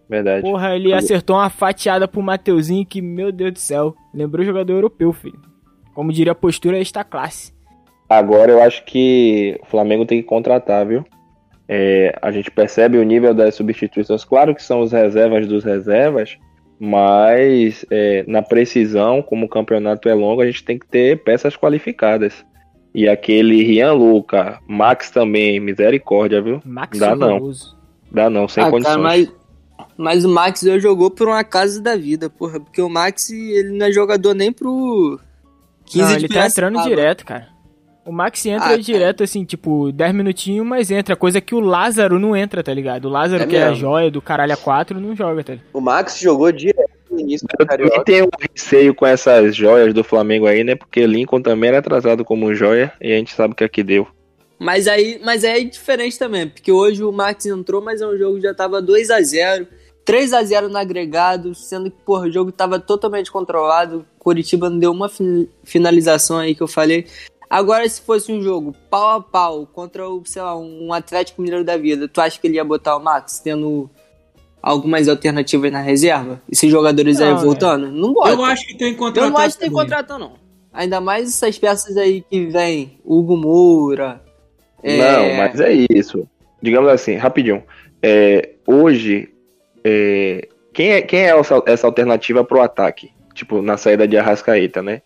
Verdade. 0.09 0.43
Porra, 0.43 0.77
ele 0.77 0.93
acertou 0.93 1.37
uma 1.37 1.49
fatiada 1.51 2.07
pro 2.07 2.23
Mateuzinho 2.23 2.85
que, 2.87 3.01
meu 3.01 3.33
Deus 3.33 3.53
do 3.55 3.59
céu, 3.59 3.95
lembrou 4.15 4.45
jogador 4.45 4.75
europeu, 4.75 5.13
filho. 5.13 5.41
Como 5.97 6.13
diria 6.13 6.33
a 6.33 6.35
postura, 6.35 6.79
esta 6.79 7.03
classe. 7.03 7.55
Agora 8.07 8.53
eu 8.53 8.63
acho 8.63 8.85
que 8.85 9.59
o 9.63 9.67
Flamengo 9.67 10.05
tem 10.05 10.21
que 10.21 10.29
contratar, 10.29 10.87
viu? 10.87 11.03
É, 11.67 12.17
a 12.21 12.31
gente 12.31 12.51
percebe 12.51 12.99
o 12.99 13.03
nível 13.03 13.33
das 13.33 13.55
substituições. 13.55 14.23
Claro 14.23 14.55
que 14.55 14.63
são 14.63 14.81
os 14.83 14.93
reservas 14.93 15.47
dos 15.47 15.65
reservas, 15.65 16.37
mas 16.79 17.85
é, 17.91 18.25
na 18.29 18.43
precisão, 18.43 19.23
como 19.23 19.47
o 19.47 19.49
campeonato 19.49 20.07
é 20.09 20.15
longo, 20.15 20.43
a 20.43 20.47
gente 20.47 20.63
tem 20.63 20.79
que 20.79 20.87
ter 20.87 21.25
peças 21.25 21.57
qualificadas. 21.57 22.45
E 22.95 23.09
aquele 23.09 23.63
Rian 23.65 23.95
Luca, 23.95 24.61
Max 24.69 25.11
também, 25.11 25.59
misericórdia, 25.59 26.43
viu? 26.43 26.61
Max 26.65 26.99
Dá 26.99 27.17
não. 27.17 27.51
Dá 28.13 28.29
não, 28.31 28.47
sem 28.47 28.63
Ah, 28.63 28.71
condições. 28.71 28.95
cara, 28.97 29.03
mas 29.03 29.33
Mas 29.97 30.25
o 30.27 30.29
Max 30.29 30.63
hoje 30.63 30.81
jogou 30.81 31.11
por 31.11 31.27
um 31.29 31.33
acaso 31.33 31.83
da 31.83 31.97
vida, 31.97 32.29
porra. 32.29 32.61
Porque 32.61 32.83
o 32.83 32.89
Max, 32.89 33.31
ele 33.31 33.77
não 33.77 33.87
é 33.87 33.93
jogador 33.93 34.35
nem 34.35 34.53
pro 34.53 35.19
15 35.87 35.99
Não, 36.03 36.13
ele 36.17 36.29
tá 36.29 36.47
entrando 36.47 36.83
direto, 36.83 37.25
cara. 37.25 37.49
O 38.05 38.13
Max 38.13 38.45
entra 38.47 38.69
Ah, 38.69 38.77
direto, 38.79 39.25
assim, 39.25 39.45
tipo, 39.45 39.91
10 39.91 40.15
minutinhos, 40.15 40.65
mas 40.65 40.91
entra. 40.93 41.17
Coisa 41.17 41.41
que 41.41 41.55
o 41.57 41.61
Lázaro 41.61 42.21
não 42.21 42.37
entra, 42.37 42.63
tá 42.63 42.73
ligado? 42.73 43.07
O 43.07 43.09
Lázaro, 43.09 43.43
É 43.43 43.47
que 43.47 43.57
é 43.57 43.63
a 43.65 43.71
mesmo. 43.71 43.81
joia 43.81 44.11
do 44.13 44.23
caralho 44.23 44.53
a 44.53 44.57
4, 44.57 45.01
não 45.01 45.15
joga, 45.17 45.43
tá 45.43 45.53
ligado? 45.55 45.67
O 45.73 45.81
Max 45.81 46.21
jogou 46.21 46.53
direto 46.53 46.89
no 47.11 47.19
início 47.19 47.49
do 47.49 47.51
Eu 47.59 47.67
também 47.67 47.87
Carioca. 47.89 48.05
tenho 48.05 48.27
um 48.27 48.29
receio 48.55 48.95
com 48.95 49.05
essas 49.07 49.57
joias 49.57 49.93
do 49.93 50.05
Flamengo 50.05 50.47
aí, 50.47 50.63
né? 50.63 50.77
Porque 50.77 51.05
Lincoln 51.05 51.43
também 51.43 51.71
era 51.71 51.83
tratado 51.83 52.25
como 52.25 52.55
joia 52.55 52.93
e 53.01 53.13
a 53.13 53.17
gente 53.17 53.33
sabe 53.35 53.55
o 53.55 53.57
que 53.57 53.65
aqui 53.65 53.83
deu. 53.83 54.07
Mas 54.59 54.87
aí, 54.87 55.21
mas 55.25 55.45
aí 55.45 55.63
é 55.63 55.65
diferente 55.65 56.17
também, 56.19 56.49
porque 56.49 56.71
hoje 56.73 57.03
o 57.03 57.11
Max 57.13 57.45
entrou, 57.45 57.83
mas 57.83 58.01
é 58.01 58.07
um 58.07 58.17
jogo 58.17 58.37
que 58.37 58.43
já 58.43 58.55
tava 58.55 58.81
2 58.81 59.11
a 59.11 59.21
0 59.21 59.67
3 60.07 60.33
a 60.33 60.43
0 60.43 60.69
no 60.71 60.79
agregado, 60.79 61.55
sendo 61.55 61.91
que, 61.91 61.97
porra, 62.03 62.27
o 62.29 62.33
jogo 62.33 62.51
tava 62.53 62.79
totalmente 62.79 63.31
controlado. 63.31 64.07
Curitiba 64.19 64.71
não 64.71 64.79
deu 64.79 64.93
uma 64.93 65.09
fin- 65.09 65.49
finalização 65.65 66.39
aí 66.39 66.55
que 66.55 66.63
eu 66.63 66.69
falei. 66.69 67.07
Agora, 67.51 67.87
se 67.89 68.01
fosse 68.01 68.33
um 68.33 68.41
jogo 68.41 68.73
pau 68.89 69.19
a 69.19 69.21
pau 69.21 69.67
contra 69.67 70.09
o, 70.09 70.23
sei 70.25 70.41
lá, 70.43 70.57
um 70.57 70.93
Atlético 70.93 71.43
Mineiro 71.43 71.65
da 71.65 71.77
vida, 71.77 72.09
tu 72.09 72.21
acha 72.21 72.41
que 72.41 72.47
ele 72.47 72.55
ia 72.57 72.65
botar 72.65 72.97
o 72.97 73.01
Max 73.03 73.41
tendo 73.41 73.91
algumas 74.63 75.09
alternativas 75.09 75.71
na 75.73 75.81
reserva? 75.81 76.41
Esses 76.51 76.71
jogadores 76.71 77.21
aí 77.21 77.29
Não, 77.31 77.37
né? 77.39 77.43
voltando? 77.45 77.91
Não 77.91 78.13
bota. 78.13 78.31
Eu 78.31 78.45
acho 78.45 78.67
que 78.67 78.77
tem 78.79 78.95
contrato. 78.95 79.27
Eu 79.27 79.31
não 79.31 79.39
acho 79.39 79.55
que 79.57 79.61
tem 79.65 79.71
contrato, 79.73 80.19
não. 80.19 80.33
Ainda 80.73 81.01
mais 81.01 81.29
essas 81.29 81.59
peças 81.59 81.97
aí 81.97 82.21
que 82.31 82.47
vem, 82.47 82.99
Hugo 83.05 83.37
Moura. 83.37 84.23
é, 84.83 84.99
Não, 84.99 85.37
mas 85.39 85.61
é 85.61 85.73
isso. 85.91 86.29
Digamos 86.63 86.91
assim, 86.91 87.15
rapidinho. 87.15 87.63
É, 88.03 88.51
hoje, 88.67 89.29
é, 89.89 90.49
quem, 90.73 90.91
é, 90.91 91.03
quem 91.03 91.21
é 91.21 91.39
essa, 91.39 91.63
essa 91.65 91.87
alternativa 91.87 92.43
pro 92.43 92.61
ataque? 92.61 93.13
Tipo, 93.35 93.63
na 93.63 93.77
saída 93.77 94.09
de 94.09 94.19
Arrascaeta, 94.19 94.83
né? 94.83 95.01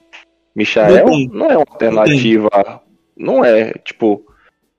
Michael 0.56 1.04
Não 1.30 1.50
é 1.50 1.56
uma 1.56 1.66
alternativa. 1.68 2.80
Não 3.14 3.44
é, 3.44 3.74
tipo, 3.84 4.24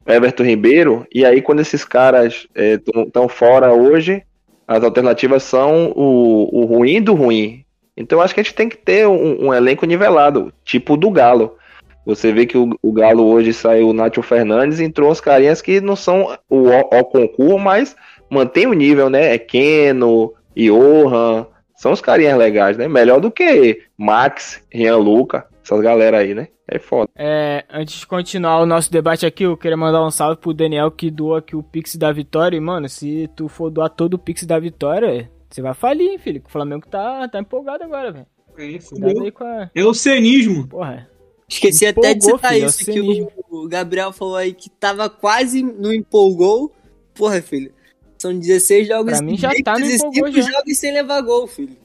Everton 0.07 0.43
Ribeiro. 0.43 1.05
E 1.13 1.23
aí, 1.23 1.39
quando 1.39 1.59
esses 1.59 1.85
caras 1.85 2.47
estão 2.55 3.29
fora 3.29 3.73
hoje, 3.73 4.23
as 4.67 4.83
alternativas 4.83 5.43
são 5.43 5.91
o, 5.95 6.61
o 6.61 6.65
ruim 6.65 6.99
do 6.99 7.13
ruim. 7.13 7.63
Então, 7.95 8.21
acho 8.21 8.33
que 8.33 8.39
a 8.39 8.43
gente 8.43 8.55
tem 8.55 8.69
que 8.69 8.77
ter 8.77 9.07
um, 9.07 9.47
um 9.47 9.53
elenco 9.53 9.85
nivelado, 9.85 10.51
tipo 10.65 10.93
o 10.93 10.97
do 10.97 11.11
Galo. 11.11 11.57
Você 12.05 12.31
vê 12.31 12.47
que 12.47 12.57
o, 12.57 12.75
o 12.81 12.91
Galo 12.91 13.27
hoje 13.27 13.53
saiu 13.53 13.89
o 13.89 13.93
Nacho 13.93 14.23
Fernandes 14.23 14.79
e 14.79 14.83
entrou 14.83 15.11
uns 15.11 15.21
carinhas 15.21 15.61
que 15.61 15.79
não 15.79 15.95
são 15.95 16.35
o, 16.49 16.69
o 16.69 17.03
concurso, 17.03 17.59
mas 17.59 17.95
mantém 18.31 18.65
o 18.65 18.73
nível, 18.73 19.09
né? 19.09 19.35
É 19.35 19.37
Keno, 19.37 20.33
Johan, 20.55 21.45
são 21.75 21.91
os 21.91 22.01
carinhas 22.01 22.37
legais, 22.37 22.77
né? 22.77 22.87
Melhor 22.87 23.19
do 23.19 23.29
que 23.29 23.81
Max, 23.97 24.63
Rian 24.71 24.97
Luca, 24.97 25.45
essas 25.63 25.81
galera 25.81 26.19
aí, 26.19 26.33
né? 26.33 26.47
É 26.67 26.79
foda. 26.79 27.09
É, 27.15 27.65
antes 27.69 27.99
de 27.99 28.07
continuar 28.07 28.61
o 28.61 28.65
nosso 28.65 28.89
debate 28.89 29.25
aqui, 29.25 29.43
eu 29.43 29.57
queria 29.57 29.75
mandar 29.75 30.05
um 30.05 30.09
salve 30.09 30.39
pro 30.39 30.53
Daniel 30.53 30.89
que 30.89 31.11
doou 31.11 31.35
aqui 31.35 31.53
o 31.53 31.61
Pix 31.61 31.97
da 31.97 32.11
Vitória. 32.13 32.55
E, 32.55 32.61
mano, 32.61 32.87
se 32.87 33.29
tu 33.35 33.49
for 33.49 33.69
doar 33.69 33.89
todo 33.89 34.13
o 34.13 34.19
Pix 34.19 34.45
da 34.45 34.57
Vitória, 34.57 35.29
você 35.49 35.61
vai 35.61 35.73
falir, 35.73 36.11
hein, 36.11 36.17
filho? 36.17 36.41
O 36.45 36.49
Flamengo 36.49 36.87
tá, 36.87 37.27
tá 37.27 37.39
empolgado 37.39 37.83
agora, 37.83 38.13
velho. 38.13 38.25
É, 38.57 39.43
a. 39.43 39.71
É 39.75 39.83
o 39.83 39.93
cenismo. 39.93 40.65
Porra. 40.67 41.09
Esqueci 41.49 41.85
até 41.85 42.13
de 42.13 42.25
Empolgou, 42.25 42.37
citar 42.37 42.51
filho, 42.53 42.63
é 42.63 42.65
o 42.65 42.69
isso, 42.69 42.85
que 42.85 43.55
o 43.55 43.67
Gabriel 43.67 44.13
falou 44.13 44.37
aí 44.37 44.53
que 44.53 44.69
tava 44.69 45.09
quase 45.09 45.61
no 45.61 45.93
empolgou. 45.93 46.71
Porra, 47.13 47.41
filho. 47.41 47.73
São 48.21 48.37
16 48.37 48.87
jogos 48.87 49.13
Pra 49.17 49.21
mim 49.25 49.35
já 49.37 49.49
tá 49.63 49.73
no 49.73 49.85
invictos 49.85 49.93
e 49.93 49.95
empolgou 49.95 50.27
cinco 50.27 50.41
já. 50.41 50.51
jogos 50.51 50.77
sem 50.77 50.93
levar 50.93 51.21
gol, 51.21 51.47
filho. 51.47 51.77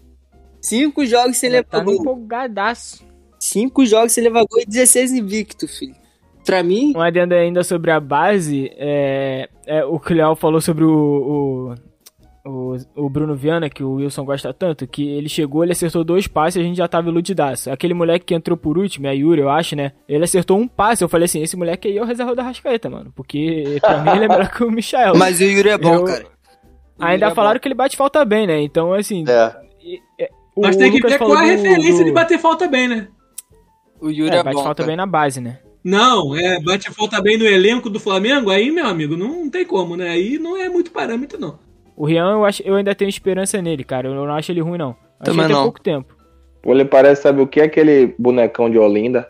5 0.61 1.07
jogos 1.07 1.37
sem 1.38 1.49
Já 1.51 1.57
levar 1.57 1.68
tá 1.70 1.81
gol. 1.81 1.94
empolgadaço. 1.94 3.05
5 3.40 3.87
jogos 3.87 4.12
sem 4.12 4.25
levar 4.25 4.44
gol 4.51 4.61
e 4.61 4.66
16 4.66 5.12
invicto, 5.12 5.66
filho. 5.68 5.94
Pra 6.44 6.62
mim, 6.62 6.92
Um 6.94 7.01
adendo 7.01 7.35
ainda 7.35 7.64
sobre 7.64 7.90
a 7.90 7.99
base, 7.99 8.70
é, 8.77 9.49
é, 9.66 9.85
o 9.85 9.99
que 9.99 10.12
o 10.12 10.16
Léo 10.16 10.37
falou 10.37 10.61
sobre 10.61 10.85
o, 10.85 10.90
o, 10.90 11.75
o, 12.47 12.77
o 12.95 13.11
Bruno 13.11 13.35
Viana, 13.35 13.69
que 13.69 13.83
o 13.83 13.95
Wilson 13.95 14.25
gosta 14.25 14.55
tanto, 14.55 14.87
que 14.87 15.07
ele 15.09 15.29
chegou, 15.29 15.63
ele 15.65 15.73
acertou 15.73 16.05
dois 16.05 16.27
passes 16.29 16.57
e 16.57 16.61
a 16.61 16.63
gente 16.63 16.77
já 16.77 16.87
tava 16.87 17.09
iludidaço. 17.09 17.71
Aquele 17.71 17.93
moleque 17.93 18.25
que 18.27 18.35
entrou 18.35 18.57
por 18.57 18.79
último, 18.79 19.07
é 19.09 19.15
Yuri, 19.17 19.41
eu 19.41 19.51
acho, 19.51 19.75
né? 19.75 19.93
Ele 20.09 20.25
acertou 20.25 20.57
um 20.57 20.69
passe, 20.69 21.03
eu 21.03 21.09
falei 21.09 21.25
assim, 21.25 21.43
esse 21.43 21.57
moleque 21.57 21.89
aí 21.89 21.99
é 21.99 22.03
o 22.03 22.07
reserva 22.07 22.35
da 22.35 22.43
Rascaeta, 22.45 22.89
mano. 22.89 23.13
Porque 23.15 23.79
pra 23.81 23.99
mim 24.03 24.11
ele 24.17 24.25
é 24.27 24.29
melhor 24.29 24.51
que 24.51 24.63
o 24.65 24.71
Michael. 24.71 25.15
mas 25.19 25.41
o 25.41 25.45
Yuri 25.45 25.69
é 25.71 25.79
bom, 25.79 25.95
Eu- 25.95 26.05
cara. 26.05 26.25
Ainda 26.99 27.27
é 27.27 27.35
falaram 27.35 27.61
que 27.61 27.69
ele 27.69 27.75
bate 27.75 27.97
falta 27.97 28.25
bem, 28.25 28.47
né? 28.47 28.61
Então, 28.63 28.95
assim... 28.95 29.25
É. 29.29 29.55
e- 29.85 30.01
é, 30.19 30.31
o 30.55 30.63
Mas 30.63 30.77
tem 30.77 30.91
que 30.91 31.01
ver 31.03 31.19
qual 31.19 31.33
a 31.35 31.43
referência 31.43 31.99
do- 31.99 32.05
de 32.05 32.13
bater 32.13 32.39
falta 32.39 32.67
bem, 32.69 32.89
né? 32.89 33.09
bom. 34.01 34.07
O 34.07 34.11
Yuri 34.11 34.35
É, 34.35 34.39
é, 34.39 34.43
bate 34.43 34.57
bom. 34.57 34.63
falta 34.63 34.83
cara. 34.83 34.87
bem 34.87 34.97
na 34.97 35.05
base, 35.07 35.41
né? 35.41 35.59
Não, 35.85 36.35
é, 36.37 36.59
bate 36.61 36.91
falta 36.91 37.21
bem 37.21 37.37
no 37.39 37.45
elenco 37.45 37.89
do 37.91 38.01
Flamengo, 38.01 38.51
aí, 38.51 38.71
meu 38.71 38.87
amigo, 38.87 39.17
não 39.17 39.49
tem 39.51 39.65
como, 39.65 39.97
né? 39.97 40.09
Aí 40.11 40.39
não 40.39 40.57
é 40.57 40.69
muito 40.69 40.91
parâmetro, 40.91 41.39
não. 41.39 41.59
O 41.97 42.05
Rian, 42.05 42.31
eu, 42.33 42.45
acho, 42.45 42.63
eu 42.63 42.75
ainda 42.75 42.95
tenho 42.95 43.09
esperança 43.09 43.61
nele, 43.63 43.83
cara. 43.83 44.09
Eu 44.09 44.15
não 44.15 44.33
acho 44.35 44.53
ele 44.53 44.61
ruim, 44.61 44.77
não. 44.79 44.91
Achei 45.19 45.33
Também 45.33 45.47
tem 45.47 45.57
não. 45.57 45.63
pouco 45.63 45.81
tempo. 45.81 46.15
Ele 46.65 46.85
parece, 46.85 47.23
sabe 47.23 47.41
o 47.41 47.47
que? 47.47 47.61
Aquele 47.61 48.15
bonecão 48.19 48.69
de 48.69 48.79
Olinda. 48.79 49.29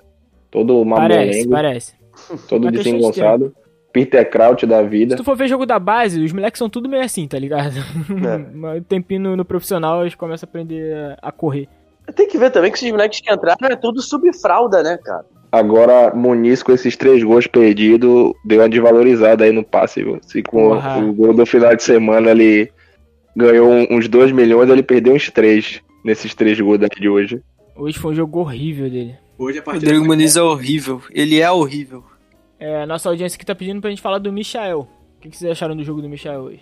Todo 0.51 0.85
Parece, 0.87 1.19
mamolengo, 1.21 1.51
parece. 1.51 1.95
todo 2.27 2.39
questão 2.39 2.61
de 2.61 2.71
desengonçado. 2.79 3.55
Peter 3.93 4.29
Kraut 4.29 4.67
da 4.67 4.83
Se 4.83 4.89
vida. 4.89 5.17
tu 5.17 5.25
for 5.25 5.37
ver 5.37 5.49
jogo 5.49 5.65
da 5.65 5.79
base, 5.79 6.23
os 6.23 6.33
moleques 6.33 6.59
são 6.59 6.69
tudo 6.69 6.89
meio 6.89 7.03
assim, 7.03 7.27
tá 7.27 7.39
ligado? 7.39 7.75
Mas 8.55 8.83
tempinho 8.87 9.21
no, 9.21 9.37
no 9.37 9.45
profissional, 9.45 10.03
eles 10.03 10.15
começam 10.15 10.47
a 10.47 10.49
aprender 10.51 10.95
a- 10.95 11.29
a 11.29 11.33
correr. 11.33 11.69
Tem 12.15 12.29
que 12.29 12.37
ver 12.39 12.51
também 12.51 12.71
que 12.71 12.77
esses 12.79 12.91
moleques 12.91 13.21
que 13.21 13.33
entraram 13.33 13.69
é 13.69 13.75
tudo 13.77 14.01
subfralda, 14.03 14.83
né, 14.83 14.99
cara? 15.03 15.25
Agora, 15.59 16.15
Muniz 16.15 16.63
com 16.63 16.73
esses 16.73 16.97
três 16.97 17.23
gols 17.23 17.47
perdidos, 17.47 18.33
deu 18.45 18.61
uma 18.61 18.69
desvalorizada 18.69 19.45
aí 19.45 19.53
no 19.53 19.65
passe, 19.65 20.03
viu? 20.03 20.19
Se 20.23 20.43
com 20.43 20.73
o 21.09 21.13
gol 21.13 21.33
do 21.35 21.47
final 21.47 21.75
de 21.75 21.83
semana 21.83 22.31
ele 22.31 22.71
ganhou 23.37 23.71
um- 23.71 23.87
uns 23.97 24.09
2 24.09 24.33
milhões, 24.33 24.69
ele 24.71 24.83
perdeu 24.83 25.15
uns 25.15 25.31
3 25.31 25.81
nesses 26.05 26.35
três 26.35 26.61
gols 26.61 26.79
daqui 26.79 27.01
de 27.01 27.09
hoje. 27.09 27.41
Hoje 27.77 27.99
foi 27.99 28.13
um 28.13 28.15
jogo 28.15 28.41
horrível 28.41 28.89
dele. 28.91 29.15
Hoje 29.39 29.59
a 29.59 29.61
O 29.61 29.65
partida 29.65 29.87
Rodrigo 29.87 30.07
Muniz 30.07 30.37
é 30.37 30.43
horrível. 30.43 31.03
Ele 31.13 31.41
é 31.41 31.51
horrível. 31.51 32.03
É, 32.59 32.83
a 32.83 32.87
nossa 32.87 33.09
audiência 33.09 33.37
aqui 33.37 33.45
tá 33.45 33.55
pedindo 33.55 33.81
pra 33.81 33.91
gente 33.91 34.01
falar 34.01 34.19
do 34.19 34.33
Michael. 34.33 34.81
O 35.19 35.21
que, 35.21 35.29
que 35.29 35.37
vocês 35.37 35.51
acharam 35.51 35.77
do 35.77 35.85
jogo 35.85 36.01
do 36.01 36.09
Michael 36.09 36.41
hoje? 36.41 36.61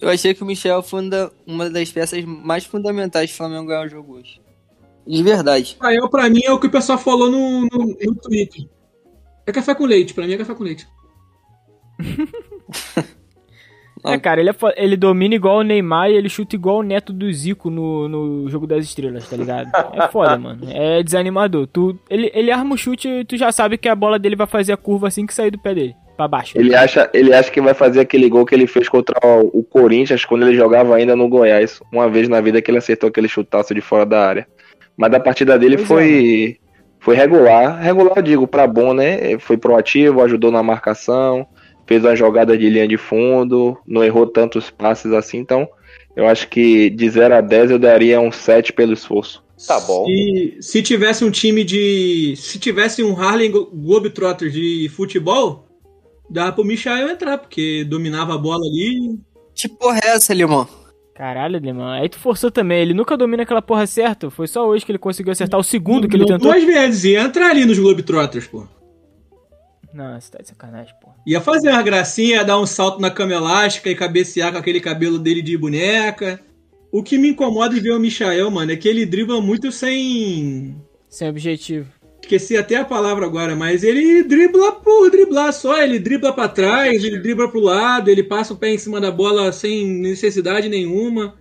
Eu 0.00 0.08
achei 0.08 0.32
que 0.34 0.42
o 0.42 0.46
Michel 0.46 0.82
foi 0.82 1.02
uma 1.46 1.70
das 1.70 1.90
peças 1.92 2.24
mais 2.24 2.64
fundamentais 2.64 3.30
do 3.30 3.36
Flamengo 3.36 3.66
ganhar 3.66 3.86
o 3.86 3.88
jogo 3.88 4.14
hoje. 4.16 4.40
De 5.06 5.22
verdade. 5.22 5.76
Rafael, 5.80 6.08
pra 6.08 6.30
mim, 6.30 6.40
é 6.44 6.52
o 6.52 6.58
que 6.58 6.66
o 6.66 6.70
pessoal 6.70 6.98
falou 6.98 7.30
no, 7.30 7.62
no, 7.62 7.96
no 8.00 8.14
Twitter. 8.16 8.66
É 9.46 9.52
café 9.52 9.74
com 9.74 9.84
leite, 9.84 10.14
pra 10.14 10.26
mim 10.26 10.32
é 10.32 10.38
café 10.38 10.54
com 10.54 10.64
leite. 10.64 10.86
É, 14.06 14.18
cara, 14.18 14.38
ele, 14.38 14.50
é 14.50 14.54
ele 14.76 14.96
domina 14.98 15.34
igual 15.34 15.60
o 15.60 15.62
Neymar 15.62 16.10
e 16.10 16.14
ele 16.14 16.28
chuta 16.28 16.54
igual 16.54 16.80
o 16.80 16.82
neto 16.82 17.10
do 17.10 17.32
Zico 17.32 17.70
no, 17.70 18.06
no 18.06 18.50
jogo 18.50 18.66
das 18.66 18.84
estrelas, 18.84 19.26
tá 19.26 19.34
ligado? 19.34 19.70
É 19.94 20.08
foda, 20.08 20.36
mano. 20.36 20.60
É 20.68 21.02
desanimador. 21.02 21.66
Tu, 21.66 21.98
ele, 22.10 22.30
ele 22.34 22.50
arma 22.50 22.74
o 22.74 22.78
chute 22.78 23.08
e 23.08 23.24
tu 23.24 23.38
já 23.38 23.50
sabe 23.50 23.78
que 23.78 23.88
a 23.88 23.94
bola 23.94 24.18
dele 24.18 24.36
vai 24.36 24.46
fazer 24.46 24.74
a 24.74 24.76
curva 24.76 25.08
assim 25.08 25.24
que 25.24 25.32
sair 25.32 25.50
do 25.50 25.58
pé 25.58 25.74
dele. 25.74 25.96
Pra 26.18 26.28
baixo. 26.28 26.56
Ele 26.56 26.74
acha, 26.76 27.10
ele 27.14 27.32
acha 27.32 27.50
que 27.50 27.60
vai 27.60 27.72
fazer 27.72 28.00
aquele 28.00 28.28
gol 28.28 28.44
que 28.44 28.54
ele 28.54 28.66
fez 28.66 28.88
contra 28.88 29.18
o, 29.26 29.60
o 29.60 29.64
Corinthians 29.64 30.24
quando 30.24 30.46
ele 30.46 30.54
jogava 30.54 30.94
ainda 30.94 31.16
no 31.16 31.28
Goiás. 31.28 31.80
Uma 31.90 32.08
vez 32.08 32.28
na 32.28 32.42
vida 32.42 32.60
que 32.60 32.70
ele 32.70 32.78
acertou 32.78 33.08
aquele 33.08 33.26
chutaço 33.26 33.74
de 33.74 33.80
fora 33.80 34.04
da 34.04 34.24
área. 34.24 34.46
Mas 34.96 35.12
a 35.12 35.20
partida 35.20 35.58
dele 35.58 35.76
Pois 35.76 35.88
foi, 35.88 36.56
foi 37.00 37.16
regular. 37.16 37.80
Regular, 37.82 38.12
eu 38.16 38.22
digo, 38.22 38.46
pra 38.46 38.66
bom, 38.66 38.92
né? 38.94 39.38
Foi 39.38 39.56
proativo, 39.56 40.22
ajudou 40.22 40.50
na 40.50 40.62
marcação, 40.62 41.46
fez 41.86 42.04
uma 42.04 42.14
jogada 42.16 42.56
de 42.56 42.68
linha 42.70 42.86
de 42.88 42.96
fundo, 42.96 43.76
não 43.86 44.04
errou 44.04 44.26
tantos 44.26 44.70
passes 44.70 45.12
assim. 45.12 45.38
Então, 45.38 45.68
eu 46.16 46.26
acho 46.26 46.48
que 46.48 46.90
de 46.90 47.08
0 47.10 47.34
a 47.34 47.40
10 47.40 47.72
eu 47.72 47.78
daria 47.78 48.20
um 48.20 48.30
7 48.30 48.72
pelo 48.72 48.92
esforço. 48.92 49.42
Tá 49.66 49.80
bom. 49.80 50.04
Se, 50.06 50.56
se 50.60 50.82
tivesse 50.82 51.24
um 51.24 51.30
time 51.30 51.64
de. 51.64 52.34
Se 52.36 52.58
tivesse 52.58 53.02
um 53.02 53.16
Harlem 53.18 53.50
Glo- 53.50 53.70
Globetrotters 53.72 54.52
de 54.52 54.90
futebol, 54.94 55.66
dava 56.28 56.52
pro 56.52 56.64
Michael 56.64 57.08
entrar, 57.08 57.38
porque 57.38 57.84
dominava 57.84 58.34
a 58.34 58.38
bola 58.38 58.64
ali. 58.66 59.18
Que 59.54 59.68
porra 59.68 60.00
é 60.04 60.08
essa, 60.08 60.34
Limão? 60.34 60.66
Caralho, 61.14 61.60
Lemão. 61.60 61.88
Aí 61.88 62.08
tu 62.08 62.18
forçou 62.18 62.50
também. 62.50 62.80
Ele 62.82 62.92
nunca 62.92 63.16
domina 63.16 63.44
aquela 63.44 63.62
porra 63.62 63.86
certa. 63.86 64.30
Foi 64.30 64.48
só 64.48 64.66
hoje 64.66 64.84
que 64.84 64.90
ele 64.90 64.98
conseguiu 64.98 65.32
acertar 65.32 65.58
o 65.58 65.64
segundo 65.64 66.08
que 66.08 66.16
ele 66.16 66.26
tentou. 66.26 66.50
Duas 66.50 66.64
vezes, 66.64 67.04
ia 67.04 67.22
entrar 67.22 67.50
ali 67.50 67.64
nos 67.64 67.78
Globetrotters, 67.78 68.48
pô. 68.48 68.66
Não, 69.92 70.20
você 70.20 70.28
tá 70.32 70.38
de 70.42 70.48
sacanagem, 70.48 70.92
pô. 71.00 71.10
Ia 71.24 71.40
fazer 71.40 71.70
uma 71.70 71.82
gracinha, 71.82 72.38
ia 72.38 72.44
dar 72.44 72.58
um 72.58 72.66
salto 72.66 73.00
na 73.00 73.12
cama 73.12 73.32
elástica 73.32 73.88
e 73.88 73.94
cabecear 73.94 74.50
com 74.50 74.58
aquele 74.58 74.80
cabelo 74.80 75.20
dele 75.20 75.40
de 75.40 75.56
boneca. 75.56 76.40
O 76.90 77.00
que 77.00 77.16
me 77.16 77.28
incomoda 77.28 77.76
em 77.76 77.80
ver 77.80 77.92
o 77.92 78.00
Michael, 78.00 78.50
mano, 78.50 78.72
é 78.72 78.76
que 78.76 78.88
ele 78.88 79.06
dribla 79.06 79.40
muito 79.40 79.70
sem. 79.70 80.76
Sem 81.08 81.28
objetivo. 81.28 81.86
Esqueci 82.24 82.56
até 82.56 82.76
a 82.76 82.84
palavra 82.86 83.26
agora, 83.26 83.54
mas 83.54 83.84
ele 83.84 84.22
dribla 84.24 84.72
por 84.72 85.10
driblar 85.10 85.52
só. 85.52 85.82
Ele 85.82 85.98
dribla 85.98 86.32
pra 86.32 86.48
trás, 86.48 87.04
ele 87.04 87.18
dribla 87.18 87.50
pro 87.50 87.60
lado, 87.60 88.08
ele 88.10 88.22
passa 88.22 88.54
o 88.54 88.56
pé 88.56 88.70
em 88.70 88.78
cima 88.78 88.98
da 88.98 89.10
bola 89.10 89.52
sem 89.52 89.86
necessidade 89.86 90.68
nenhuma. 90.70 91.34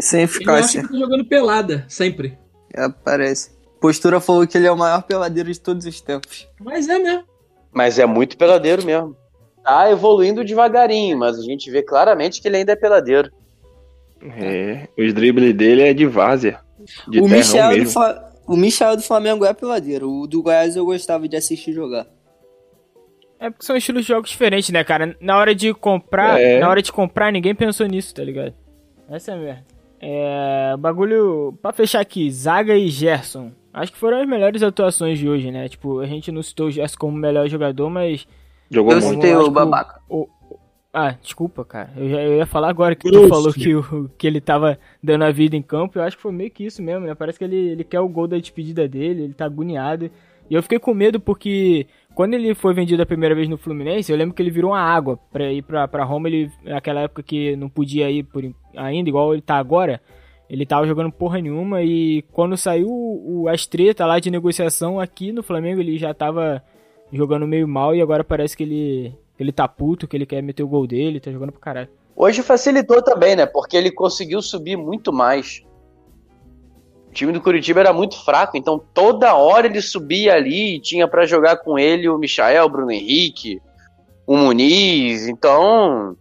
Sem 0.00 0.20
Ele 0.20 0.24
acha 0.24 0.36
eficácia. 0.36 0.82
que 0.82 0.88
tá 0.88 0.98
jogando 0.98 1.24
pelada, 1.26 1.84
sempre. 1.86 2.38
É, 2.74 2.88
parece. 2.88 3.50
Postura 3.78 4.20
falou 4.20 4.46
que 4.46 4.56
ele 4.56 4.66
é 4.66 4.72
o 4.72 4.76
maior 4.76 5.02
peladeiro 5.02 5.52
de 5.52 5.60
todos 5.60 5.84
os 5.84 6.00
tempos. 6.00 6.48
Mas 6.58 6.88
é 6.88 6.98
mesmo. 6.98 7.24
Mas 7.70 7.98
é 7.98 8.06
muito 8.06 8.38
peladeiro 8.38 8.84
mesmo. 8.84 9.14
Tá 9.62 9.90
evoluindo 9.90 10.44
devagarinho, 10.44 11.18
mas 11.18 11.38
a 11.38 11.42
gente 11.42 11.70
vê 11.70 11.82
claramente 11.82 12.40
que 12.40 12.48
ele 12.48 12.56
ainda 12.56 12.72
é 12.72 12.76
peladeiro. 12.76 13.30
É, 14.22 14.88
os 14.98 15.12
dribles 15.12 15.54
dele 15.54 15.82
é 15.82 15.92
de 15.92 16.06
várzea. 16.06 16.60
De 17.08 17.20
o, 17.20 17.28
Michel 17.28 17.68
mesmo. 17.68 17.90
Fla- 17.90 18.32
o 18.46 18.56
Michel 18.56 18.96
do 18.96 19.02
Flamengo 19.02 19.44
é 19.44 19.52
peladeiro. 19.54 20.10
O 20.10 20.26
do 20.26 20.42
Goiás 20.42 20.76
eu 20.76 20.84
gostava 20.84 21.28
de 21.28 21.36
assistir 21.36 21.72
jogar. 21.72 22.06
É 23.38 23.50
porque 23.50 23.66
são 23.66 23.76
estilos 23.76 24.02
de 24.02 24.08
jogos 24.08 24.30
diferentes, 24.30 24.70
né, 24.70 24.82
cara? 24.84 25.16
Na 25.20 25.36
hora 25.38 25.54
de 25.54 25.74
comprar, 25.74 26.40
É. 26.40 26.58
na 26.60 26.68
hora 26.68 26.80
de 26.80 26.92
comprar, 26.92 27.30
ninguém 27.32 27.54
pensou 27.54 27.86
nisso, 27.86 28.14
tá 28.14 28.22
ligado? 28.24 28.54
Essa 29.10 29.32
é 29.32 29.34
a 29.34 29.38
merda. 29.38 29.64
É, 30.00 30.76
bagulho, 30.78 31.58
pra 31.60 31.72
fechar 31.72 32.00
aqui, 32.00 32.30
Zaga 32.30 32.76
e 32.76 32.88
Gerson. 32.88 33.52
Acho 33.72 33.92
que 33.92 33.98
foram 33.98 34.20
as 34.20 34.26
melhores 34.28 34.62
atuações 34.62 35.18
de 35.18 35.28
hoje, 35.28 35.50
né? 35.50 35.68
Tipo, 35.68 35.98
a 36.00 36.06
gente 36.06 36.30
não 36.30 36.42
citou 36.42 36.68
o 36.68 36.70
Gerson 36.70 36.96
como 36.98 37.16
o 37.16 37.20
melhor 37.20 37.48
jogador, 37.48 37.90
mas... 37.90 38.26
Jogou 38.70 38.92
Eu 38.92 39.00
muito. 39.00 39.14
citei 39.16 39.34
o 39.36 39.44
que 39.44 39.50
babaca. 39.50 40.00
o- 40.08 40.28
ah, 40.94 41.16
desculpa, 41.20 41.64
cara. 41.64 41.92
Eu, 41.96 42.08
já, 42.08 42.22
eu 42.22 42.36
ia 42.38 42.46
falar 42.46 42.70
agora 42.70 42.94
que 42.94 43.10
tu 43.10 43.12
Grosso. 43.12 43.28
falou 43.28 43.52
que, 43.52 43.74
o- 43.74 44.08
que 44.16 44.26
ele 44.26 44.40
tava 44.40 44.78
dando 45.02 45.24
a 45.24 45.30
vida 45.32 45.56
em 45.56 45.62
campo. 45.62 45.98
Eu 45.98 46.02
acho 46.04 46.16
que 46.16 46.22
foi 46.22 46.32
meio 46.32 46.50
que 46.50 46.64
isso 46.64 46.80
mesmo, 46.82 47.04
né? 47.06 47.14
Parece 47.14 47.38
que 47.38 47.44
ele, 47.44 47.56
ele 47.56 47.84
quer 47.84 48.00
o 48.00 48.08
gol 48.08 48.26
da 48.28 48.38
despedida 48.38 48.86
dele, 48.88 49.24
ele 49.24 49.34
tá 49.34 49.44
agoniado. 49.44 50.10
E 50.48 50.54
eu 50.54 50.62
fiquei 50.62 50.78
com 50.78 50.92
medo 50.94 51.18
porque 51.18 51.86
quando 52.14 52.34
ele 52.34 52.54
foi 52.54 52.72
vendido 52.74 53.02
a 53.02 53.06
primeira 53.06 53.34
vez 53.34 53.48
no 53.48 53.56
Fluminense, 53.58 54.12
eu 54.12 54.16
lembro 54.18 54.34
que 54.34 54.42
ele 54.42 54.50
virou 54.50 54.70
uma 54.72 54.80
água 54.80 55.18
pra 55.32 55.50
ir 55.52 55.62
pra, 55.62 55.88
pra 55.88 56.04
Roma. 56.04 56.28
Ele, 56.28 56.50
naquela 56.62 57.00
época 57.00 57.22
que 57.22 57.56
não 57.56 57.68
podia 57.68 58.10
ir 58.10 58.22
por, 58.24 58.42
ainda, 58.76 59.08
igual 59.08 59.32
ele 59.32 59.42
tá 59.42 59.56
agora, 59.56 60.00
ele 60.48 60.66
tava 60.66 60.86
jogando 60.86 61.10
porra 61.10 61.40
nenhuma. 61.40 61.82
E 61.82 62.22
quando 62.30 62.56
saiu 62.58 62.88
o, 62.90 63.48
as 63.48 63.66
treta 63.66 64.04
lá 64.04 64.18
de 64.20 64.30
negociação 64.30 65.00
aqui 65.00 65.32
no 65.32 65.42
Flamengo, 65.42 65.80
ele 65.80 65.96
já 65.98 66.12
tava 66.12 66.62
jogando 67.10 67.46
meio 67.48 67.66
mal. 67.66 67.94
E 67.96 68.02
agora 68.02 68.22
parece 68.22 68.54
que 68.54 68.62
ele, 68.64 69.14
ele 69.38 69.52
tá 69.52 69.66
puto, 69.66 70.06
que 70.06 70.16
ele 70.16 70.26
quer 70.26 70.42
meter 70.42 70.62
o 70.62 70.68
gol 70.68 70.86
dele, 70.86 71.20
tá 71.20 71.30
jogando 71.30 71.52
pro 71.52 71.60
caralho. 71.60 71.88
Hoje 72.16 72.42
facilitou 72.42 73.02
também, 73.02 73.34
né? 73.34 73.46
Porque 73.46 73.76
ele 73.76 73.90
conseguiu 73.90 74.40
subir 74.40 74.76
muito 74.76 75.12
mais. 75.12 75.62
O 77.08 77.12
time 77.12 77.32
do 77.32 77.40
Curitiba 77.40 77.80
era 77.80 77.92
muito 77.92 78.24
fraco, 78.24 78.56
então 78.56 78.80
toda 78.92 79.34
hora 79.34 79.66
ele 79.66 79.80
subia 79.80 80.34
ali 80.34 80.76
e 80.76 80.80
tinha 80.80 81.08
pra 81.08 81.26
jogar 81.26 81.58
com 81.58 81.78
ele 81.78 82.08
o 82.08 82.18
Michael, 82.18 82.64
o 82.64 82.68
Bruno 82.68 82.92
Henrique, 82.92 83.60
o 84.26 84.36
Muniz. 84.36 85.26
Então 85.26 86.16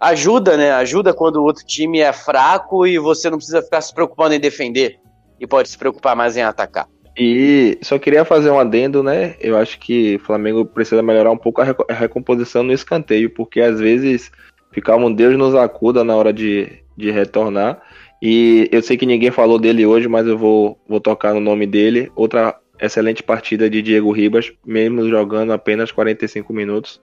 ajuda, 0.00 0.56
né? 0.56 0.72
Ajuda 0.72 1.12
quando 1.12 1.36
o 1.36 1.44
outro 1.44 1.64
time 1.64 2.00
é 2.00 2.12
fraco 2.12 2.86
e 2.86 2.98
você 2.98 3.28
não 3.28 3.38
precisa 3.38 3.62
ficar 3.62 3.80
se 3.80 3.92
preocupando 3.92 4.34
em 4.34 4.40
defender 4.40 4.98
e 5.38 5.46
pode 5.46 5.68
se 5.68 5.78
preocupar 5.78 6.16
mais 6.16 6.36
em 6.36 6.42
atacar. 6.42 6.88
E 7.16 7.78
só 7.82 7.98
queria 7.98 8.24
fazer 8.24 8.50
um 8.50 8.58
adendo, 8.58 9.02
né? 9.02 9.34
Eu 9.40 9.56
acho 9.56 9.78
que 9.78 10.16
o 10.16 10.20
Flamengo 10.20 10.64
precisa 10.64 11.02
melhorar 11.02 11.30
um 11.30 11.36
pouco 11.36 11.60
a 11.60 11.64
reco- 11.64 11.86
a 11.88 11.92
recomposição 11.92 12.62
no 12.62 12.72
escanteio, 12.72 13.30
porque 13.30 13.60
às 13.60 13.78
vezes 13.80 14.30
ficava 14.72 15.04
um 15.04 15.12
Deus 15.12 15.36
nos 15.36 15.54
acuda 15.54 16.04
na 16.04 16.14
hora 16.14 16.32
de, 16.32 16.68
de 16.96 17.10
retornar. 17.10 17.82
E 18.22 18.68
eu 18.70 18.82
sei 18.82 18.96
que 18.96 19.06
ninguém 19.06 19.30
falou 19.30 19.58
dele 19.58 19.84
hoje, 19.86 20.06
mas 20.06 20.26
eu 20.26 20.36
vou, 20.38 20.78
vou 20.88 21.00
tocar 21.00 21.34
no 21.34 21.40
nome 21.40 21.66
dele. 21.66 22.10
Outra 22.14 22.56
excelente 22.80 23.22
partida 23.22 23.68
de 23.68 23.82
Diego 23.82 24.10
Ribas, 24.12 24.52
mesmo 24.64 25.08
jogando 25.08 25.52
apenas 25.52 25.92
45 25.92 26.52
minutos. 26.52 27.00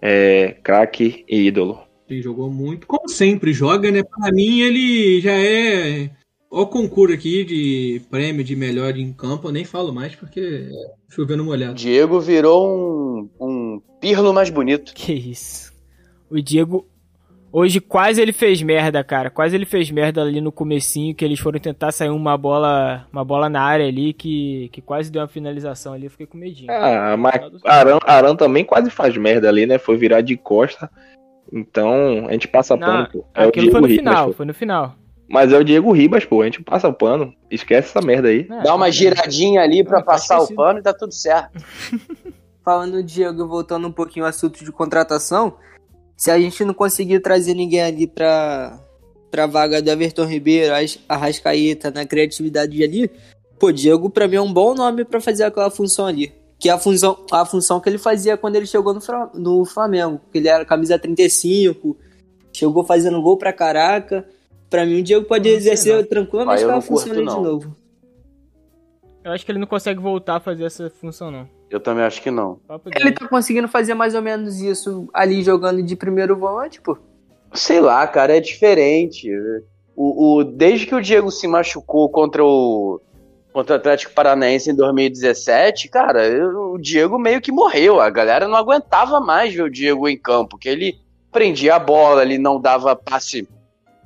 É, 0.00 0.56
craque 0.62 1.24
e 1.28 1.46
ídolo. 1.46 1.80
Ele 2.08 2.20
jogou 2.20 2.50
muito. 2.50 2.86
Como 2.86 3.08
sempre 3.08 3.52
joga, 3.52 3.90
né? 3.90 4.02
Pra 4.02 4.30
mim, 4.30 4.60
ele 4.60 5.20
já 5.20 5.32
é. 5.32 6.10
O 6.54 6.68
concurso 6.68 7.12
aqui 7.12 7.44
de 7.44 8.00
prêmio 8.08 8.44
de 8.44 8.54
melhor 8.54 8.96
em 8.96 9.12
campo. 9.12 9.48
Eu 9.48 9.52
nem 9.52 9.64
falo 9.64 9.92
mais 9.92 10.14
porque 10.14 10.70
é 10.70 11.12
chovendo 11.12 11.42
molhado. 11.42 11.74
Diego 11.74 12.20
virou 12.20 12.68
um, 12.68 13.28
um 13.40 13.82
pirlo 14.00 14.32
mais 14.32 14.50
bonito. 14.50 14.94
Que 14.94 15.12
isso. 15.12 15.72
O 16.30 16.40
Diego. 16.40 16.86
Hoje 17.52 17.80
quase 17.80 18.22
ele 18.22 18.32
fez 18.32 18.62
merda, 18.62 19.02
cara. 19.02 19.30
Quase 19.30 19.56
ele 19.56 19.66
fez 19.66 19.90
merda 19.90 20.22
ali 20.22 20.40
no 20.40 20.52
comecinho, 20.52 21.12
que 21.12 21.24
eles 21.24 21.40
foram 21.40 21.58
tentar 21.58 21.90
sair 21.90 22.10
uma 22.10 22.38
bola, 22.38 23.04
uma 23.12 23.24
bola 23.24 23.48
na 23.48 23.60
área 23.60 23.88
ali, 23.88 24.12
que, 24.12 24.68
que 24.72 24.80
quase 24.80 25.10
deu 25.10 25.22
uma 25.22 25.28
finalização 25.28 25.92
ali. 25.92 26.04
Eu 26.04 26.10
fiquei 26.10 26.26
com 26.26 26.38
medinho. 26.38 26.70
Ah, 26.70 27.16
mas 27.16 27.34
Arão, 27.64 27.98
Arão 28.06 28.36
também 28.36 28.64
quase 28.64 28.90
faz 28.90 29.16
merda 29.16 29.48
ali, 29.48 29.66
né? 29.66 29.76
Foi 29.76 29.96
virar 29.96 30.20
de 30.20 30.36
costa. 30.36 30.88
Então, 31.52 32.26
a 32.28 32.32
gente 32.32 32.46
passa 32.46 32.76
Não, 32.76 33.06
pô. 33.06 33.24
É 33.34 33.44
o 33.44 33.48
aquilo 33.48 33.72
foi 33.72 33.80
no 33.80 33.88
final, 33.88 34.26
pô. 34.28 34.32
foi 34.34 34.46
no 34.46 34.54
final. 34.54 34.96
Mas 35.28 35.52
é 35.52 35.58
o 35.58 35.64
Diego 35.64 35.90
Ribas, 35.92 36.24
pô. 36.24 36.42
A 36.42 36.44
gente 36.44 36.62
passa 36.62 36.92
pano. 36.92 37.32
Esquece 37.50 37.88
essa 37.88 38.00
merda 38.04 38.28
aí. 38.28 38.46
É, 38.50 38.62
Dá 38.62 38.74
uma 38.74 38.90
giradinha 38.90 39.62
ali 39.62 39.82
pra 39.82 39.98
tá 40.00 40.04
passar 40.04 40.40
o 40.40 40.54
pano 40.54 40.78
e 40.78 40.82
tá 40.82 40.92
tudo 40.92 41.12
certo. 41.12 41.52
Falando 42.64 42.92
do 42.92 43.02
Diego, 43.02 43.46
voltando 43.46 43.86
um 43.86 43.92
pouquinho 43.92 44.24
ao 44.24 44.30
assunto 44.30 44.64
de 44.64 44.72
contratação, 44.72 45.54
se 46.16 46.30
a 46.30 46.38
gente 46.38 46.64
não 46.64 46.72
conseguir 46.72 47.20
trazer 47.20 47.52
ninguém 47.54 47.82
ali 47.82 48.06
pra, 48.06 48.78
pra 49.30 49.46
vaga 49.46 49.82
do 49.82 49.90
Everton 49.90 50.24
Ribeiro, 50.24 50.74
As- 50.74 50.98
Arrascaeta, 51.08 51.90
na 51.90 52.06
criatividade 52.06 52.82
ali, 52.82 53.10
pô, 53.58 53.70
Diego 53.70 54.08
pra 54.08 54.26
mim 54.26 54.36
é 54.36 54.40
um 54.40 54.52
bom 54.52 54.74
nome 54.74 55.04
pra 55.04 55.20
fazer 55.20 55.44
aquela 55.44 55.70
função 55.70 56.06
ali. 56.06 56.32
Que 56.58 56.70
é 56.70 56.72
a 56.72 56.78
função, 56.78 57.18
a 57.30 57.44
função 57.44 57.80
que 57.80 57.88
ele 57.88 57.98
fazia 57.98 58.36
quando 58.36 58.56
ele 58.56 58.64
chegou 58.66 58.94
no, 58.94 59.00
no 59.34 59.64
Flamengo. 59.66 60.18
Que 60.32 60.38
ele 60.38 60.48
era 60.48 60.64
camisa 60.64 60.98
35, 60.98 61.94
chegou 62.52 62.84
fazendo 62.84 63.20
gol 63.20 63.36
pra 63.36 63.52
caraca. 63.52 64.26
Pra 64.70 64.84
mim 64.84 65.00
o 65.00 65.02
Diego 65.02 65.24
pode 65.26 65.48
Não 65.48 65.56
exercer 65.56 65.96
não. 65.96 66.04
tranquilamente 66.04 66.56
aquela 66.62 66.74
não 66.74 66.82
função 66.82 67.08
curto, 67.14 67.20
de 67.20 67.24
novo. 67.42 67.76
Eu 69.22 69.32
acho 69.32 69.44
que 69.44 69.52
ele 69.52 69.58
não 69.58 69.66
consegue 69.66 70.00
voltar 70.00 70.36
a 70.36 70.40
fazer 70.40 70.64
essa 70.64 70.90
função, 70.90 71.30
não. 71.30 71.48
Eu 71.70 71.80
também 71.80 72.04
acho 72.04 72.20
que 72.22 72.30
não. 72.30 72.60
Ele 72.94 73.12
tá 73.12 73.26
conseguindo 73.26 73.66
fazer 73.68 73.94
mais 73.94 74.14
ou 74.14 74.22
menos 74.22 74.60
isso 74.60 75.08
ali 75.14 75.42
jogando 75.42 75.82
de 75.82 75.96
primeiro 75.96 76.36
volante, 76.36 76.80
pô. 76.80 76.96
Sei 77.52 77.80
lá, 77.80 78.06
cara, 78.06 78.36
é 78.36 78.40
diferente. 78.40 79.30
O, 79.96 80.38
o- 80.38 80.44
desde 80.44 80.86
que 80.86 80.94
o 80.94 81.00
Diego 81.00 81.30
se 81.30 81.46
machucou 81.48 82.08
contra 82.10 82.44
o, 82.44 83.00
contra 83.52 83.74
o 83.74 83.78
Atlético 83.78 84.12
Paranaense 84.12 84.70
em 84.70 84.74
2017, 84.74 85.88
cara, 85.88 86.26
eu- 86.26 86.72
o 86.72 86.78
Diego 86.78 87.18
meio 87.18 87.40
que 87.40 87.52
morreu. 87.52 88.00
A 88.00 88.10
galera 88.10 88.46
não 88.46 88.56
aguentava 88.56 89.20
mais 89.20 89.54
ver 89.54 89.62
o 89.62 89.70
Diego 89.70 90.08
em 90.08 90.18
campo, 90.18 90.58
que 90.58 90.68
ele 90.68 90.98
prendia 91.32 91.76
a 91.76 91.78
bola, 91.78 92.22
ele 92.22 92.38
não 92.38 92.60
dava 92.60 92.94
passe 92.94 93.48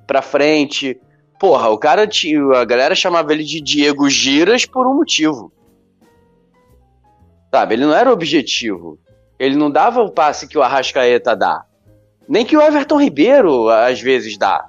pra 0.08 0.22
frente. 0.22 0.98
Porra, 1.38 1.68
o 1.68 1.78
cara 1.78 2.08
tinha. 2.08 2.40
A 2.56 2.64
galera 2.64 2.96
chamava 2.96 3.32
ele 3.32 3.44
de 3.44 3.60
Diego 3.60 4.10
Giras 4.10 4.66
por 4.66 4.88
um 4.88 4.94
motivo. 4.94 5.52
Sabe, 7.54 7.74
ele 7.76 7.86
não 7.86 7.94
era 7.94 8.12
objetivo. 8.12 8.98
Ele 9.38 9.54
não 9.54 9.70
dava 9.70 10.02
o 10.02 10.10
passe 10.10 10.48
que 10.48 10.58
o 10.58 10.62
Arrascaeta 10.62 11.36
dá. 11.36 11.64
Nem 12.28 12.44
que 12.44 12.56
o 12.56 12.60
Everton 12.60 13.00
Ribeiro 13.00 13.68
às 13.68 14.00
vezes 14.00 14.36
dá. 14.36 14.68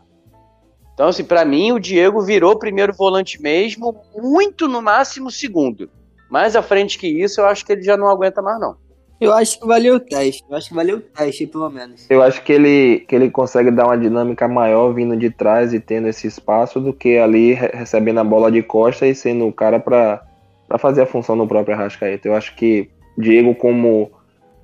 Então, 0.93 1.07
assim, 1.07 1.23
pra 1.23 1.43
mim, 1.43 1.71
o 1.71 1.79
Diego 1.79 2.21
virou 2.21 2.59
primeiro 2.59 2.93
volante 2.93 3.41
mesmo, 3.41 3.95
muito 4.15 4.67
no 4.67 4.81
máximo 4.81 5.31
segundo. 5.31 5.89
Mais 6.29 6.55
à 6.55 6.61
frente 6.61 6.99
que 6.99 7.07
isso, 7.07 7.41
eu 7.41 7.45
acho 7.45 7.65
que 7.65 7.71
ele 7.71 7.81
já 7.81 7.97
não 7.97 8.07
aguenta 8.07 8.41
mais, 8.41 8.59
não. 8.59 8.77
Eu 9.19 9.33
acho 9.33 9.59
que 9.59 9.67
valeu 9.67 9.95
o 9.95 9.99
teste. 9.99 10.43
Eu 10.49 10.55
acho 10.55 10.69
que 10.69 10.75
valeu 10.75 10.97
o 10.97 11.01
teste, 11.01 11.45
pelo 11.47 11.69
menos. 11.69 12.05
Eu 12.09 12.21
acho 12.21 12.41
que 12.43 12.53
ele, 12.53 12.99
que 13.07 13.15
ele 13.15 13.29
consegue 13.29 13.69
dar 13.71 13.85
uma 13.87 13.97
dinâmica 13.97 14.47
maior 14.47 14.93
vindo 14.93 15.15
de 15.17 15.29
trás 15.29 15.73
e 15.73 15.79
tendo 15.79 16.07
esse 16.07 16.25
espaço 16.27 16.79
do 16.79 16.93
que 16.93 17.17
ali 17.17 17.53
re- 17.53 17.71
recebendo 17.73 18.19
a 18.19 18.23
bola 18.23 18.51
de 18.51 18.63
costa 18.63 19.05
e 19.05 19.13
sendo 19.13 19.45
o 19.47 19.53
cara 19.53 19.79
pra 19.79 20.23
pra 20.67 20.77
fazer 20.77 21.01
a 21.01 21.05
função 21.07 21.35
do 21.35 21.47
próprio 21.47 21.75
Arrascaeta. 21.75 22.27
Eu 22.27 22.35
acho 22.35 22.55
que 22.55 22.89
Diego, 23.17 23.55
como 23.55 24.11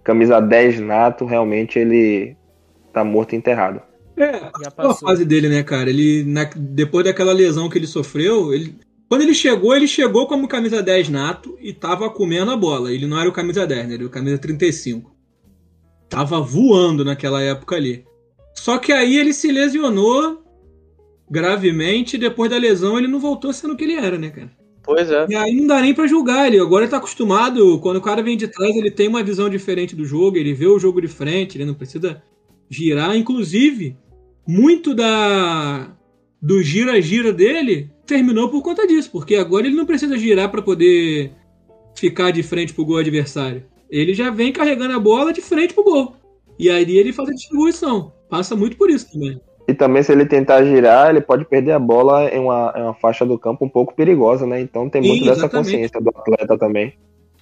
camisa 0.04 0.40
10 0.40 0.80
nato, 0.80 1.26
realmente 1.26 1.80
ele 1.80 2.38
tá 2.94 3.04
morto 3.04 3.34
e 3.34 3.36
enterrado. 3.38 3.82
É, 4.16 4.32
passou 4.70 4.92
a 4.92 5.10
fase 5.10 5.26
dele, 5.26 5.50
né, 5.50 5.64
cara? 5.64 5.90
Ele, 5.90 6.24
na- 6.24 6.48
depois 6.56 7.04
daquela 7.06 7.34
lesão 7.34 7.68
que 7.68 7.78
ele 7.80 7.88
sofreu, 7.88 8.54
ele, 8.54 8.76
quando 9.08 9.22
ele 9.22 9.34
chegou, 9.34 9.76
ele 9.76 9.88
chegou 9.88 10.28
como 10.28 10.48
camisa 10.48 10.82
10 10.82 11.10
nato 11.10 11.58
e 11.62 11.72
tava 11.72 12.10
comendo 12.10 12.52
a 12.52 12.58
bola. 12.58 12.92
Ele 12.92 13.06
não 13.06 13.20
era 13.20 13.30
o 13.30 13.34
camisa 13.34 13.66
10, 13.66 13.88
né? 13.88 13.94
Ele 13.94 14.04
era 14.04 14.08
o 14.08 14.10
camisa 14.10 14.38
35. 14.38 15.16
Tava 16.10 16.40
voando 16.40 17.06
naquela 17.06 17.42
época 17.42 17.76
ali. 17.76 18.06
Só 18.56 18.78
que 18.78 18.92
aí 18.92 19.18
ele 19.18 19.34
se 19.34 19.52
lesionou 19.52 20.44
gravemente 21.30 22.16
e 22.16 22.20
depois 22.20 22.50
da 22.50 22.58
lesão 22.58 22.98
ele 22.98 23.08
não 23.08 23.20
voltou 23.20 23.52
sendo 23.54 23.74
o 23.74 23.78
que 23.78 23.84
ele 23.84 23.96
era, 23.96 24.18
né, 24.18 24.30
cara? 24.30 24.52
Pois 24.84 25.10
é. 25.10 25.26
E 25.30 25.36
aí 25.36 25.56
não 25.56 25.68
dá 25.68 25.82
nem 25.82 25.94
pra 25.94 26.08
julgar 26.08 26.48
ele. 26.48 26.60
Agora 26.60 26.84
ele 26.84 26.92
tá 26.92 26.98
acostumado. 26.98 27.80
Quando 27.80 27.98
o 27.98 28.02
cara 28.02 28.22
vem 28.22 28.38
de 28.38 28.48
trás, 28.48 28.76
ele 28.76 28.92
tem 28.92 29.08
uma 29.08 29.24
visão 29.24 29.50
diferente 29.50 29.96
do 29.96 30.06
jogo. 30.06 30.38
Ele 30.38 30.54
vê 30.54 30.68
o 30.68 30.80
jogo 30.80 31.02
de 31.02 31.08
frente. 31.08 31.58
Ele 31.58 31.66
não 31.66 31.74
precisa 31.74 32.22
girar. 32.70 33.16
Inclusive, 33.16 33.98
muito 34.48 34.94
da 34.94 35.96
do 36.46 36.62
gira-gira 36.62 37.34
dele 37.34 37.90
terminou 38.06 38.50
por 38.50 38.62
conta 38.62 38.86
disso. 38.86 39.10
Porque 39.12 39.36
agora 39.36 39.66
ele 39.66 39.76
não 39.76 39.86
precisa 39.86 40.16
girar 40.16 40.52
pra 40.52 40.62
poder 40.62 41.32
ficar 41.96 42.30
de 42.30 42.44
frente 42.44 42.72
pro 42.72 42.86
gol 42.86 42.98
adversário. 42.98 43.64
Ele 43.90 44.14
já 44.14 44.30
vem 44.30 44.52
carregando 44.52 44.94
a 44.94 45.00
bola 45.00 45.34
de 45.34 45.42
frente 45.42 45.74
pro 45.74 45.84
gol. 45.84 46.16
E 46.60 46.70
aí 46.70 46.98
ele 46.98 47.12
faz 47.12 47.30
a 47.30 47.34
distribuição. 47.34 48.14
Passa 48.30 48.56
muito 48.56 48.78
por 48.78 48.92
isso 48.92 49.12
também. 49.12 49.42
E 49.68 49.74
também, 49.74 50.04
se 50.04 50.12
ele 50.12 50.28
tentar 50.28 50.64
girar, 50.64 51.10
ele 51.10 51.22
pode 51.22 51.46
perder 51.46 51.72
a 51.72 51.80
bola 51.80 52.30
em 52.30 52.40
uma, 52.40 52.74
em 52.78 52.82
uma 52.84 52.94
faixa 52.94 53.26
do 53.26 53.40
campo 53.40 53.66
um 53.66 53.70
pouco 53.70 53.96
perigosa, 53.96 54.46
né? 54.46 54.62
Então 54.62 54.88
tem 54.88 55.02
muito 55.02 55.24
Sim, 55.24 55.30
dessa 55.32 55.50
consciência 55.50 56.00
do 56.00 56.10
atleta 56.10 56.56
também. 56.60 56.94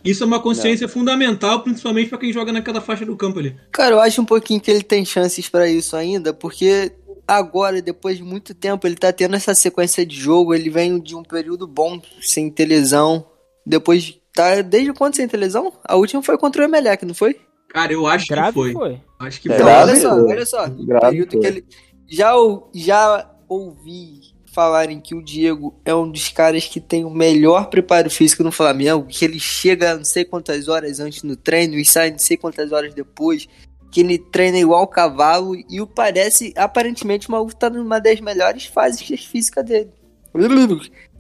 Isso 0.04 0.24
é 0.24 0.28
uma 0.28 0.40
consciência 0.40 0.88
fundamental, 0.88 1.62
principalmente 1.62 2.10
pra 2.10 2.18
quem 2.18 2.32
joga 2.32 2.54
naquela 2.54 2.80
faixa 2.80 3.06
do 3.06 3.18
campo 3.18 3.40
ali. 3.40 3.56
Cara, 3.72 3.96
eu 3.96 4.00
acho 4.00 4.22
um 4.22 4.26
pouquinho 4.26 4.62
que 4.62 4.72
ele 4.72 4.84
tem 4.84 5.04
chances 5.04 5.50
pra 5.50 5.68
isso 5.68 5.96
ainda, 5.96 6.34
porque 6.34 6.92
agora, 7.28 7.82
depois 7.82 8.18
de 8.18 8.24
muito 8.24 8.54
tempo, 8.54 8.86
ele 8.88 8.96
tá 8.96 9.12
tendo 9.12 9.36
essa 9.36 9.54
sequência 9.56 10.06
de 10.06 10.16
jogo. 10.16 10.54
Ele 10.54 10.70
vem 10.70 11.00
de 11.00 11.16
um 11.16 11.24
período 11.24 11.66
bom 11.68 12.02
sem 12.22 12.50
ter 12.50 12.66
lesão. 12.66 13.26
Depois, 13.66 14.20
tá 14.34 14.62
desde 14.62 14.94
quando 14.94 15.16
sem 15.16 15.28
ter 15.28 15.38
lesão? 15.38 15.72
A 15.84 15.96
última 15.96 16.22
foi 16.22 16.38
contra 16.38 16.62
o 16.62 16.66
Emelec, 16.66 17.06
não 17.06 17.14
foi? 17.16 17.40
Cara, 17.70 17.92
eu 17.94 18.06
acho 18.06 18.28
Grave 18.28 18.50
que 18.50 18.54
foi. 18.54 18.74
foi. 18.74 19.02
Acho 19.20 19.42
que 19.42 19.52
É, 19.52 19.56
foi. 19.56 19.64
grave 19.66 19.92
olha 19.92 20.00
só, 20.02 20.16
olha 20.16 20.46
só. 20.46 20.68
Grave 20.70 21.28
foi. 21.32 21.46
ele 21.46 21.66
já 22.08 22.36
ou- 22.36 22.70
já 22.74 23.30
ouvi 23.48 24.34
falarem 24.54 25.00
que 25.00 25.16
o 25.16 25.24
Diego 25.24 25.74
é 25.84 25.96
um 25.96 26.12
dos 26.12 26.28
caras 26.30 26.66
que 26.68 26.80
tem 26.80 27.04
o 27.04 27.10
melhor 27.10 27.70
preparo 27.72 28.10
físico 28.12 28.44
no 28.44 28.52
Flamengo, 28.52 29.08
que 29.08 29.26
ele 29.26 29.40
chega 29.40 29.96
não 29.96 30.04
sei 30.06 30.24
quantas 30.24 30.68
horas 30.68 31.00
antes 31.00 31.24
no 31.24 31.36
treino 31.36 31.74
e 31.76 31.84
sai 31.84 32.12
não 32.12 32.20
sei 32.20 32.38
quantas 32.38 32.72
horas 32.72 32.94
depois, 32.94 33.48
que 33.94 34.00
ele 34.02 34.18
treina 34.18 34.58
igual 34.58 34.88
cavalo 34.88 35.56
e 35.70 35.80
o 35.80 35.86
parece 35.86 36.52
aparentemente 36.58 37.30
o 37.30 37.32
maluco 37.32 37.56
tá 37.56 37.70
numa 37.70 38.00
das 38.00 38.20
melhores 38.20 38.66
fases 38.66 39.24
físicas 39.24 39.64
dele. 39.64 39.90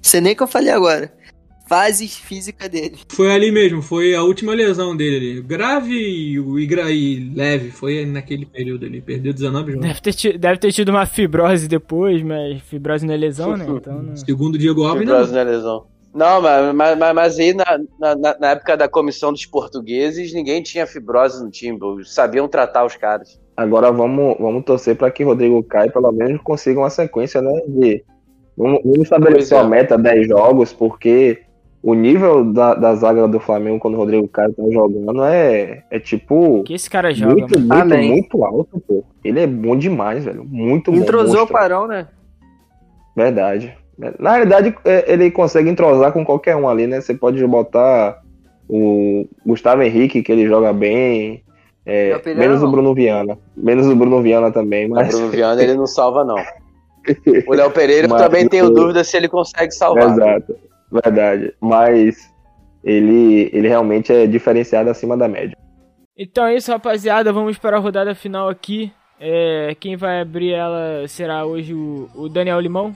Sei 0.01 0.19
nem 0.19 0.33
o 0.33 0.35
que 0.35 0.41
eu 0.43 0.47
falei 0.47 0.71
agora. 0.71 1.13
Fases 1.69 2.15
físicas 2.17 2.67
dele. 2.69 2.97
Foi 3.09 3.31
ali 3.31 3.51
mesmo, 3.51 3.81
foi 3.81 4.13
a 4.15 4.21
última 4.23 4.53
lesão 4.53 4.97
dele 4.97 5.15
ali. 5.15 5.41
Grave 5.41 5.93
e, 5.93 6.35
e 6.35 7.33
leve, 7.33 7.71
foi 7.71 8.05
naquele 8.05 8.45
período 8.45 8.85
ali. 8.85 9.01
Perdeu 9.01 9.31
19 9.33 9.71
jogos. 9.73 9.87
Deve 9.87 10.01
ter, 10.01 10.13
ti- 10.13 10.37
deve 10.37 10.57
ter 10.57 10.71
tido 10.73 10.89
uma 10.89 11.05
fibrose 11.05 11.67
depois, 11.67 12.21
mas 12.21 12.61
fibrose 12.63 13.05
não 13.05 13.13
é 13.13 13.17
lesão, 13.17 13.55
né? 13.55 13.65
Então 13.69 14.01
não... 14.03 14.17
Segundo 14.17 14.57
Diego 14.57 14.83
Alves, 14.83 15.03
Fibrose 15.07 15.31
não 15.31 15.39
é 15.39 15.43
lesão. 15.43 15.85
Não, 16.13 16.41
mas, 16.41 16.75
mas, 16.75 17.15
mas- 17.15 17.39
aí 17.39 17.53
na, 17.53 17.65
na- 17.99 18.37
na, 18.39 18.51
época 18.51 18.77
da 18.77 18.87
comissão 18.87 19.31
dos 19.31 19.45
portugueses, 19.45 20.33
ninguém 20.33 20.61
tinha 20.61 20.85
fibrose 20.85 21.43
no 21.43 21.49
time, 21.49 21.79
sabiam 22.05 22.47
tratar 22.47 22.85
os 22.85 22.95
caras. 22.95 23.41
Agora 23.57 23.91
vamos, 23.91 24.37
vamos 24.39 24.63
torcer 24.63 24.95
para 24.95 25.09
que 25.11 25.23
Rodrigo 25.23 25.63
Caio 25.63 25.91
pelo 25.91 26.11
menos 26.11 26.41
consiga 26.41 26.79
uma 26.79 26.89
sequência, 26.89 27.41
né? 27.41 27.51
De, 27.67 28.03
vamos, 28.55 28.81
vamos 28.83 29.01
estabelecer 29.01 29.57
é. 29.57 29.61
a 29.61 29.63
meta 29.63 29.97
10 29.97 30.27
jogos, 30.27 30.71
porque 30.71 31.41
o 31.81 31.93
nível 31.95 32.45
da, 32.53 32.75
da 32.75 32.95
zaga 32.95 33.27
do 33.27 33.39
Flamengo 33.39 33.79
quando 33.79 33.95
o 33.95 33.97
Rodrigo 33.97 34.27
Caio 34.27 34.53
tá 34.53 34.63
jogando 34.71 35.23
é, 35.25 35.83
é 35.91 35.99
tipo 35.99 36.63
que 36.63 36.73
esse 36.73 36.89
cara 36.89 37.11
joga, 37.11 37.33
muito, 37.33 37.59
mano. 37.59 37.67
muito, 37.67 37.93
Amém. 37.93 38.09
muito 38.09 38.45
alto, 38.45 38.79
pô. 38.87 39.03
Ele 39.23 39.39
é 39.39 39.47
bom 39.47 39.75
demais, 39.75 40.25
velho. 40.25 40.45
Muito 40.45 40.91
bom. 40.91 40.97
Entrosou 40.97 41.43
o. 41.43 41.47
Parão, 41.47 41.87
né? 41.87 42.07
Verdade. 43.15 43.75
Na 44.19 44.31
realidade, 44.33 44.75
é, 44.85 45.11
ele 45.13 45.29
consegue 45.31 45.69
entrosar 45.69 46.11
com 46.11 46.25
qualquer 46.25 46.55
um 46.55 46.67
ali, 46.67 46.87
né? 46.87 46.99
Você 47.01 47.13
pode 47.13 47.45
botar 47.45 48.21
o 48.67 49.27
Gustavo 49.45 49.83
Henrique, 49.83 50.23
que 50.23 50.31
ele 50.31 50.47
joga 50.47 50.73
bem. 50.73 51.43
é, 51.85 52.17
Pereira 52.17 52.39
menos 52.39 52.61
não. 52.61 52.67
o 52.67 52.71
Bruno 52.71 52.93
Viana. 52.95 53.37
Menos 53.55 53.85
o 53.87 53.95
Bruno 53.95 54.21
Viana 54.21 54.51
também, 54.51 54.87
Mas 54.87 55.07
mas. 55.07 55.15
Bruno 55.15 55.29
Viana 55.31 55.61
ele 55.61 55.75
não 55.75 55.85
salva, 55.87 56.23
não. 56.23 56.35
O 57.47 57.53
Léo 57.53 57.69
Pereira 57.69 58.07
Mas 58.07 58.21
também 58.21 58.47
tenho 58.47 58.65
o- 58.67 58.69
dúvida 58.69 59.03
se 59.03 59.17
ele 59.17 59.27
consegue 59.27 59.71
salvar. 59.73 60.09
Exato. 60.09 60.55
Verdade. 60.89 61.53
Mas 61.59 62.15
ele, 62.83 63.49
ele 63.51 63.67
realmente 63.67 64.11
é 64.13 64.25
diferenciado 64.25 64.89
acima 64.89 65.17
da 65.17 65.27
média. 65.27 65.57
Então 66.17 66.45
é 66.45 66.55
isso, 66.55 66.71
rapaziada. 66.71 67.33
Vamos 67.33 67.57
para 67.57 67.75
a 67.75 67.79
rodada 67.79 68.15
final 68.15 68.47
aqui. 68.47 68.91
É, 69.19 69.75
quem 69.79 69.95
vai 69.97 70.21
abrir 70.21 70.53
ela 70.53 71.05
será 71.07 71.45
hoje 71.45 71.73
o, 71.73 72.09
o 72.15 72.29
Daniel 72.29 72.59
Limão. 72.61 72.95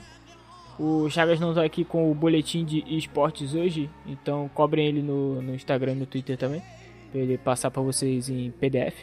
O 0.78 1.10
Chagas 1.10 1.40
não 1.40 1.52
tá 1.52 1.64
aqui 1.64 1.84
com 1.84 2.10
o 2.10 2.14
boletim 2.14 2.64
de 2.64 2.84
esportes 2.86 3.54
hoje, 3.54 3.90
então 4.06 4.48
cobrem 4.54 4.86
ele 4.86 5.02
no, 5.02 5.42
no 5.42 5.54
Instagram 5.54 5.92
e 5.92 5.96
no 5.96 6.06
Twitter 6.06 6.36
também, 6.36 6.62
pra 7.10 7.20
ele 7.20 7.36
passar 7.36 7.70
pra 7.70 7.82
vocês 7.82 8.28
em 8.28 8.50
PDF. 8.52 8.94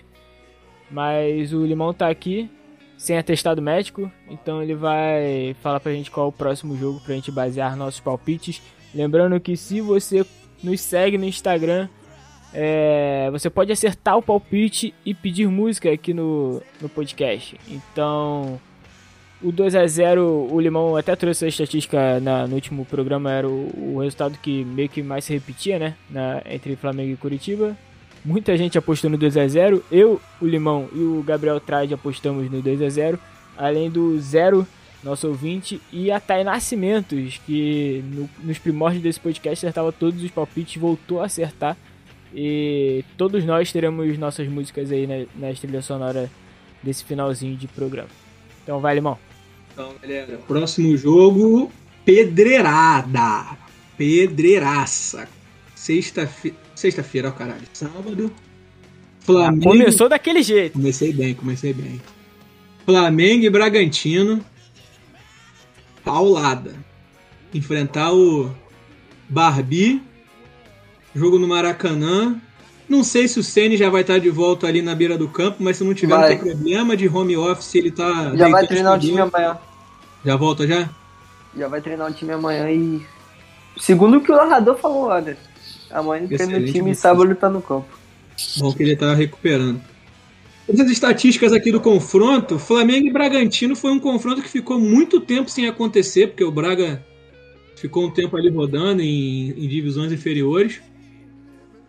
Mas 0.90 1.52
o 1.52 1.66
Limão 1.66 1.94
tá 1.94 2.08
aqui, 2.08 2.50
sem 2.98 3.18
atestado 3.18 3.62
médico, 3.62 4.10
então 4.30 4.64
ele 4.64 4.74
vai 4.74 5.54
falar 5.62 5.82
pra 5.82 5.92
gente 5.92 6.10
qual 6.10 6.28
é 6.28 6.30
o 6.30 6.32
próximo 6.32 6.78
jogo 6.78 7.02
pra 7.02 7.14
gente 7.14 7.30
basear 7.30 7.76
nossos 7.76 8.00
palpites. 8.00 8.62
Lembrando 8.94 9.38
que 9.40 9.58
se 9.58 9.82
você 9.82 10.26
nos 10.64 10.80
segue 10.80 11.18
no 11.18 11.26
Instagram, 11.26 11.90
é, 12.54 13.30
você 13.32 13.50
pode 13.50 13.70
acertar 13.70 14.18
o 14.18 14.22
palpite 14.22 14.94
e 15.06 15.14
pedir 15.14 15.46
música 15.50 15.92
aqui 15.92 16.14
no, 16.14 16.62
no 16.80 16.88
podcast. 16.88 17.60
Então, 17.68 18.62
o 19.48 19.52
2 19.52 19.76
a 19.76 19.86
0 19.88 20.48
o 20.52 20.60
Limão 20.60 20.96
até 20.98 21.16
trouxe 21.16 21.46
a 21.46 21.48
estatística 21.48 22.20
na- 22.20 22.48
no 22.48 22.56
último 22.56 22.84
programa, 22.86 23.32
era 23.32 23.48
o, 23.48 23.96
o 23.96 24.00
resultado 24.02 24.38
que 24.42 24.64
meio 24.66 24.90
que 24.90 25.02
mais 25.04 25.24
se 25.26 25.34
repetia, 25.34 25.78
né? 25.80 25.96
Na, 26.10 26.42
entre 26.50 26.76
Flamengo 26.76 27.12
e 27.14 27.18
Curitiba. 27.18 27.76
Muita 28.24 28.58
gente 28.58 28.78
apostou 28.78 29.10
no 29.10 29.18
2 29.18 29.38
a 29.38 29.48
0 29.48 29.84
Eu, 29.92 30.20
o 30.42 30.46
Limão 30.48 30.88
e 30.94 31.00
o 31.00 31.24
Gabriel 31.26 31.60
Trade 31.60 31.94
apostamos 31.94 32.50
no 32.50 32.62
2 32.62 32.82
a 32.82 32.90
0 32.90 33.20
Além 33.58 33.90
do 33.90 34.20
Zero, 34.20 34.68
nosso 35.04 35.28
ouvinte, 35.28 35.80
e 35.94 36.12
a 36.12 36.20
Thay 36.20 36.44
Nascimentos, 36.44 37.40
que 37.46 38.04
no- 38.12 38.30
nos 38.44 38.58
primórdios 38.58 39.04
desse 39.04 39.20
podcast 39.20 39.66
acertava 39.66 39.92
todos 39.92 40.22
os 40.24 40.32
palpites, 40.32 40.82
voltou 40.82 41.22
a 41.22 41.26
acertar. 41.26 41.78
E 42.34 43.06
todos 43.16 43.46
nós 43.46 43.72
teremos 43.72 44.18
nossas 44.18 44.48
músicas 44.48 44.92
aí 44.92 45.08
na, 45.08 45.48
na 45.48 45.54
trilha 45.54 45.82
sonora 45.82 46.30
desse 46.84 47.04
finalzinho 47.06 47.56
de 47.56 47.68
programa. 47.68 48.10
Então 48.64 48.80
vai, 48.80 48.96
Limão. 48.96 49.18
Então, 49.76 49.94
galera, 50.02 50.38
próximo 50.48 50.96
jogo, 50.96 51.70
pedreirada. 52.06 53.58
Pedreiraça. 53.98 55.28
Sexta-feira, 55.76 56.56
sexta-feira, 56.74 57.28
ó, 57.28 57.32
caralho. 57.34 57.68
Sábado. 57.74 58.32
Flamengo. 59.20 59.64
Começou 59.64 60.08
daquele 60.08 60.42
jeito. 60.42 60.74
Comecei 60.74 61.12
bem, 61.12 61.34
comecei 61.36 61.74
bem. 61.74 62.00
Flamengo 62.86 63.44
e 63.44 63.50
Bragantino. 63.50 64.46
Paulada. 66.06 66.74
Enfrentar 67.54 68.14
o 68.14 68.50
Barbie. 69.28 70.02
Jogo 71.14 71.38
no 71.38 71.50
Maracanã. 71.50 72.42
Não 72.88 73.04
sei 73.04 73.28
se 73.28 73.40
o 73.40 73.44
Ceni 73.44 73.78
já 73.78 73.90
vai 73.90 74.02
estar 74.02 74.20
de 74.20 74.30
volta 74.30 74.68
ali 74.68 74.82
na 74.82 74.94
beira 74.94 75.18
do 75.18 75.28
campo, 75.28 75.58
mas 75.60 75.78
se 75.78 75.84
não 75.84 75.94
tiver, 75.94 76.16
Vai. 76.16 76.38
problema 76.38 76.96
de 76.96 77.08
home 77.08 77.36
office, 77.36 77.76
ele 77.76 77.92
tá. 77.92 78.36
Já 78.36 78.48
vai 78.48 78.68
treinar 78.68 78.98
o 78.98 79.00
time 79.00 79.20
amanhã. 79.20 79.58
Já 80.24 80.36
volta 80.36 80.68
já? 80.68 80.90
Já 81.58 81.68
vai 81.68 81.82
treinar 81.82 82.10
o 82.10 82.14
time 82.14 82.34
amanhã 82.34 82.70
e. 82.70 83.06
Segundo 83.78 84.18
o 84.18 84.22
que 84.22 84.32
o 84.32 84.36
narrador 84.36 84.78
falou, 84.78 85.06
olha. 85.06 85.38
Amanhã 85.90 86.28
treina 86.28 86.58
o 86.58 86.66
time 86.66 86.92
e 86.92 86.96
sábado 86.96 87.26
ele 87.26 87.36
tá 87.36 87.50
no 87.50 87.62
campo. 87.62 87.88
Bom 88.58 88.74
que 88.74 88.84
ele 88.84 88.96
tá 88.96 89.14
recuperando. 89.14 89.82
Essas 90.68 90.90
estatísticas 90.90 91.54
aqui 91.54 91.72
do 91.72 91.80
confronto, 91.80 92.58
Flamengo 92.58 93.08
e 93.08 93.14
Bragantino 93.14 93.76
foi 93.76 93.92
um 93.92 94.00
confronto 94.00 94.42
que 94.42 94.50
ficou 94.50 94.80
muito 94.80 95.22
tempo 95.22 95.50
sem 95.50 95.68
acontecer, 95.68 96.28
porque 96.28 96.44
o 96.44 96.52
Braga 96.52 97.06
ficou 97.76 98.06
um 98.06 98.12
tempo 98.12 98.36
ali 98.36 98.50
rodando 98.50 99.02
em, 99.02 99.52
em 99.52 99.68
divisões 99.68 100.12
inferiores. 100.12 100.82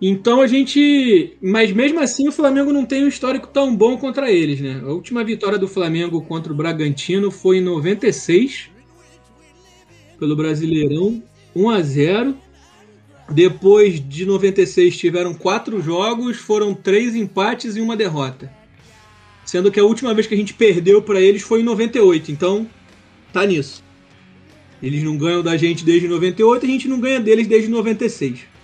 Então 0.01 0.41
a 0.41 0.47
gente. 0.47 1.37
Mas 1.41 1.73
mesmo 1.73 2.01
assim 2.01 2.29
o 2.29 2.33
Flamengo 2.33 2.73
não 2.73 2.85
tem 2.85 3.05
um 3.05 3.09
histórico 3.09 3.49
tão 3.49 3.75
bom 3.75 3.97
contra 3.97 4.31
eles, 4.31 4.61
né? 4.61 4.81
A 4.85 4.93
última 4.93 5.25
vitória 5.25 5.59
do 5.59 5.69
Flamengo 5.69 6.21
contra 6.23 6.53
o 6.53 6.57
Bragantino 6.57 7.31
foi 7.31 7.59
em 7.59 7.63
96, 7.63 8.69
pelo 10.19 10.37
Brasileirão, 10.37 11.23
1 11.55 11.71
a 11.71 11.83
0 11.83 12.37
depois 13.31 14.01
de 14.09 14.25
96 14.25 14.97
tiveram 14.97 15.35
quatro 15.35 15.83
jogos, 15.83 16.37
foram 16.37 16.73
três 16.73 17.17
empates 17.17 17.77
e 17.77 17.81
uma 17.81 17.97
derrota. 17.97 18.53
Sendo 19.45 19.71
que 19.71 19.81
a 19.81 19.85
última 19.85 20.15
vez 20.15 20.27
que 20.27 20.35
a 20.35 20.37
gente 20.37 20.55
perdeu 20.55 21.03
para 21.03 21.21
eles 21.21 21.43
foi 21.43 21.61
em 21.61 21.65
98, 21.65 22.31
então 22.31 22.69
tá 23.33 23.45
nisso. 23.45 23.83
Eles 24.83 25.03
não 25.03 25.17
ganham 25.17 25.43
da 25.43 25.57
gente 25.57 25.85
desde 25.85 26.07
98, 26.07 26.65
a 26.65 26.69
gente 26.69 26.89
não 26.89 27.01
ganha 27.01 27.21
deles 27.21 27.47
desde 27.47 27.69
96. 27.69 28.56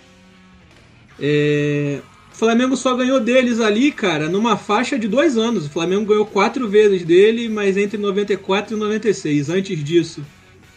É... 1.19 2.01
O 2.33 2.37
Flamengo 2.37 2.77
só 2.77 2.97
ganhou 2.97 3.21
deles 3.21 3.61
ali, 3.61 3.93
cara, 3.93 4.29
numa 4.29 4.57
faixa 4.57 4.99
de 4.99 5.07
dois 5.07 5.37
anos. 5.37 5.67
O 5.67 5.71
Flamengo 5.71 6.07
ganhou 6.07 6.25
quatro 6.25 6.67
vezes 6.69 7.05
dele, 7.05 7.49
mas 7.49 7.77
entre 7.77 7.99
94 7.99 8.75
e 8.75 8.79
96. 8.79 9.51
Antes 9.51 9.85
disso, 9.85 10.25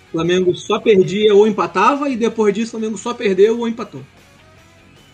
o 0.10 0.12
Flamengo 0.12 0.54
só 0.54 0.80
perdia 0.80 1.34
ou 1.34 1.48
empatava, 1.48 2.10
e 2.10 2.16
depois 2.16 2.54
disso 2.54 2.76
o 2.76 2.80
Flamengo 2.80 2.98
só 2.98 3.14
perdeu 3.14 3.60
ou 3.60 3.68
empatou. 3.68 4.04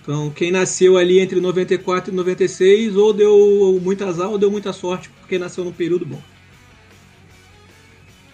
Então, 0.01 0.31
quem 0.31 0.51
nasceu 0.51 0.97
ali 0.97 1.19
entre 1.19 1.39
94 1.39 2.11
e 2.11 2.15
96, 2.15 2.95
ou 2.95 3.13
deu 3.13 3.79
muito 3.81 4.03
azar 4.03 4.29
ou 4.29 4.37
deu 4.37 4.49
muita 4.49 4.73
sorte, 4.73 5.09
porque 5.19 5.37
nasceu 5.37 5.63
num 5.63 5.71
período 5.71 6.07
bom. 6.07 6.21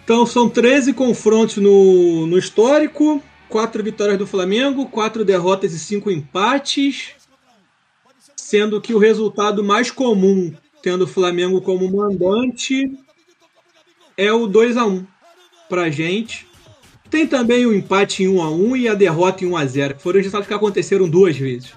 Então, 0.02 0.24
são 0.24 0.48
13 0.48 0.94
confrontos 0.94 1.58
no, 1.58 2.26
no 2.26 2.38
histórico. 2.38 3.22
Quatro 3.48 3.82
vitórias 3.82 4.18
do 4.18 4.26
Flamengo, 4.26 4.86
quatro 4.86 5.24
derrotas 5.24 5.72
e 5.72 5.78
cinco 5.78 6.10
empates. 6.10 7.12
Sendo 8.36 8.80
que 8.80 8.94
o 8.94 8.98
resultado 8.98 9.62
mais 9.62 9.90
comum, 9.90 10.54
tendo 10.82 11.04
o 11.04 11.08
Flamengo 11.08 11.60
como 11.60 11.90
mandante, 11.90 12.90
é 14.16 14.32
o 14.32 14.46
2 14.46 14.76
a 14.76 14.86
1 14.86 15.06
pra 15.68 15.90
gente. 15.90 16.46
Tem 17.10 17.26
também 17.26 17.66
o 17.66 17.74
empate 17.74 18.22
em 18.22 18.28
1 18.28 18.42
a 18.42 18.50
1 18.50 18.76
e 18.76 18.88
a 18.88 18.94
derrota 18.94 19.44
em 19.44 19.48
1 19.48 19.56
a 19.56 19.66
0 19.66 19.94
que 19.94 20.02
foram 20.02 20.18
os 20.18 20.24
resultados 20.24 20.48
que 20.48 20.54
aconteceram 20.54 21.08
duas 21.08 21.36
vezes. 21.36 21.72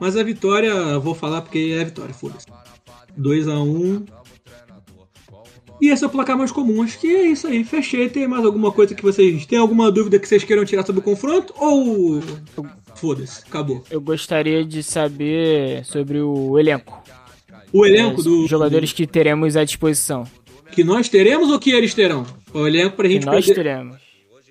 Mas 0.00 0.16
a 0.16 0.22
vitória, 0.22 0.98
vou 0.98 1.14
falar 1.14 1.42
porque 1.42 1.74
é 1.76 1.82
a 1.82 1.84
vitória, 1.84 2.14
foda-se. 2.14 2.46
2 3.16 3.48
a 3.48 3.58
1 3.60 4.04
E 5.80 5.88
esse 5.88 6.04
é 6.04 6.06
o 6.06 6.10
placar 6.10 6.36
mais 6.36 6.52
comum. 6.52 6.82
Acho 6.82 6.98
que 6.98 7.06
é 7.08 7.26
isso 7.28 7.46
aí. 7.46 7.64
Fechei. 7.64 8.08
Tem 8.08 8.28
mais 8.28 8.44
alguma 8.44 8.70
coisa 8.70 8.94
que 8.94 9.02
vocês. 9.02 9.46
Tem 9.46 9.58
alguma 9.58 9.90
dúvida 9.90 10.18
que 10.18 10.28
vocês 10.28 10.44
queiram 10.44 10.64
tirar 10.64 10.84
sobre 10.84 11.00
o 11.00 11.02
confronto? 11.04 11.54
Ou. 11.56 12.20
Foda-se, 12.94 13.42
acabou. 13.48 13.82
Eu 13.90 14.00
gostaria 14.00 14.64
de 14.64 14.82
saber 14.82 15.84
sobre 15.86 16.20
o 16.20 16.58
elenco. 16.58 17.02
O 17.72 17.86
elenco 17.86 18.18
Os 18.18 18.24
do. 18.24 18.46
jogadores 18.48 18.92
que 18.92 19.06
teremos 19.06 19.56
à 19.56 19.64
disposição. 19.64 20.24
Que 20.72 20.84
nós 20.84 21.08
teremos 21.08 21.50
ou 21.50 21.58
que 21.58 21.70
eles 21.70 21.94
terão? 21.94 22.26
O 22.52 22.66
elenco 22.66 22.96
pra 22.96 23.06
Que 23.08 23.14
gente 23.14 23.26
nós 23.26 23.44
poder- 23.46 23.54
teremos. 23.54 23.96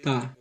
Tá. 0.01 0.32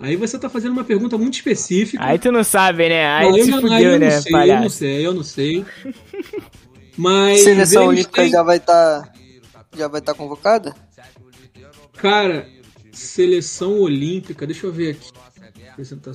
Aí 0.00 0.14
você 0.16 0.38
tá 0.38 0.48
fazendo 0.48 0.72
uma 0.72 0.84
pergunta 0.84 1.18
muito 1.18 1.34
específica. 1.34 2.02
Aí 2.02 2.18
tu 2.18 2.30
não 2.30 2.44
sabe, 2.44 2.88
né? 2.88 3.04
Aí 3.06 3.26
Não, 3.26 3.32
tu 3.32 3.38
eu, 3.38 3.46
não, 3.48 3.56
aí 3.56 3.62
fudeu, 3.62 3.90
eu 3.92 3.98
né, 3.98 4.14
não 4.14 4.20
sei, 4.22 4.32
eu 4.50 4.60
não 4.60 4.68
sei, 4.70 5.06
eu 5.06 5.14
não 5.14 5.22
sei. 5.24 5.64
Mas. 6.96 7.40
Seleção 7.40 7.86
Olímpica 7.88 8.22
têm- 8.22 8.30
já 8.30 8.42
vai 8.42 8.56
estar. 8.58 9.12
Já 9.74 9.88
vai 9.88 10.00
estar 10.00 10.14
convocada? 10.14 10.74
Cara, 11.94 12.46
seleção 12.92 13.80
olímpica, 13.80 14.46
deixa 14.46 14.66
eu 14.66 14.72
ver 14.72 14.92
aqui. 14.96 15.10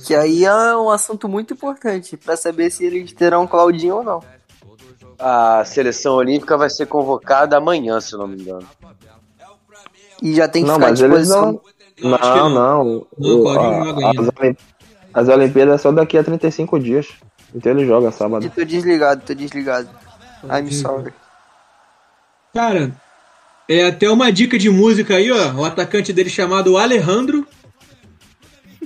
Que 0.06 0.14
aí 0.14 0.44
é 0.44 0.76
um 0.76 0.90
assunto 0.90 1.28
muito 1.28 1.54
importante 1.54 2.16
pra 2.16 2.36
saber 2.36 2.70
se 2.70 2.84
eles 2.84 3.12
terão 3.12 3.46
Claudinho 3.46 3.96
ou 3.96 4.04
não. 4.04 4.22
A 5.18 5.64
seleção 5.64 6.14
olímpica 6.16 6.56
vai 6.56 6.68
ser 6.68 6.86
convocada 6.86 7.56
amanhã, 7.56 8.00
se 8.00 8.12
eu 8.14 8.18
não 8.18 8.26
me 8.26 8.40
engano. 8.40 8.66
E 10.22 10.34
já 10.34 10.48
tem 10.48 10.62
que 10.62 10.68
Não, 10.68 10.74
ficar 10.76 10.86
à 10.86 10.90
mas 10.90 11.00
eles 11.00 11.18
disposição. 11.28 11.60
não. 12.02 12.10
Não, 12.10 12.18
Não, 12.18 12.50
não. 12.50 12.84
não. 12.84 13.06
Não, 13.18 13.40
O- 13.42 13.48
a- 13.48 14.10
as, 14.10 14.28
Olim- 14.38 14.56
as 15.14 15.28
Olimpíadas 15.28 15.74
é 15.74 15.78
só 15.78 15.92
daqui 15.92 16.18
a 16.18 16.24
35 16.24 16.78
dias. 16.78 17.08
Então 17.54 17.72
ele 17.72 17.86
joga 17.86 18.10
sábado. 18.10 18.44
E 18.44 18.50
tô 18.50 18.64
desligado, 18.64 19.22
tô 19.24 19.32
desligado. 19.34 19.88
I'm 20.44 20.70
sorry. 20.72 21.12
Cara, 22.52 22.92
é 23.68 23.86
até 23.86 24.10
uma 24.10 24.30
dica 24.30 24.58
de 24.58 24.68
música 24.68 25.16
aí, 25.16 25.30
ó. 25.30 25.54
O 25.54 25.64
atacante 25.64 26.12
dele 26.12 26.30
chamado 26.30 26.76
Alejandro 26.76 27.46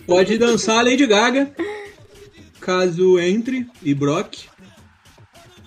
pode 0.07 0.39
dançar 0.39 0.85
Lady 0.85 1.07
Gaga, 1.07 1.53
caso 2.61 3.19
entre, 3.19 3.67
e 3.83 3.93
Brock. 3.93 4.47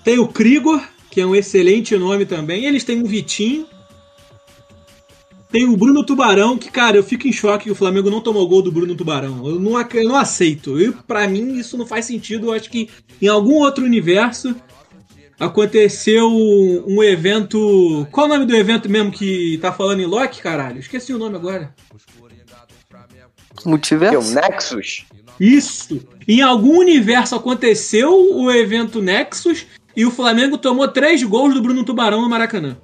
Tem 0.04 0.18
o 0.18 0.28
Krigor, 0.28 0.82
que 1.10 1.22
é 1.22 1.26
um 1.26 1.36
excelente 1.36 1.96
nome 1.98 2.26
também. 2.26 2.66
Eles 2.66 2.84
têm 2.84 3.02
o 3.02 3.06
Vitinho. 3.06 3.68
Tem 5.52 5.66
o 5.66 5.76
Bruno 5.76 6.06
Tubarão, 6.06 6.58
que, 6.58 6.72
cara, 6.72 6.96
eu 6.96 7.04
fico 7.04 7.28
em 7.28 7.34
choque 7.34 7.66
que 7.66 7.72
o 7.72 7.76
Flamengo 7.76 8.10
não 8.10 8.22
tomou 8.22 8.48
gol 8.48 8.62
do 8.62 8.72
Bruno 8.72 8.96
Tubarão. 8.96 9.46
Eu 9.46 9.60
não, 9.60 9.80
eu 9.80 10.08
não 10.08 10.16
aceito. 10.16 10.80
Eu, 10.80 10.94
pra 11.06 11.28
mim, 11.28 11.56
isso 11.56 11.78
não 11.78 11.86
faz 11.86 12.06
sentido. 12.06 12.48
Eu 12.48 12.54
acho 12.54 12.70
que 12.70 12.90
em 13.22 13.28
algum 13.28 13.56
outro 13.56 13.84
universo 13.84 14.56
aconteceu 15.42 16.30
um 16.30 17.04
evento. 17.04 18.08
Qual 18.12 18.28
o 18.28 18.30
nome 18.30 18.46
do 18.46 18.56
evento 18.56 18.88
mesmo 18.88 19.12
que 19.12 19.58
tá 19.62 19.72
falando 19.72 20.00
em 20.00 20.06
Loki, 20.06 20.42
caralho? 20.42 20.80
Esqueci 20.80 21.14
o 21.14 21.18
nome 21.18 21.36
agora. 21.36 21.74
Que 23.58 23.64
é 23.64 23.66
o 23.66 23.70
Multiverso? 23.70 24.34
Nexus? 24.36 25.06
Isso! 25.40 26.08
Em 26.28 26.42
algum 26.42 26.78
universo 26.80 27.36
aconteceu 27.36 28.14
o 28.36 28.52
evento 28.52 29.02
Nexus 29.02 29.66
e 29.96 30.06
o 30.06 30.12
Flamengo 30.12 30.58
tomou 30.58 30.88
três 30.88 31.24
gols 31.24 31.54
do 31.54 31.62
Bruno 31.62 31.84
Tubarão 31.84 32.22
no 32.22 32.30
Maracanã. 32.30 32.78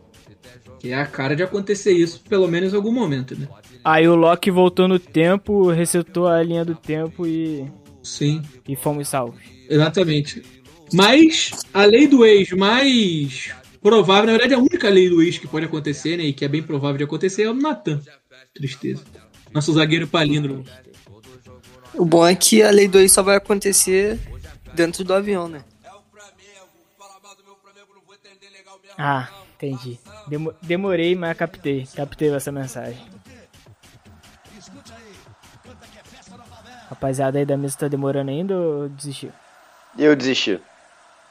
Que 0.80 0.89
é 0.89 0.95
a 0.95 1.05
cara 1.05 1.36
de 1.36 1.43
acontecer 1.43 1.91
isso, 1.93 2.22
pelo 2.28 2.47
menos 2.47 2.74
em 2.74 2.76
algum 2.76 2.91
momento, 2.91 3.36
né? 3.38 3.47
Aí 3.84 4.08
o 4.08 4.16
Loki 4.16 4.51
voltou 4.51 4.88
no 4.88 4.99
tempo, 4.99 5.70
resetou 5.70 6.28
a 6.28 6.41
linha 6.43 6.66
do 6.66 6.76
tempo 6.76 7.26
e, 7.26 7.66
Sim, 8.03 8.41
e 8.68 8.76
fomos 8.76 9.08
salvos. 9.08 9.39
exatamente. 9.70 10.43
Mas 10.93 11.51
a 11.73 11.83
lei 11.85 12.07
do 12.07 12.25
ex 12.25 12.51
mais 12.51 13.51
provável, 13.81 14.25
na 14.25 14.31
verdade 14.33 14.53
a 14.53 14.59
única 14.59 14.89
lei 14.89 15.09
do 15.09 15.21
ex 15.21 15.38
que 15.38 15.47
pode 15.47 15.65
acontecer, 15.65 16.17
né, 16.17 16.23
e 16.23 16.33
que 16.33 16.45
é 16.45 16.47
bem 16.47 16.63
provável 16.63 16.97
de 16.97 17.03
acontecer, 17.03 17.43
é 17.43 17.49
o 17.49 17.53
Natan. 17.53 18.01
Tristeza. 18.53 19.03
Nosso 19.53 19.73
zagueiro 19.73 20.07
palíndromo. 20.07 20.65
O 21.93 22.05
bom 22.05 22.25
é 22.25 22.35
que 22.35 22.61
a 22.61 22.69
lei 22.69 22.88
2 22.88 23.11
só 23.11 23.21
vai 23.23 23.35
acontecer 23.38 24.19
dentro 24.73 25.03
do 25.03 25.13
avião, 25.13 25.47
né? 25.47 25.63
Ah, 28.97 29.27
entendi. 29.55 29.99
Demo- 30.27 30.53
demorei, 30.61 31.15
mas 31.15 31.38
captei. 31.38 31.88
Captei 31.95 32.33
essa 32.33 32.51
mensagem. 32.51 32.99
Rapaziada 36.89 37.38
aí 37.38 37.45
da 37.45 37.57
mesa 37.57 37.77
tá 37.77 37.88
demorando 37.88 38.31
ainda 38.31 38.55
ou 38.55 38.89
desistiu? 38.89 39.31
Eu 39.97 40.15
desisti. 40.15 40.59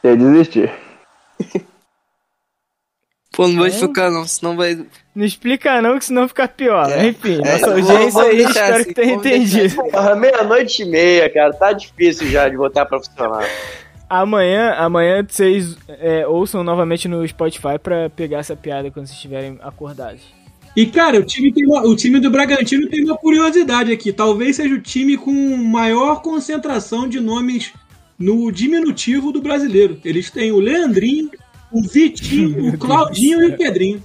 Eu 0.08 0.16
desisti. 0.16 0.70
Pô, 3.32 3.48
não 3.48 3.56
vou 3.56 3.66
É? 3.66 3.70
ficar 3.70 4.10
não, 4.10 4.26
senão 4.26 4.56
vai. 4.56 4.78
Não 5.14 5.24
explica 5.24 5.82
não, 5.82 5.98
que 5.98 6.04
senão 6.06 6.26
fica 6.28 6.48
pior. 6.48 6.90
É. 6.90 7.08
Enfim, 7.08 7.40
É, 7.44 7.52
nossa 7.52 7.70
audiência 7.70 8.22
aí, 8.22 8.36
deixar 8.36 8.50
espero 8.50 8.74
assim, 8.76 8.84
que 8.88 8.94
tenha 8.94 9.12
entendido. 9.14 9.74
Porra, 9.74 10.14
meia-noite 10.16 10.82
e 10.82 10.86
meia, 10.86 11.28
cara. 11.32 11.52
Tá 11.52 11.72
difícil 11.72 12.28
já 12.30 12.48
de 12.48 12.56
voltar 12.56 12.86
pra 12.86 12.98
funcionar. 12.98 13.46
Amanhã, 14.08 14.72
amanhã 14.78 15.26
vocês 15.28 15.76
é, 15.88 16.26
ouçam 16.26 16.62
novamente 16.62 17.08
no 17.08 17.26
Spotify 17.26 17.78
pra 17.82 18.08
pegar 18.08 18.38
essa 18.38 18.54
piada 18.56 18.90
quando 18.90 19.06
vocês 19.06 19.16
estiverem 19.16 19.58
acordados. 19.60 20.22
E, 20.76 20.86
cara, 20.86 21.18
o 21.18 21.24
time, 21.24 21.52
tem 21.52 21.66
uma- 21.66 21.82
o 21.86 21.96
time 21.96 22.20
do 22.20 22.30
Bragantino 22.30 22.88
tem 22.88 23.02
uma 23.04 23.16
curiosidade 23.16 23.90
aqui. 23.92 24.12
Talvez 24.12 24.56
seja 24.56 24.74
o 24.74 24.80
time 24.80 25.16
com 25.16 25.32
maior 25.56 26.22
concentração 26.22 27.08
de 27.08 27.18
nomes 27.18 27.72
no 28.18 28.50
diminutivo 28.50 29.32
do 29.32 29.40
brasileiro. 29.42 30.00
Eles 30.04 30.30
têm 30.30 30.52
o 30.52 30.58
Leandrinho, 30.58 31.30
o 31.72 31.82
Vitinho, 31.82 32.68
o 32.74 32.78
Claudinho 32.78 33.42
e 33.42 33.46
o 33.52 33.56
Pedrinho. 33.56 34.02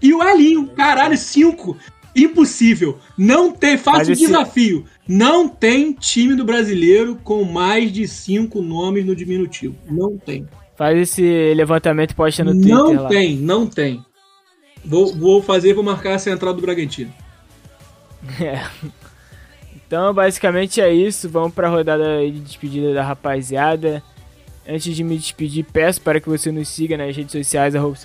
E 0.00 0.12
o 0.14 0.22
Elinho. 0.22 0.66
Caralho, 0.68 1.16
cinco. 1.16 1.76
Impossível. 2.14 2.98
Não 3.16 3.52
tem. 3.52 3.76
Faça 3.78 4.10
o 4.10 4.12
esse- 4.12 4.26
desafio. 4.26 4.84
Não 5.06 5.48
tem 5.48 5.92
time 5.92 6.34
do 6.34 6.44
brasileiro 6.44 7.16
com 7.22 7.44
mais 7.44 7.92
de 7.92 8.06
cinco 8.08 8.60
nomes 8.62 9.04
no 9.04 9.14
diminutivo. 9.14 9.76
Não 9.88 10.16
tem. 10.16 10.46
Faz 10.76 10.96
esse 10.98 11.54
levantamento 11.54 12.12
e 12.12 12.14
posta 12.14 12.44
no 12.44 12.52
Twitter 12.52 12.74
Não 12.74 12.92
lá. 13.02 13.08
tem, 13.08 13.36
não 13.36 13.66
tem. 13.66 14.04
Vou, 14.84 15.12
vou 15.14 15.42
fazer, 15.42 15.74
vou 15.74 15.82
marcar 15.82 16.14
a 16.14 16.18
central 16.18 16.54
do 16.54 16.62
Bragantino. 16.62 17.12
É. 18.40 18.62
Então, 19.88 20.12
basicamente 20.12 20.82
é 20.82 20.92
isso. 20.92 21.30
Vamos 21.30 21.54
pra 21.54 21.70
rodada 21.70 22.20
de 22.20 22.40
despedida 22.40 22.92
da 22.92 23.02
rapaziada. 23.02 24.02
Antes 24.68 24.94
de 24.94 25.02
me 25.02 25.16
despedir, 25.16 25.64
peço 25.64 26.02
para 26.02 26.20
que 26.20 26.28
você 26.28 26.52
nos 26.52 26.68
siga 26.68 26.94
nas 26.94 27.16
redes 27.16 27.32
sociais, 27.32 27.74
arroba 27.74 27.96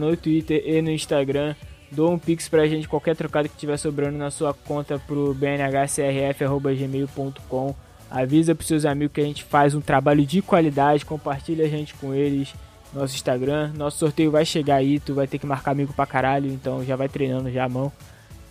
no 0.00 0.16
Twitter 0.16 0.62
e 0.66 0.80
no 0.80 0.90
Instagram. 0.90 1.54
Doa 1.92 2.12
um 2.12 2.18
pix 2.18 2.48
pra 2.48 2.66
gente, 2.66 2.88
qualquer 2.88 3.14
trocado 3.14 3.46
que 3.46 3.58
tiver 3.58 3.76
sobrando 3.76 4.16
na 4.16 4.30
sua 4.30 4.54
conta 4.54 4.98
pro 4.98 5.34
bnhcrf.gmail.com. 5.34 7.74
Avisa 8.10 8.54
pros 8.54 8.68
seus 8.68 8.86
amigos 8.86 9.12
que 9.12 9.20
a 9.20 9.24
gente 9.24 9.44
faz 9.44 9.74
um 9.74 9.82
trabalho 9.82 10.24
de 10.24 10.40
qualidade, 10.40 11.04
compartilha 11.04 11.66
a 11.66 11.68
gente 11.68 11.92
com 11.96 12.14
eles. 12.14 12.54
Nosso 12.94 13.14
Instagram, 13.14 13.70
nosso 13.76 13.98
sorteio 13.98 14.30
vai 14.30 14.46
chegar 14.46 14.76
aí, 14.76 14.98
tu 14.98 15.12
vai 15.12 15.26
ter 15.26 15.38
que 15.38 15.44
marcar 15.44 15.72
amigo 15.72 15.92
pra 15.92 16.06
caralho, 16.06 16.50
então 16.50 16.82
já 16.82 16.96
vai 16.96 17.10
treinando 17.10 17.52
já 17.52 17.64
a 17.64 17.68
mão 17.68 17.92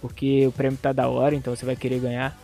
porque 0.07 0.45
o 0.47 0.51
prêmio 0.51 0.77
tá 0.81 0.91
da 0.91 1.07
hora, 1.07 1.35
então 1.35 1.55
você 1.55 1.65
vai 1.65 1.75
querer 1.75 1.99
ganhar. 1.99 2.37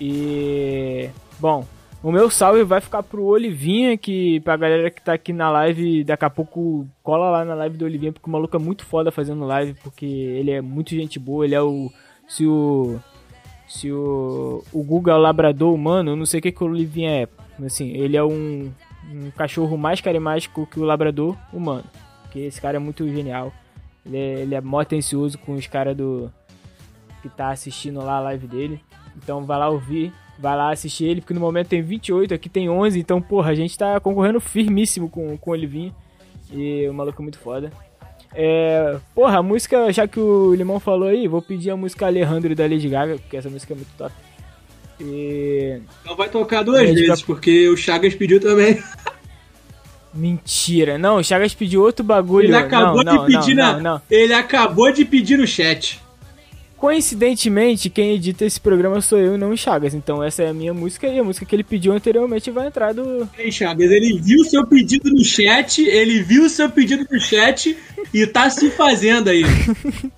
E 0.00 1.08
bom, 1.38 1.66
o 2.02 2.10
meu 2.10 2.28
salve 2.30 2.64
vai 2.64 2.80
ficar 2.80 3.02
pro 3.02 3.24
Olivinha, 3.24 3.96
que 3.96 4.40
pra 4.40 4.56
galera 4.56 4.90
que 4.90 5.00
tá 5.00 5.12
aqui 5.12 5.32
na 5.32 5.50
live, 5.50 6.02
daqui 6.02 6.24
a 6.24 6.30
pouco 6.30 6.86
cola 7.02 7.30
lá 7.30 7.44
na 7.44 7.54
live 7.54 7.76
do 7.76 7.84
Olivinha, 7.84 8.12
porque 8.12 8.28
o 8.28 8.32
maluco 8.32 8.56
é 8.56 8.60
muito 8.60 8.84
foda 8.84 9.12
fazendo 9.12 9.44
live, 9.44 9.74
porque 9.82 10.06
ele 10.06 10.50
é 10.50 10.60
muito 10.60 10.90
gente 10.90 11.18
boa, 11.18 11.44
ele 11.44 11.54
é 11.54 11.62
o 11.62 11.90
se 12.26 12.46
o 12.46 12.98
se 13.68 13.90
o 13.92 14.64
o 14.72 14.80
o 14.80 15.16
labrador 15.16 15.72
humano, 15.72 16.10
eu 16.10 16.16
não 16.16 16.26
sei 16.26 16.40
o 16.40 16.42
que 16.42 16.52
que 16.52 16.64
o 16.64 16.66
Olivinha 16.66 17.10
é. 17.10 17.28
Assim, 17.64 17.90
ele 17.90 18.16
é 18.16 18.24
um 18.24 18.72
um 19.12 19.30
cachorro 19.30 19.76
mais 19.76 20.00
carismático 20.00 20.66
que 20.66 20.80
o 20.80 20.84
labrador 20.84 21.36
humano, 21.52 21.84
porque 22.22 22.40
esse 22.40 22.60
cara 22.60 22.76
é 22.76 22.80
muito 22.80 23.08
genial. 23.08 23.52
Ele 24.04 24.16
é, 24.16 24.40
ele 24.40 24.54
é 24.54 24.60
mó 24.60 24.80
atencioso 24.80 25.38
com 25.38 25.54
os 25.54 25.66
caras 25.66 25.96
do 25.96 26.32
que 27.22 27.28
tá 27.28 27.50
assistindo 27.50 28.00
lá 28.04 28.16
a 28.16 28.20
live 28.20 28.46
dele. 28.46 28.80
Então 29.16 29.44
vai 29.44 29.58
lá 29.58 29.68
ouvir, 29.68 30.12
vai 30.38 30.56
lá 30.56 30.70
assistir 30.72 31.04
ele, 31.04 31.20
porque 31.20 31.34
no 31.34 31.40
momento 31.40 31.68
tem 31.68 31.80
28, 31.82 32.34
aqui 32.34 32.48
tem 32.48 32.68
11, 32.68 32.98
então 32.98 33.22
porra, 33.22 33.50
a 33.50 33.54
gente 33.54 33.78
tá 33.78 34.00
concorrendo 34.00 34.40
firmíssimo 34.40 35.08
com, 35.08 35.36
com 35.36 35.50
o 35.50 35.52
Olivinho. 35.52 35.94
E 36.50 36.86
o 36.88 36.92
maluco 36.92 37.20
é 37.20 37.24
muito 37.24 37.38
foda. 37.38 37.72
É, 38.34 38.96
porra, 39.14 39.38
a 39.38 39.42
música, 39.42 39.92
já 39.92 40.06
que 40.08 40.18
o 40.18 40.54
Limão 40.54 40.80
falou 40.80 41.08
aí, 41.08 41.28
vou 41.28 41.42
pedir 41.42 41.70
a 41.70 41.76
música 41.76 42.06
Alejandro 42.06 42.54
da 42.54 42.64
Lady 42.64 42.88
Gaga, 42.88 43.16
porque 43.18 43.36
essa 43.36 43.48
música 43.50 43.72
é 43.74 43.76
muito 43.76 43.90
top. 43.96 44.12
E. 45.00 45.80
Então 46.02 46.16
vai 46.16 46.28
tocar 46.28 46.62
duas 46.62 46.78
Lady 46.80 46.92
vezes, 46.94 47.08
Gaga- 47.08 47.22
porque 47.26 47.68
o 47.68 47.76
Chagas 47.76 48.14
pediu 48.14 48.40
também. 48.40 48.82
Mentira. 50.14 50.98
Não, 50.98 51.16
o 51.16 51.24
Chagas 51.24 51.54
pediu 51.54 51.82
outro 51.82 52.04
bagulho. 52.04 52.46
Ele 52.48 52.56
acabou 52.56 53.02
não, 53.02 53.14
não, 53.14 53.26
de 53.26 53.32
pedir 53.34 53.54
não, 53.54 53.64
na. 53.64 53.72
não, 53.74 53.82
não. 53.94 54.02
Ele 54.10 54.34
acabou 54.34 54.92
de 54.92 55.04
pedir 55.04 55.38
no 55.38 55.46
chat. 55.46 56.00
Coincidentemente, 56.82 57.88
quem 57.88 58.10
edita 58.10 58.44
esse 58.44 58.60
programa 58.60 59.00
sou 59.00 59.16
eu 59.16 59.36
e 59.36 59.38
não 59.38 59.50
o 59.50 59.56
Chagas. 59.56 59.94
Então 59.94 60.20
essa 60.20 60.42
é 60.42 60.48
a 60.48 60.52
minha 60.52 60.74
música 60.74 61.06
e 61.06 61.16
a 61.16 61.22
música 61.22 61.46
que 61.46 61.54
ele 61.54 61.62
pediu 61.62 61.92
anteriormente 61.92 62.50
vai 62.50 62.66
entrar 62.66 62.92
do. 62.92 63.28
Ei, 63.38 63.52
Chagas, 63.52 63.88
ele 63.88 64.18
viu 64.20 64.42
seu 64.42 64.66
pedido 64.66 65.08
no 65.08 65.24
chat, 65.24 65.80
ele 65.80 66.20
viu 66.24 66.48
seu 66.48 66.68
pedido 66.68 67.06
no 67.08 67.20
chat 67.20 67.78
e 68.12 68.26
tá 68.26 68.50
se 68.50 68.68
fazendo 68.68 69.30
aí. 69.30 69.44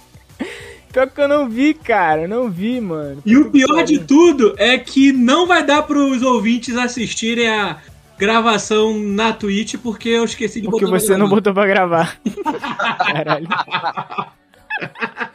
Pior 0.91 1.11
que 1.11 1.21
eu 1.21 1.29
não 1.29 1.51
vi, 1.51 1.75
cara. 1.75 2.27
Não 2.27 2.51
vi, 2.51 2.81
mano. 2.81 3.21
E 3.27 3.37
o 3.37 3.45
Puta 3.45 3.59
que 3.59 3.67
pior 3.67 3.85
de 3.85 3.99
tudo 3.99 4.55
é 4.57 4.79
que 4.79 5.13
não 5.13 5.47
vai 5.47 5.67
dar 5.67 5.83
pros 5.83 6.23
ouvintes 6.23 6.79
assistirem 6.79 7.47
a 7.47 7.77
gravação 8.17 8.99
na 8.99 9.35
Twitch 9.35 9.75
porque 9.83 10.09
eu 10.09 10.25
esqueci 10.25 10.63
de 10.63 10.71
Porque 10.71 10.87
botar 10.87 10.99
você 10.99 11.09
pra 11.09 11.19
não 11.19 11.29
botou 11.29 11.53
pra 11.53 11.67
gravar. 11.67 12.19
Caralho. 13.05 13.49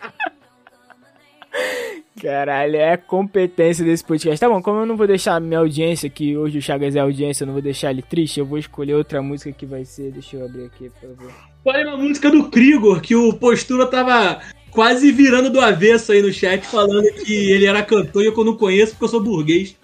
Caralho, 2.22 2.76
é 2.76 2.94
a 2.94 2.98
competência 2.98 3.84
desse 3.84 4.04
podcast. 4.04 4.40
Tá 4.40 4.50
bom, 4.50 4.62
como 4.62 4.80
eu 4.80 4.86
não 4.86 4.98
vou 4.98 5.08
deixar 5.08 5.36
a 5.36 5.40
minha 5.40 5.60
audiência, 5.60 6.10
que 6.10 6.36
hoje 6.36 6.58
o 6.58 6.62
Chagas 6.62 6.96
é 6.96 7.00
audiência, 7.00 7.44
eu 7.44 7.48
não 7.48 7.54
vou 7.54 7.62
deixar 7.62 7.92
ele 7.92 8.02
triste, 8.02 8.40
eu 8.40 8.46
vou 8.46 8.58
escolher 8.58 8.96
outra 8.96 9.22
música 9.22 9.52
que 9.52 9.66
vai 9.66 9.86
ser. 9.86 10.12
Deixa 10.12 10.36
eu 10.36 10.46
abrir 10.46 10.66
aqui 10.66 10.92
pra 11.00 11.10
ver. 11.10 11.34
Olha 11.64 11.88
uma 11.88 11.98
música 11.98 12.30
do 12.30 12.50
Krigor, 12.50 13.00
que 13.02 13.16
o 13.16 13.34
Postura 13.34 13.86
tava 13.88 14.42
quase 14.72 15.12
virando 15.12 15.50
do 15.50 15.60
avesso 15.60 16.12
aí 16.12 16.22
no 16.22 16.32
chat, 16.32 16.66
falando 16.66 17.10
que 17.24 17.52
ele 17.52 17.66
era 17.66 17.84
cantor 17.84 18.24
e 18.24 18.28
eu 18.28 18.46
não 18.46 18.56
conheço 18.56 18.94
porque 18.94 19.06
eu 19.06 19.10
sou 19.10 19.24
burguês. 19.24 19.76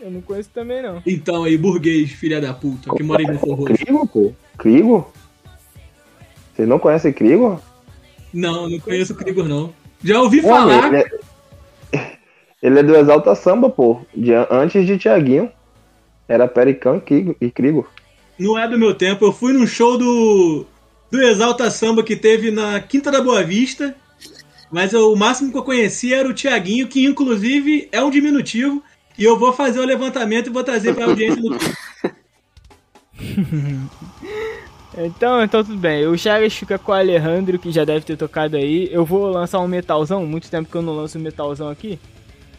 Eu 0.00 0.10
não 0.10 0.20
conheço 0.20 0.50
também, 0.52 0.82
não. 0.82 1.02
Então 1.06 1.44
aí, 1.44 1.56
burguês, 1.56 2.10
filha 2.10 2.40
da 2.40 2.52
puta, 2.52 2.94
que 2.94 3.02
mora 3.02 3.22
em 3.22 3.34
Roxo. 3.34 3.74
Crigo, 3.74 4.06
pô? 4.06 4.32
Crigo? 4.58 5.12
Vocês 6.54 6.68
não 6.68 6.78
conhecem 6.78 7.12
Crigo? 7.12 7.60
Não, 8.32 8.68
não 8.68 8.78
conheço 8.80 9.12
o 9.12 9.16
Krigor, 9.16 9.48
não. 9.48 9.72
Já 10.04 10.20
ouvi 10.20 10.40
Homem, 10.40 10.50
falar. 10.50 10.92
ele, 10.92 10.96
é... 11.92 12.16
ele 12.62 12.78
é 12.78 12.82
do 12.82 12.94
Exalta 12.94 13.34
Samba, 13.34 13.70
pô. 13.70 14.00
De, 14.14 14.32
antes 14.50 14.86
de 14.86 14.98
Tiaguinho. 14.98 15.50
Era 16.28 16.46
Pericão 16.48 16.96
e 16.96 17.50
Crigo- 17.50 17.86
e. 18.38 18.42
Não 18.42 18.58
é 18.58 18.66
do 18.68 18.78
meu 18.78 18.94
tempo. 18.94 19.24
Eu 19.24 19.32
fui 19.32 19.52
num 19.52 19.66
show 19.66 19.96
do, 19.98 20.64
do 21.10 21.22
Exalta 21.22 21.70
Samba 21.70 22.02
que 22.02 22.16
teve 22.16 22.50
na 22.50 22.80
Quinta 22.80 23.10
da 23.10 23.20
Boa 23.22 23.42
Vista. 23.42 23.94
Mas 24.70 24.92
eu- 24.92 25.12
o 25.12 25.16
máximo 25.16 25.50
que 25.52 25.58
eu 25.58 25.62
conhecia 25.62 26.16
era 26.18 26.28
o 26.28 26.34
Tiaguinho, 26.34 26.88
que 26.88 27.04
inclusive 27.04 27.88
é 27.92 28.02
um 28.02 28.10
diminutivo. 28.10 28.82
E 29.16 29.24
eu 29.24 29.38
vou 29.38 29.52
fazer 29.52 29.78
o 29.80 29.84
levantamento 29.84 30.48
e 30.48 30.52
vou 30.52 30.64
trazer 30.64 30.94
pra 30.94 31.04
audiência 31.06 31.40
do 31.40 31.50
Twitter. 31.50 31.76
Então, 34.96 35.42
então 35.42 35.64
tudo 35.64 35.76
bem. 35.76 36.06
O 36.06 36.16
Chagas 36.16 36.54
fica 36.54 36.78
com 36.78 36.92
o 36.92 36.94
Alejandro, 36.94 37.58
que 37.58 37.72
já 37.72 37.84
deve 37.84 38.04
ter 38.04 38.16
tocado 38.16 38.56
aí. 38.56 38.88
Eu 38.92 39.04
vou 39.04 39.28
lançar 39.28 39.60
um 39.60 39.68
metalzão, 39.68 40.24
muito 40.26 40.48
tempo 40.50 40.70
que 40.70 40.76
eu 40.76 40.82
não 40.82 40.94
lanço 40.94 41.18
um 41.18 41.22
metalzão 41.22 41.68
aqui. 41.68 41.98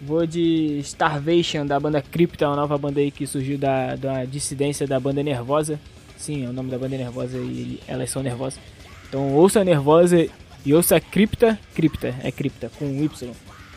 Vou 0.01 0.25
de 0.27 0.79
Starvation, 0.79 1.65
da 1.65 1.79
banda 1.79 2.01
Crypta, 2.01 2.47
uma 2.47 2.57
nova 2.57 2.77
banda 2.77 2.99
aí 2.99 3.09
que 3.09 3.25
surgiu 3.25 3.57
da, 3.57 3.95
da 3.95 4.25
dissidência 4.25 4.85
da 4.85 4.99
banda 4.99 5.23
Nervosa. 5.23 5.79
Sim, 6.17 6.45
é 6.45 6.49
o 6.49 6.53
nome 6.53 6.69
da 6.69 6.77
banda 6.77 6.97
Nervosa 6.97 7.37
e 7.37 7.79
elas 7.87 8.09
são 8.09 8.21
nervosas. 8.21 8.59
Então 9.07 9.33
ouça 9.33 9.63
Nervosa 9.63 10.27
e 10.65 10.73
ouça 10.73 10.99
Crypta. 10.99 11.57
Crypta, 11.73 12.13
é 12.21 12.31
Crypta, 12.31 12.69
com 12.77 12.85
Y. 12.85 13.31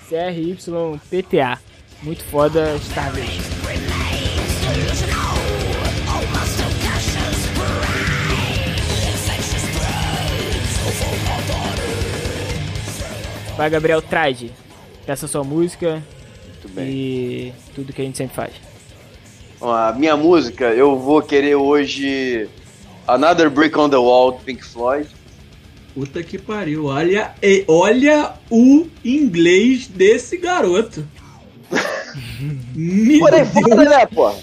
C-R-Y-P-T-A. 0.09 1.59
Muito 2.03 2.25
foda, 2.25 2.77
Starvation. 2.77 3.98
Vai, 13.59 13.69
Gabriel, 13.69 14.01
trade. 14.01 14.53
Peça 15.05 15.27
sua 15.27 15.43
música 15.45 16.03
Muito 16.47 16.69
bem. 16.75 16.87
e 16.89 17.53
tudo 17.75 17.93
que 17.93 18.01
a 18.01 18.05
gente 18.05 18.17
sempre 18.17 18.37
faz. 18.37 18.53
Ó, 19.61 19.75
a 19.75 19.93
minha 19.93 20.17
música, 20.17 20.67
eu 20.67 20.97
vou 20.99 21.21
querer 21.21 21.57
hoje 21.57 22.49
Another 23.07 23.51
Brick 23.51 23.77
on 23.77 23.91
the 23.91 23.97
Wall, 23.97 24.33
do 24.33 24.39
Pink 24.45 24.65
Floyd. 24.65 25.09
Puta 25.95 26.23
que 26.23 26.39
pariu. 26.39 26.87
Olha, 26.87 27.33
e- 27.43 27.65
olha 27.67 28.35
o 28.49 28.87
inglês 29.05 29.89
desse 29.89 30.37
garoto. 30.37 31.05
Morei 32.77 33.45
fora, 33.45 33.85
né, 33.85 34.07
porra? 34.07 34.39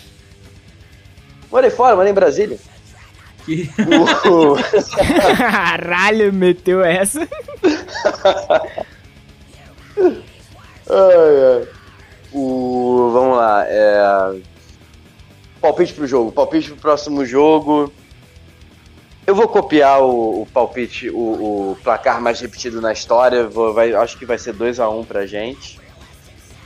Morei 1.49 1.69
fora, 1.69 1.95
morei 1.95 2.11
em 2.11 2.15
Brasília. 2.15 2.57
Que- 3.45 3.69
Caralho, 5.37 6.33
meteu 6.33 6.83
essa. 6.83 7.25
Ai, 9.97 11.57
ai. 11.61 11.67
O, 12.33 13.09
vamos 13.13 13.37
lá. 13.37 13.63
É... 13.67 14.39
Palpite 15.61 15.93
pro 15.93 16.05
jogo. 16.07 16.31
Palpite 16.31 16.69
pro 16.71 16.77
próximo 16.77 17.25
jogo. 17.25 17.91
Eu 19.25 19.33
vou 19.33 19.47
copiar 19.47 20.01
o, 20.03 20.43
o 20.43 20.45
palpite, 20.53 21.09
o, 21.09 21.71
o 21.71 21.77
placar 21.83 22.21
mais 22.21 22.39
repetido 22.39 22.79
na 22.79 22.93
história. 22.93 23.47
Vou- 23.47 23.73
vai- 23.73 23.93
acho 23.93 24.17
que 24.19 24.25
vai 24.25 24.37
ser 24.37 24.53
2x1 24.53 25.05
pra 25.05 25.25
gente. 25.25 25.79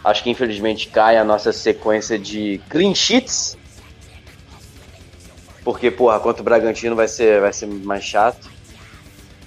Acho 0.03 0.23
que 0.23 0.29
infelizmente 0.29 0.87
cai 0.87 1.17
a 1.17 1.23
nossa 1.23 1.53
sequência 1.53 2.17
de 2.19 2.59
clean 2.69 2.93
sheets. 2.93 3.57
Porque, 5.63 5.91
porra, 5.91 6.19
contra 6.19 6.41
o 6.41 6.45
Bragantino 6.45 6.95
vai 6.95 7.07
ser, 7.07 7.39
vai 7.41 7.53
ser 7.53 7.67
mais 7.67 8.03
chato. 8.03 8.49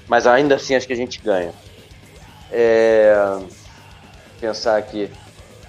Mas 0.09 0.27
ainda 0.27 0.55
assim 0.55 0.75
acho 0.75 0.87
que 0.87 0.93
a 0.93 0.97
gente 0.97 1.21
ganha. 1.21 1.53
É 2.51 3.39
pensar 4.43 4.77
aqui. 4.77 5.09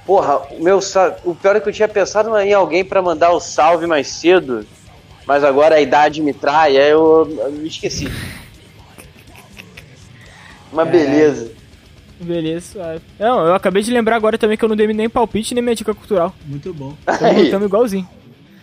Porra, 0.03 0.39
o 0.51 0.61
meu 0.61 0.79
o 1.23 1.35
pior 1.35 1.55
é 1.55 1.59
que 1.59 1.69
eu 1.69 1.73
tinha 1.73 1.87
pensado 1.87 2.35
em 2.39 2.53
alguém 2.53 2.83
pra 2.83 3.01
mandar 3.01 3.31
o 3.31 3.39
salve 3.39 3.85
mais 3.85 4.07
cedo, 4.07 4.65
mas 5.27 5.43
agora 5.43 5.75
a 5.75 5.81
idade 5.81 6.21
me 6.21 6.33
trai, 6.33 6.75
aí 6.75 6.89
eu, 6.89 7.31
eu 7.39 7.51
me 7.51 7.67
esqueci. 7.67 8.11
Mas 10.73 10.89
beleza. 10.89 11.51
Beleza, 12.19 12.73
suave. 12.73 13.01
Não, 13.19 13.45
eu 13.45 13.53
acabei 13.53 13.83
de 13.83 13.91
lembrar 13.91 14.15
agora 14.15 14.37
também 14.37 14.57
que 14.57 14.65
eu 14.65 14.69
não 14.69 14.75
dei 14.75 14.87
nem 14.87 15.09
palpite 15.09 15.53
nem 15.53 15.63
minha 15.63 15.75
dica 15.75 15.93
cultural. 15.93 16.33
Muito 16.45 16.73
bom. 16.73 16.95
Tamo, 17.05 17.49
tamo 17.51 17.65
igualzinho. 17.65 18.09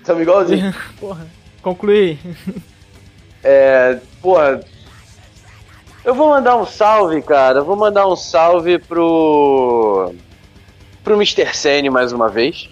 tamo 0.04 0.20
igualzinho. 0.20 0.74
Porra. 0.98 1.26
Conclui. 1.62 2.18
É, 3.44 3.98
porra. 4.20 4.60
Eu 6.04 6.14
vou 6.14 6.28
mandar 6.28 6.56
um 6.56 6.66
salve, 6.66 7.20
cara. 7.22 7.58
Eu 7.58 7.64
vou 7.64 7.76
mandar 7.76 8.06
um 8.06 8.16
salve 8.16 8.78
pro. 8.78 10.14
pro 11.04 11.14
Mr. 11.14 11.54
Sene 11.54 11.90
mais 11.90 12.12
uma 12.12 12.28
vez. 12.28 12.68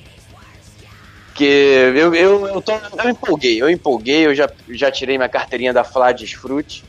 Que 1.35 1.45
eu, 1.45 2.15
eu, 2.15 2.47
eu, 2.47 2.61
tô, 2.61 2.73
eu 2.73 3.11
empolguei, 3.11 3.63
eu 3.63 3.71
empolguei, 3.71 4.27
eu 4.27 4.35
já, 4.35 4.51
já 4.71 4.91
tirei 4.91 5.17
minha 5.17 5.29
carteirinha 5.29 5.73
da 5.73 5.85
Flá 5.85 6.11
Desfrute. 6.11 6.85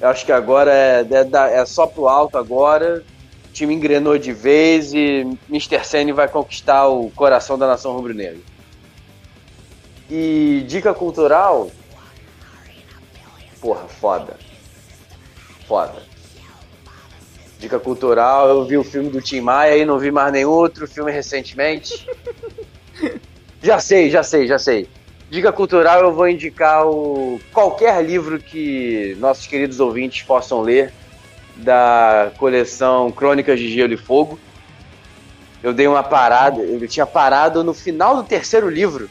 Eu 0.00 0.08
acho 0.08 0.24
que 0.24 0.30
agora 0.30 0.72
é, 0.72 1.00
é, 1.00 1.60
é 1.60 1.66
só 1.66 1.86
pro 1.86 2.06
alto 2.06 2.38
agora. 2.38 3.04
O 3.48 3.52
time 3.52 3.74
engrenou 3.74 4.16
de 4.16 4.32
vez 4.32 4.92
e 4.94 5.26
Mr. 5.48 5.84
Sene 5.84 6.12
vai 6.12 6.28
conquistar 6.28 6.86
o 6.86 7.10
coração 7.10 7.58
da 7.58 7.66
nação 7.66 7.92
rubro-negra. 7.94 8.38
E 10.08 10.64
dica 10.68 10.94
cultural, 10.94 11.68
Porra, 13.60 13.88
foda. 13.88 14.36
Foda. 15.68 16.02
Dica 17.58 17.78
cultural, 17.78 18.48
eu 18.48 18.64
vi 18.64 18.78
o 18.78 18.82
filme 18.82 19.10
do 19.10 19.20
Tim 19.20 19.42
Maia 19.42 19.76
e 19.76 19.84
não 19.84 19.98
vi 19.98 20.10
mais 20.10 20.32
nenhum 20.32 20.48
outro 20.48 20.88
filme 20.88 21.12
recentemente. 21.12 22.08
já 23.62 23.78
sei, 23.78 24.08
já 24.08 24.22
sei, 24.22 24.46
já 24.46 24.58
sei. 24.58 24.88
Dica 25.28 25.52
cultural, 25.52 26.00
eu 26.00 26.14
vou 26.14 26.26
indicar 26.26 26.86
o 26.86 27.38
qualquer 27.52 28.02
livro 28.02 28.38
que 28.38 29.14
nossos 29.20 29.46
queridos 29.46 29.78
ouvintes 29.78 30.22
possam 30.22 30.62
ler 30.62 30.90
da 31.54 32.32
coleção 32.38 33.12
Crônicas 33.12 33.60
de 33.60 33.70
Gelo 33.70 33.92
e 33.92 33.98
Fogo. 33.98 34.38
Eu 35.62 35.74
dei 35.74 35.86
uma 35.86 36.02
parada, 36.02 36.62
eu 36.62 36.88
tinha 36.88 37.04
parado 37.04 37.62
no 37.62 37.74
final 37.74 38.16
do 38.16 38.22
terceiro 38.22 38.70
livro 38.70 39.10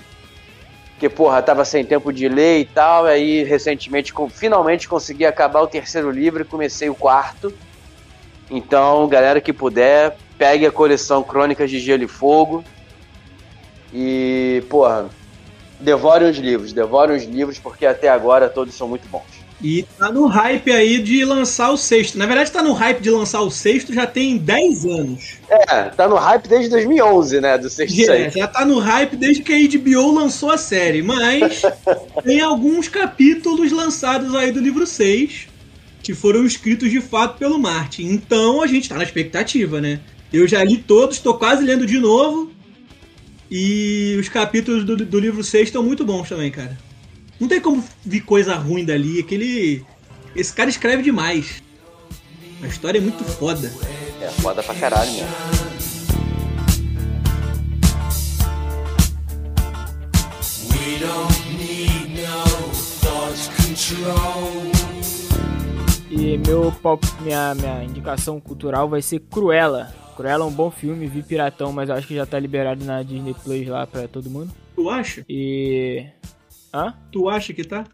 porque, 0.97 1.09
porra, 1.09 1.43
tava 1.43 1.63
sem 1.63 1.85
tempo 1.85 2.11
de 2.11 2.27
ler 2.27 2.59
e 2.61 2.65
tal, 2.65 3.05
aí 3.05 3.43
recentemente, 3.43 4.11
com- 4.11 4.27
finalmente 4.27 4.89
consegui 4.89 5.27
acabar 5.27 5.61
o 5.61 5.67
terceiro 5.67 6.09
livro 6.09 6.41
e 6.41 6.45
comecei 6.45 6.89
o 6.89 6.95
quarto. 6.95 7.53
Então, 8.49 9.07
galera 9.07 9.39
que 9.39 9.53
puder, 9.53 10.17
pegue 10.39 10.65
a 10.65 10.71
coleção 10.71 11.21
Crônicas 11.21 11.69
de 11.69 11.77
Gelo 11.77 12.03
e 12.03 12.07
Fogo 12.07 12.63
e, 13.93 14.63
porra, 14.71 15.07
devorem 15.79 16.31
os 16.31 16.37
livros, 16.37 16.73
devorem 16.73 17.15
os 17.15 17.25
livros, 17.25 17.59
porque 17.59 17.85
até 17.85 18.09
agora 18.09 18.49
todos 18.49 18.73
são 18.73 18.87
muito 18.87 19.07
bons. 19.07 19.36
E 19.61 19.83
tá 19.97 20.11
no 20.11 20.27
hype 20.27 20.71
aí 20.71 20.99
de 20.99 21.25
lançar 21.25 21.71
o 21.71 21.77
sexto. 21.77 22.17
Na 22.17 22.27
verdade, 22.27 22.51
tá 22.51 22.61
no 22.61 22.73
hype 22.73 23.01
de 23.01 23.09
lançar 23.09 23.41
o 23.41 23.49
sexto 23.49 23.91
já 23.91 24.05
tem 24.05 24.37
10 24.37 24.85
anos. 24.85 25.37
É, 25.49 25.83
tá 25.85 26.07
no 26.07 26.15
hype 26.15 26.47
desde 26.47 26.69
2011, 26.69 27.41
né? 27.41 27.57
Do 27.57 27.67
sexto 27.67 27.95
Já, 27.95 28.13
Sense. 28.13 28.37
já 28.37 28.47
tá 28.47 28.63
no 28.63 28.77
hype 28.77 29.15
desde 29.15 29.41
que 29.41 29.53
a 29.53 29.79
HBO 29.79 30.11
lançou 30.11 30.51
a 30.51 30.57
série. 30.57 31.01
Mas 31.01 31.63
tem 32.23 32.39
alguns 32.39 32.87
capítulos 32.87 33.71
lançados 33.71 34.35
aí 34.35 34.51
do 34.51 34.59
livro 34.59 34.85
6 34.85 35.47
que 36.03 36.13
foram 36.13 36.45
escritos 36.45 36.91
de 36.91 37.01
fato 37.01 37.39
pelo 37.39 37.57
Martin. 37.57 38.03
Então 38.03 38.61
a 38.61 38.67
gente 38.67 38.87
tá 38.87 38.95
na 38.95 39.03
expectativa, 39.03 39.81
né? 39.81 39.99
Eu 40.31 40.47
já 40.47 40.63
li 40.63 40.77
todos, 40.77 41.17
tô 41.17 41.33
quase 41.33 41.63
lendo 41.65 41.85
de 41.85 41.99
novo. 41.99 42.51
E 43.49 44.15
os 44.19 44.29
capítulos 44.29 44.83
do, 44.83 44.97
do 44.97 45.19
livro 45.19 45.43
6 45.43 45.69
estão 45.69 45.81
muito 45.81 46.05
bons 46.05 46.29
também, 46.29 46.51
cara. 46.51 46.77
Não 47.39 47.47
tem 47.47 47.61
como 47.61 47.83
vir 48.05 48.21
coisa 48.21 48.55
ruim 48.55 48.83
dali. 48.85 49.19
Aquele. 49.19 49.85
Esse 50.35 50.53
cara 50.53 50.69
escreve 50.69 51.03
demais. 51.03 51.61
A 52.61 52.67
história 52.67 52.97
é 52.97 53.01
muito 53.01 53.23
foda. 53.23 53.71
É 54.19 54.27
foda 54.41 54.63
pra 54.63 54.73
caralho 54.75 55.11
mesmo. 55.11 55.77
E 66.09 66.37
meu 66.39 66.71
pop, 66.81 67.05
minha, 67.21 67.53
minha 67.53 67.83
indicação 67.83 68.39
cultural 68.39 68.89
vai 68.89 69.01
ser 69.01 69.19
Cruella. 69.19 69.93
Cruella 70.15 70.43
é 70.43 70.47
um 70.47 70.51
bom 70.51 70.71
filme, 70.71 71.05
vi 71.05 71.21
Piratão, 71.21 71.71
mas 71.71 71.89
eu 71.89 71.95
acho 71.95 72.07
que 72.07 72.15
já 72.15 72.25
tá 72.25 72.39
liberado 72.39 72.83
na 72.83 73.03
Disney 73.03 73.35
Plus 73.35 73.67
lá 73.67 73.85
pra 73.85 74.07
todo 74.07 74.29
mundo. 74.29 74.51
Tu 74.75 74.89
acha? 74.89 75.23
E. 75.29 76.07
Hã? 76.73 76.93
Tu 77.11 77.29
acha 77.29 77.53
que 77.53 77.63
tá? 77.63 77.85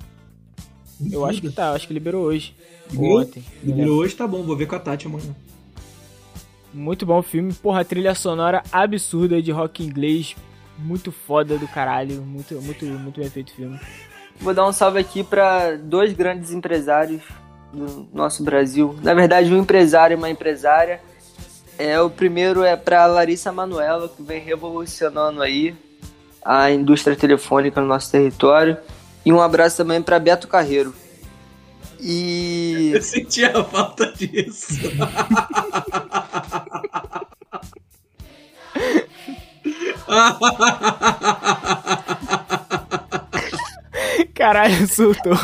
Eu 1.12 1.26
acho 1.26 1.42
que 1.42 1.50
tá, 1.50 1.72
acho 1.72 1.88
que 1.88 1.94
liberou 1.94 2.24
hoje. 2.24 2.56
Ou 2.90 2.92
Liberou? 2.96 3.22
ontem. 3.22 3.44
Liberou 3.64 3.98
hoje, 3.98 4.16
tá 4.16 4.28
bom. 4.28 4.44
Vou 4.44 4.56
ver 4.56 4.68
com 4.68 4.76
a 4.76 4.80
Tati 4.80 5.08
amanhã. 5.08 5.36
Muito 6.74 7.06
bom 7.06 7.22
filme. 7.22 7.54
Porra, 7.54 7.86
trilha 7.86 8.16
sonora 8.16 8.64
absurda 8.72 9.42
de 9.42 9.52
rock 9.52 9.84
inglês. 9.84 10.36
Muito 10.78 11.12
foda 11.12 11.58
do 11.58 11.68
caralho. 11.68 12.22
Muito, 12.22 12.60
muito, 12.62 12.86
muito 12.86 13.20
bem 13.20 13.30
feito 13.30 13.50
o 13.50 13.56
filme. 13.56 13.80
Vou 14.40 14.54
dar 14.54 14.68
um 14.68 14.72
salve 14.72 15.00
aqui 15.00 15.24
para 15.24 15.78
dois 15.78 16.14
grandes 16.14 16.52
empresários 16.52 17.22
do 17.72 18.08
nosso 18.14 18.44
Brasil. 18.44 18.96
Na 19.04 19.14
verdade, 19.14 19.54
um 19.54 19.60
empresário 19.60 20.16
e 20.16 20.18
uma 20.18 20.30
empresária. 20.30 21.00
É, 21.78 22.00
o 22.02 22.10
primeiro 22.10 22.64
é 22.64 22.76
para 22.76 23.06
Larissa 23.08 23.52
Manoela, 23.52 24.10
que 24.10 24.22
vem 24.22 24.42
revolucionando 24.42 25.42
aí 25.42 25.76
a 26.46 26.72
indústria 26.72 27.16
telefônica 27.16 27.80
no 27.82 27.88
nosso 27.88 28.12
território. 28.12 28.78
E 29.26 29.32
um 29.32 29.42
abraço 29.42 29.78
também 29.78 30.02
para 30.02 30.20
Beto 30.20 30.48
Carreiro. 30.48 30.94
E 32.00 32.92
Eu 32.94 33.02
senti 33.02 33.46
a 33.46 33.64
falta 33.64 34.12
disso. 34.12 34.74
Caralho, 44.36 44.88
surtou. 44.88 45.38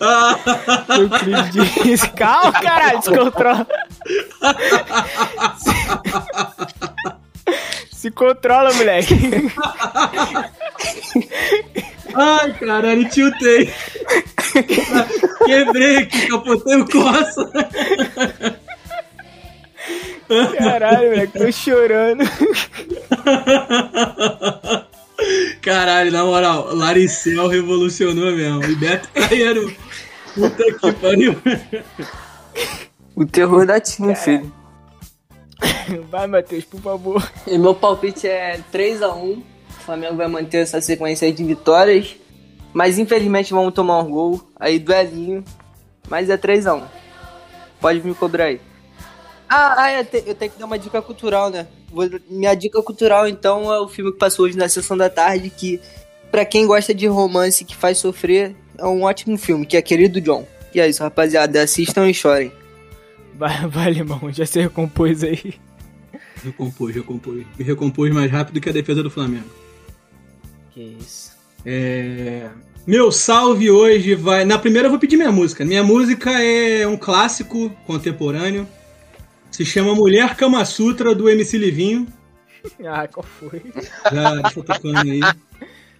Eu 0.00 1.06
acredito. 1.12 2.12
Calma, 2.16 2.52
caralho, 2.60 2.98
descontrola. 2.98 3.66
Se... 8.00 8.10
Controla, 8.10 8.72
moleque. 8.72 9.14
Ai, 12.14 12.52
caralho, 12.54 13.06
tiltei. 13.10 13.70
Quebrei 15.44 15.98
aqui, 15.98 16.26
capotei 16.28 16.76
o 16.76 16.88
coça. 16.88 17.50
Caralho, 20.56 21.10
moleque, 21.10 21.38
tô 21.38 21.52
chorando. 21.52 22.24
Caralho, 25.60 26.10
na 26.10 26.24
moral, 26.24 26.74
Laricel 26.74 27.48
revolucionou 27.48 28.32
mesmo. 28.32 28.64
E 28.64 28.74
Beto 28.76 29.10
Carreiro. 29.12 29.76
Puta 30.34 30.64
que 30.64 30.92
pariu. 30.92 31.36
o 33.14 33.26
terror 33.26 33.66
da 33.66 33.78
Tim, 33.78 34.14
filho. 34.14 34.59
Vai, 36.10 36.26
Matheus, 36.26 36.64
por 36.64 36.80
favor. 36.80 37.30
E 37.46 37.58
meu 37.58 37.74
palpite 37.74 38.26
é 38.26 38.60
3 38.70 39.02
a 39.02 39.14
1 39.14 39.32
O 39.32 39.42
Flamengo 39.84 40.16
vai 40.16 40.28
manter 40.28 40.58
essa 40.58 40.80
sequência 40.80 41.26
aí 41.26 41.32
de 41.32 41.44
vitórias. 41.44 42.16
Mas 42.72 42.98
infelizmente 42.98 43.52
vamos 43.52 43.74
tomar 43.74 43.98
um 44.00 44.10
gol. 44.10 44.40
Aí 44.58 44.78
duelinho. 44.78 45.44
Mas 46.08 46.30
é 46.30 46.36
3 46.36 46.66
a 46.66 46.74
1 46.74 46.82
Pode 47.80 48.00
me 48.02 48.14
cobrar 48.14 48.44
aí. 48.44 48.60
Ah, 49.48 49.74
ah 49.82 49.92
eu, 49.94 50.04
te- 50.04 50.22
eu 50.26 50.34
tenho 50.34 50.52
que 50.52 50.58
dar 50.58 50.66
uma 50.66 50.78
dica 50.78 51.02
cultural, 51.02 51.50
né? 51.50 51.66
Vou- 51.90 52.08
minha 52.28 52.54
dica 52.54 52.80
cultural, 52.82 53.26
então, 53.26 53.72
é 53.72 53.80
o 53.80 53.88
filme 53.88 54.12
que 54.12 54.18
passou 54.18 54.44
hoje 54.44 54.56
na 54.56 54.68
sessão 54.68 54.96
da 54.96 55.10
tarde, 55.10 55.50
que, 55.50 55.80
pra 56.30 56.44
quem 56.44 56.66
gosta 56.66 56.94
de 56.94 57.08
romance 57.08 57.64
que 57.64 57.74
faz 57.74 57.98
sofrer, 57.98 58.54
é 58.78 58.86
um 58.86 59.02
ótimo 59.02 59.36
filme, 59.36 59.66
que 59.66 59.76
é 59.76 59.82
Querido 59.82 60.20
John. 60.20 60.46
E 60.72 60.80
é 60.80 60.88
isso, 60.88 61.02
rapaziada. 61.02 61.60
Assistam 61.62 62.08
e 62.08 62.14
chorem. 62.14 62.52
Vai, 63.40 63.66
vai, 63.68 63.90
irmão, 63.92 64.30
já 64.30 64.44
se 64.44 64.60
recompôs 64.60 65.24
aí. 65.24 65.54
Recompôs, 66.44 66.94
recompôs. 66.94 67.46
Me 67.58 67.64
recompôs 67.64 68.12
mais 68.12 68.30
rápido 68.30 68.60
que 68.60 68.68
a 68.68 68.72
defesa 68.72 69.02
do 69.02 69.10
Flamengo. 69.10 69.48
Que 70.72 70.94
isso. 71.00 71.34
É... 71.64 72.50
Meu 72.86 73.10
salve 73.10 73.70
hoje 73.70 74.14
vai. 74.14 74.44
Na 74.44 74.58
primeira 74.58 74.88
eu 74.88 74.90
vou 74.90 75.00
pedir 75.00 75.16
minha 75.16 75.32
música. 75.32 75.64
Minha 75.64 75.82
música 75.82 76.30
é 76.30 76.86
um 76.86 76.98
clássico 76.98 77.70
contemporâneo. 77.86 78.68
Se 79.50 79.64
chama 79.64 79.94
Mulher 79.94 80.36
Kama 80.36 80.62
Sutra 80.66 81.14
do 81.14 81.28
MC 81.28 81.56
Livinho. 81.56 82.06
Ah, 82.84 83.08
qual 83.08 83.24
foi? 83.24 83.62
Já 84.12 84.34
deixa 84.34 84.58
eu 84.58 84.62
tocando 84.62 84.98
aí. 84.98 85.20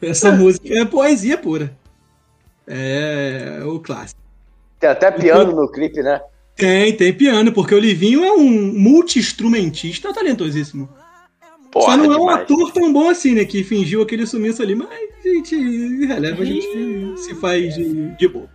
Essa 0.03 0.30
música 0.30 0.68
é 0.68 0.84
poesia 0.84 1.38
pura. 1.38 1.74
É 2.66 3.62
o 3.64 3.80
clássico. 3.80 4.20
Tem 4.78 4.91
até 4.91 5.11
piano 5.11 5.53
no 5.57 5.72
clipe, 5.72 6.03
né? 6.03 6.20
Tem, 6.61 6.92
tem 6.92 7.12
piano, 7.12 7.52
porque 7.52 7.74
o 7.74 7.78
Livinho 7.78 8.24
é 8.24 8.32
um 8.32 8.48
multi-instrumentista 8.78 10.12
talentosíssimo. 10.12 10.88
Porra, 11.70 11.92
Só 11.92 11.96
não 11.96 12.12
é 12.12 12.16
um 12.16 12.20
demais. 12.20 12.40
ator 12.40 12.72
tão 12.72 12.92
bom 12.92 13.08
assim, 13.08 13.34
né? 13.34 13.44
Que 13.44 13.62
fingiu 13.62 14.02
aquele 14.02 14.26
sumiço 14.26 14.62
ali, 14.62 14.74
mas 14.74 14.88
a 14.88 15.28
gente 15.28 15.56
releva, 16.06 16.42
a 16.42 16.44
gente 16.44 16.66
se 17.16 17.34
faz 17.36 17.74
de, 17.74 18.16
de 18.16 18.28
boa. 18.28 18.48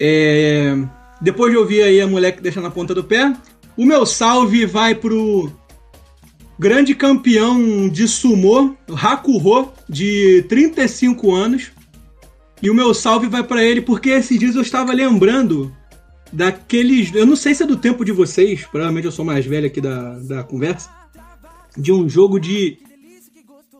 É, 0.00 0.74
depois 1.20 1.52
de 1.52 1.58
ouvir 1.58 1.82
aí 1.82 2.00
a 2.00 2.06
mulher 2.06 2.32
que 2.32 2.42
deixa 2.42 2.60
na 2.60 2.70
ponta 2.70 2.94
do 2.94 3.04
pé, 3.04 3.32
o 3.76 3.84
meu 3.84 4.04
salve 4.04 4.66
vai 4.66 4.94
pro 4.94 5.52
grande 6.58 6.94
campeão 6.94 7.88
de 7.88 8.08
sumô, 8.08 8.74
Hakuho, 8.88 9.70
de 9.88 10.44
35 10.48 11.32
anos. 11.32 11.72
E 12.62 12.70
o 12.70 12.74
meu 12.74 12.94
salve 12.94 13.26
vai 13.26 13.42
pra 13.42 13.62
ele 13.62 13.80
porque 13.80 14.10
esses 14.10 14.38
dias 14.38 14.54
eu 14.54 14.62
estava 14.62 14.92
lembrando 14.92 15.74
daqueles. 16.32 17.12
Eu 17.14 17.26
não 17.26 17.36
sei 17.36 17.54
se 17.54 17.62
é 17.62 17.66
do 17.66 17.76
tempo 17.76 18.04
de 18.04 18.12
vocês, 18.12 18.64
provavelmente 18.64 19.04
eu 19.06 19.12
sou 19.12 19.24
mais 19.24 19.44
velho 19.44 19.66
aqui 19.66 19.80
da, 19.80 20.18
da 20.20 20.42
conversa 20.42 20.88
de 21.76 21.92
um 21.92 22.08
jogo 22.08 22.38
de 22.40 22.78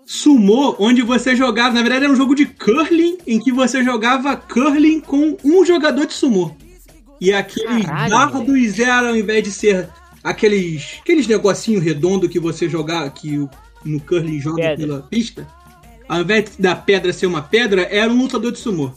sumô, 0.04 0.76
onde 0.78 1.02
você 1.02 1.34
jogava, 1.34 1.74
na 1.74 1.80
verdade 1.82 2.04
era 2.04 2.12
um 2.12 2.16
jogo 2.16 2.34
de 2.34 2.46
curling, 2.46 3.18
em 3.26 3.38
que 3.38 3.52
você 3.52 3.82
jogava 3.82 4.36
curling 4.36 5.00
com 5.00 5.36
um 5.44 5.64
jogador 5.64 6.06
de 6.06 6.12
sumô. 6.12 6.50
E 7.20 7.32
aqueles 7.32 7.86
Caralho, 7.86 8.10
dardos 8.10 8.78
eram, 8.78 9.08
ao 9.08 9.16
invés 9.16 9.44
de 9.44 9.50
ser 9.52 9.88
aqueles 10.24 10.98
aqueles 11.00 11.26
negocinho 11.26 11.80
redondo 11.80 12.28
que 12.28 12.38
você 12.40 12.68
jogar, 12.68 13.08
que 13.10 13.38
o- 13.38 13.48
no 13.84 14.00
curling 14.00 14.40
joga 14.40 14.56
Pedra. 14.62 14.76
pela 14.76 15.02
pista, 15.02 15.46
ao 16.08 16.20
invés 16.20 16.52
da 16.58 16.74
pedra 16.74 17.12
ser 17.12 17.26
uma 17.26 17.42
pedra, 17.42 17.82
era 17.82 18.10
um 18.12 18.18
lutador 18.22 18.52
de 18.52 18.58
sumô. 18.58 18.92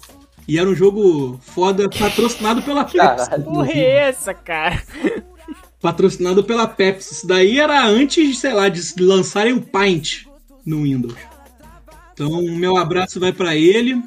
E 0.47 0.59
era 0.59 0.69
um 0.69 0.75
jogo 0.75 1.39
foda, 1.41 1.89
patrocinado 1.89 2.61
pela 2.61 2.83
Pepsi. 2.83 3.41
Porra 3.43 3.71
é 3.71 4.09
essa, 4.09 4.33
cara? 4.33 4.83
patrocinado 5.81 6.43
pela 6.43 6.67
Pepsi. 6.67 7.13
Isso 7.13 7.27
daí 7.27 7.59
era 7.59 7.85
antes, 7.85 8.39
sei 8.39 8.53
lá, 8.53 8.69
de 8.69 8.81
lançarem 9.01 9.53
o 9.53 9.61
Paint 9.61 10.25
no 10.65 10.83
Windows. 10.83 11.15
Então, 12.13 12.41
meu 12.43 12.77
abraço 12.77 13.19
vai 13.19 13.31
pra 13.31 13.55
ele. 13.55 14.01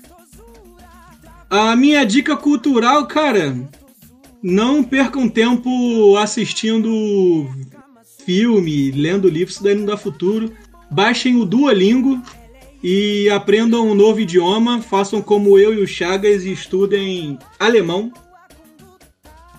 A 1.50 1.76
minha 1.76 2.04
dica 2.04 2.36
cultural, 2.36 3.06
cara, 3.06 3.56
não 4.42 4.82
percam 4.82 5.28
tempo 5.28 6.16
assistindo 6.16 7.48
filme, 8.24 8.90
lendo 8.90 9.28
livro, 9.28 9.52
isso 9.52 9.62
daí 9.62 9.74
não 9.74 9.86
dá 9.86 9.96
futuro. 9.96 10.52
Baixem 10.90 11.36
o 11.36 11.44
Duolingo 11.44 12.20
e 12.82 13.28
aprendam 13.30 13.86
um 13.88 13.94
novo 13.94 14.20
idioma. 14.20 14.80
Façam 14.82 15.20
como 15.22 15.58
eu 15.58 15.74
e 15.74 15.82
o 15.82 15.86
Chagas 15.86 16.44
e 16.44 16.52
estudem 16.52 17.38
alemão. 17.58 18.12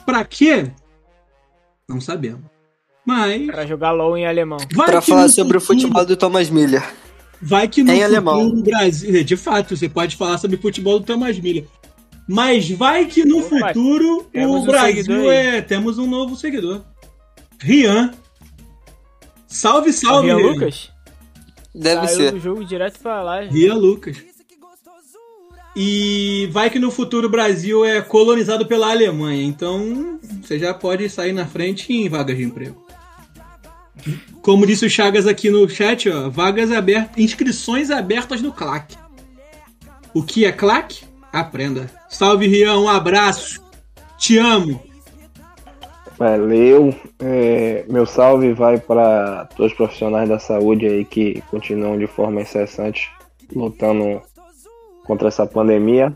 Pra 0.06 0.24
quê? 0.26 0.72
Não 1.88 2.00
sabemos. 2.02 2.42
Mas. 3.06 3.46
Pra 3.48 3.66
jogar 3.66 3.92
LOL 3.92 4.18
em 4.18 4.26
alemão. 4.28 4.58
Vai 4.76 4.88
Pra 4.88 5.02
falar 5.02 5.24
no 5.24 5.30
sobre 5.30 5.58
o 5.58 5.62
futebol 5.62 6.06
do 6.06 6.16
Thomas 6.16 6.50
Miller. 6.50 6.84
Vai 7.42 7.68
que 7.68 7.84
no 7.84 7.92
Em 7.92 7.96
futuro 8.02 8.16
alemão. 8.16 8.48
o 8.50 8.62
Brasil. 8.64 9.24
De 9.24 9.38
fato, 9.38 9.76
você 9.76 9.88
pode 9.90 10.16
falar 10.16 10.38
sobre 10.38 10.58
futebol 10.58 11.00
do 11.00 11.06
Thomas 11.06 11.40
Miller. 11.40 11.66
Mas 12.28 12.70
vai 12.70 13.06
que 13.06 13.26
no 13.26 13.40
Opa, 13.40 13.68
futuro 13.70 14.28
o 14.36 14.56
um 14.58 14.66
Brasil 14.66 15.32
é. 15.32 15.62
Temos 15.62 15.98
um 15.98 16.06
novo 16.06 16.36
seguidor. 16.36 16.82
Rian. 17.60 18.12
Salve, 19.48 19.90
O 19.90 19.94
salve, 19.94 20.28
Rian 20.28 20.38
Rian. 20.38 20.48
Lucas? 20.52 20.92
Deve 21.74 22.08
Saiu 22.08 22.18
ser. 22.18 22.32
do 22.32 22.40
jogo 22.40 22.66
direto 22.66 23.00
pra 23.00 23.22
lá. 23.22 23.42
Rian 23.42 23.76
Lucas. 23.76 24.18
E 25.76 26.50
vai 26.52 26.70
que 26.70 26.80
no 26.80 26.90
futuro 26.92 27.28
o 27.28 27.32
Brasil 27.32 27.86
é 27.86 28.02
colonizado 28.02 28.66
pela 28.66 28.90
Alemanha. 28.90 29.44
Então 29.44 30.20
você 30.42 30.58
já 30.58 30.74
pode 30.74 31.08
sair 31.10 31.32
na 31.32 31.46
frente 31.46 31.94
em 31.94 32.10
vagas 32.10 32.38
de 32.38 32.44
emprego. 32.44 32.86
Como 34.42 34.66
disse 34.66 34.86
o 34.86 34.90
Chagas 34.90 35.28
aqui 35.28 35.50
no 35.50 35.70
chat, 35.70 36.10
ó, 36.10 36.30
vagas 36.30 36.72
abertas, 36.72 37.18
inscrições 37.18 37.92
abertas 37.92 38.42
no 38.42 38.52
CLAC. 38.52 38.96
O 40.14 40.24
que 40.24 40.46
é 40.46 40.52
CLAC? 40.52 41.04
Aprenda. 41.32 41.92
Salve, 42.10 42.48
Rian, 42.48 42.78
um 42.80 42.90
abraço. 42.90 43.62
Te 44.18 44.38
amo. 44.38 44.82
Valeu. 46.20 46.94
É, 47.18 47.86
meu 47.88 48.06
salve 48.06 48.52
vai 48.52 48.78
para 48.78 49.46
todos 49.56 49.72
os 49.72 49.78
profissionais 49.78 50.28
da 50.28 50.38
saúde 50.38 50.86
aí 50.86 51.06
que 51.06 51.42
continuam 51.50 51.98
de 51.98 52.08
forma 52.08 52.42
incessante 52.42 53.10
lutando 53.56 54.22
contra 55.06 55.30
essa 55.30 55.48
pandemia. 55.48 56.14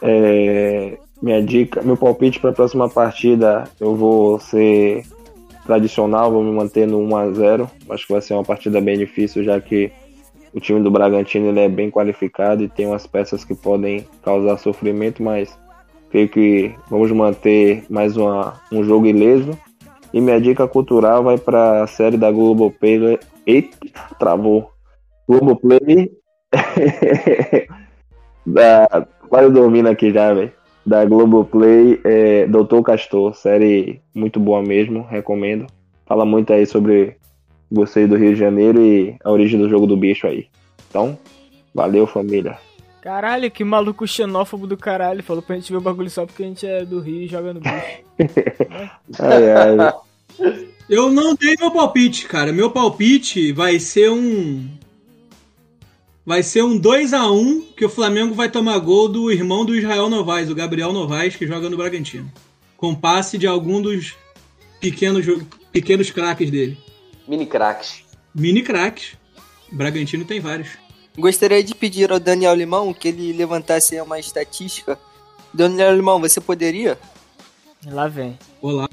É, 0.00 0.96
minha 1.20 1.42
dica, 1.42 1.82
meu 1.82 1.96
palpite 1.96 2.38
para 2.38 2.50
a 2.50 2.52
próxima 2.52 2.88
partida, 2.88 3.64
eu 3.80 3.96
vou 3.96 4.38
ser 4.38 5.04
tradicional, 5.66 6.30
vou 6.30 6.44
me 6.44 6.52
manter 6.52 6.86
no 6.86 7.00
1 7.00 7.16
a 7.16 7.32
0. 7.32 7.70
Acho 7.90 8.06
que 8.06 8.12
vai 8.12 8.22
ser 8.22 8.34
uma 8.34 8.44
partida 8.44 8.80
bem 8.80 8.96
difícil, 8.96 9.42
já 9.42 9.60
que 9.60 9.90
o 10.54 10.60
time 10.60 10.80
do 10.80 10.90
Bragantino 10.90 11.48
ele 11.48 11.60
é 11.60 11.68
bem 11.68 11.90
qualificado 11.90 12.62
e 12.62 12.68
tem 12.68 12.86
umas 12.86 13.08
peças 13.08 13.44
que 13.44 13.56
podem 13.56 14.06
causar 14.22 14.56
sofrimento, 14.58 15.20
mas 15.20 15.58
creio 16.10 16.28
que 16.28 16.74
vamos 16.90 17.10
manter 17.12 17.84
mais 17.88 18.16
uma, 18.16 18.60
um 18.72 18.82
jogo 18.84 19.06
ileso. 19.06 19.58
E 20.12 20.20
minha 20.20 20.40
dica 20.40 20.66
cultural 20.66 21.22
vai 21.22 21.36
para 21.36 21.82
a 21.82 21.86
série 21.86 22.16
da 22.16 22.30
Globoplay. 22.30 23.18
Eita, 23.46 23.76
travou. 24.18 24.70
Globoplay. 25.28 26.10
da, 28.46 29.06
quase 29.28 29.50
dormindo 29.52 29.88
aqui 29.88 30.12
já, 30.12 30.32
velho. 30.32 30.52
Da 30.84 31.04
Globoplay, 31.04 32.00
é, 32.04 32.46
Doutor 32.46 32.82
Castor. 32.82 33.34
Série 33.34 34.00
muito 34.14 34.38
boa 34.38 34.62
mesmo, 34.62 35.02
recomendo. 35.02 35.66
Fala 36.06 36.24
muito 36.24 36.52
aí 36.52 36.64
sobre 36.64 37.16
vocês 37.70 38.08
do 38.08 38.16
Rio 38.16 38.32
de 38.32 38.40
Janeiro 38.40 38.80
e 38.80 39.16
a 39.24 39.30
origem 39.30 39.58
do 39.58 39.68
jogo 39.68 39.86
do 39.86 39.96
bicho 39.96 40.26
aí. 40.26 40.46
Então, 40.88 41.18
valeu 41.74 42.06
família. 42.06 42.56
Caralho, 43.06 43.48
que 43.52 43.62
maluco 43.62 44.04
xenófobo 44.04 44.66
do 44.66 44.76
caralho. 44.76 45.22
Falou 45.22 45.40
pra 45.40 45.54
gente 45.54 45.70
ver 45.70 45.78
o 45.78 45.80
bagulho 45.80 46.10
só 46.10 46.26
porque 46.26 46.42
a 46.42 46.46
gente 46.46 46.66
é 46.66 46.84
do 46.84 46.98
Rio 46.98 47.22
e 47.22 47.28
joga 47.28 47.54
no 47.54 47.60
bicho. 47.60 48.02
Ai, 49.20 49.52
ai. 49.52 49.94
Eu 50.90 51.12
não 51.12 51.36
dei 51.36 51.54
meu 51.56 51.70
palpite, 51.70 52.26
cara. 52.26 52.52
Meu 52.52 52.68
palpite 52.68 53.52
vai 53.52 53.78
ser 53.78 54.10
um. 54.10 54.68
Vai 56.24 56.42
ser 56.42 56.64
um 56.64 56.76
2 56.76 57.12
a 57.12 57.30
1 57.30 57.60
que 57.76 57.84
o 57.84 57.88
Flamengo 57.88 58.34
vai 58.34 58.50
tomar 58.50 58.76
gol 58.80 59.08
do 59.08 59.30
irmão 59.30 59.64
do 59.64 59.76
Israel 59.76 60.10
Novaes, 60.10 60.50
o 60.50 60.54
Gabriel 60.56 60.92
Novaes, 60.92 61.36
que 61.36 61.46
joga 61.46 61.70
no 61.70 61.76
Bragantino. 61.76 62.28
Com 62.76 62.92
passe 62.92 63.38
de 63.38 63.46
algum 63.46 63.80
dos 63.80 64.16
pequenos, 64.80 65.24
pequenos 65.70 66.10
craques 66.10 66.50
dele. 66.50 66.76
Mini 67.28 67.46
cracks. 67.46 68.02
Mini 68.34 68.62
craques. 68.62 69.16
Bragantino 69.70 70.24
tem 70.24 70.40
vários. 70.40 70.85
Gostaria 71.18 71.62
de 71.64 71.74
pedir 71.74 72.12
ao 72.12 72.20
Daniel 72.20 72.54
Limão 72.54 72.92
que 72.92 73.08
ele 73.08 73.32
levantasse 73.32 73.98
uma 74.00 74.18
estatística. 74.18 74.98
Daniel 75.52 75.94
Limão, 75.96 76.20
você 76.20 76.40
poderia? 76.40 76.98
Lá 77.86 78.06
vem. 78.08 78.38
Olá. 78.60 78.88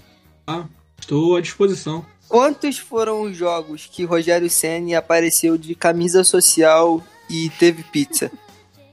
Estou 0.99 1.36
à 1.36 1.41
disposição. 1.41 2.05
Quantos 2.30 2.78
foram 2.78 3.24
os 3.24 3.36
jogos 3.36 3.89
que 3.91 4.05
Rogério 4.05 4.49
Ceni 4.49 4.95
apareceu 4.95 5.57
de 5.57 5.76
camisa 5.76 6.24
social 6.24 7.03
e 7.30 7.49
teve 7.59 7.84
pizza? 7.84 8.32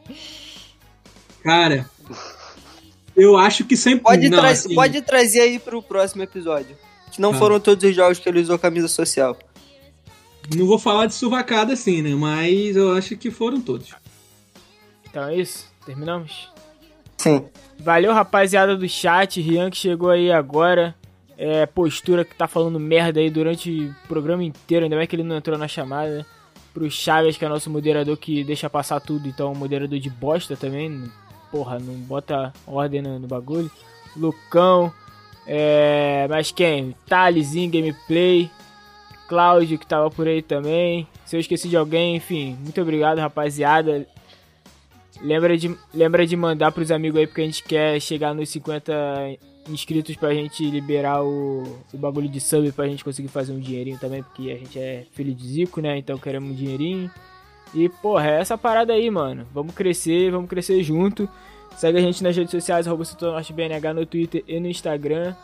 Cara, 1.42 1.88
eu 3.16 3.36
acho 3.38 3.64
que 3.64 3.76
sempre. 3.76 4.00
Pode, 4.02 4.28
não, 4.28 4.38
tra- 4.40 4.50
assim, 4.50 4.74
pode 4.74 5.00
trazer 5.02 5.40
aí 5.40 5.58
pro 5.58 5.82
próximo 5.82 6.22
episódio. 6.22 6.76
Que 7.12 7.20
não 7.20 7.32
Tá. 7.32 7.38
foram 7.38 7.58
todos 7.60 7.82
os 7.88 7.94
jogos 7.94 8.18
que 8.18 8.28
ele 8.28 8.40
usou 8.40 8.58
camisa 8.58 8.88
social. 8.88 9.36
Não 10.54 10.66
vou 10.66 10.78
falar 10.78 11.06
de 11.06 11.14
suvacada 11.14 11.74
assim, 11.74 12.02
né? 12.02 12.14
Mas 12.14 12.76
eu 12.76 12.92
acho 12.92 13.16
que 13.16 13.30
foram 13.30 13.60
todos. 13.60 13.94
Então 15.08 15.24
é 15.24 15.36
isso? 15.36 15.70
Terminamos? 15.86 16.50
Sim. 17.16 17.44
Valeu, 17.78 18.12
rapaziada 18.12 18.76
do 18.76 18.88
chat. 18.88 19.40
Rian 19.40 19.70
que 19.70 19.76
chegou 19.76 20.10
aí 20.10 20.30
agora. 20.30 20.94
É, 21.38 21.64
postura 21.66 22.24
que 22.24 22.34
tá 22.34 22.46
falando 22.46 22.78
merda 22.78 23.20
aí 23.20 23.30
durante 23.30 23.70
o 23.70 24.08
programa 24.08 24.44
inteiro. 24.44 24.84
Ainda 24.84 24.96
bem 24.96 25.06
que 25.06 25.16
ele 25.16 25.22
não 25.22 25.36
entrou 25.36 25.56
na 25.56 25.68
chamada. 25.68 26.26
Pro 26.74 26.88
Chagas, 26.90 27.36
que 27.36 27.44
é 27.44 27.48
nosso 27.48 27.70
moderador 27.70 28.16
que 28.16 28.44
deixa 28.44 28.68
passar 28.70 29.00
tudo. 29.00 29.26
Então, 29.28 29.52
um 29.52 29.56
moderador 29.56 29.98
de 29.98 30.10
bosta 30.10 30.56
também. 30.56 31.10
Porra, 31.50 31.78
não 31.78 31.94
bota 31.94 32.52
ordem 32.66 33.02
no, 33.02 33.18
no 33.18 33.26
bagulho. 33.26 33.70
Lucão. 34.16 34.92
É, 35.46 36.26
mas 36.28 36.50
quem? 36.52 36.94
Thalesinho, 37.06 37.70
gameplay. 37.70 38.50
Cláudio, 39.30 39.78
que 39.78 39.86
tava 39.86 40.10
por 40.10 40.26
aí 40.26 40.42
também. 40.42 41.06
Se 41.24 41.36
eu 41.36 41.40
esqueci 41.40 41.68
de 41.68 41.76
alguém, 41.76 42.16
enfim. 42.16 42.58
Muito 42.60 42.80
obrigado, 42.82 43.18
rapaziada. 43.18 44.04
Lembra 45.22 45.56
de, 45.56 45.72
lembra 45.94 46.26
de 46.26 46.36
mandar 46.36 46.72
pros 46.72 46.90
amigos 46.90 47.20
aí, 47.20 47.28
porque 47.28 47.42
a 47.42 47.44
gente 47.44 47.62
quer 47.62 48.00
chegar 48.00 48.34
nos 48.34 48.48
50 48.48 48.92
inscritos 49.68 50.16
pra 50.16 50.34
gente 50.34 50.68
liberar 50.68 51.22
o, 51.22 51.62
o 51.94 51.96
bagulho 51.96 52.28
de 52.28 52.40
sub 52.40 52.72
pra 52.72 52.88
gente 52.88 53.04
conseguir 53.04 53.28
fazer 53.28 53.52
um 53.52 53.60
dinheirinho 53.60 54.00
também, 54.00 54.20
porque 54.24 54.50
a 54.50 54.56
gente 54.56 54.76
é 54.76 55.06
filho 55.12 55.32
de 55.32 55.46
Zico, 55.46 55.80
né? 55.80 55.96
Então 55.96 56.18
queremos 56.18 56.50
um 56.50 56.54
dinheirinho. 56.54 57.08
E, 57.72 57.88
porra, 57.88 58.30
é 58.30 58.40
essa 58.40 58.58
parada 58.58 58.92
aí, 58.94 59.08
mano. 59.12 59.46
Vamos 59.54 59.76
crescer, 59.76 60.32
vamos 60.32 60.50
crescer 60.50 60.82
junto. 60.82 61.28
Segue 61.76 61.98
a 61.98 62.00
gente 62.00 62.20
nas 62.24 62.36
redes 62.36 62.50
sociais, 62.50 62.86
BNH 63.54 63.94
no 63.94 64.04
Twitter 64.04 64.42
e 64.48 64.58
no 64.58 64.66
Instagram. 64.66 65.36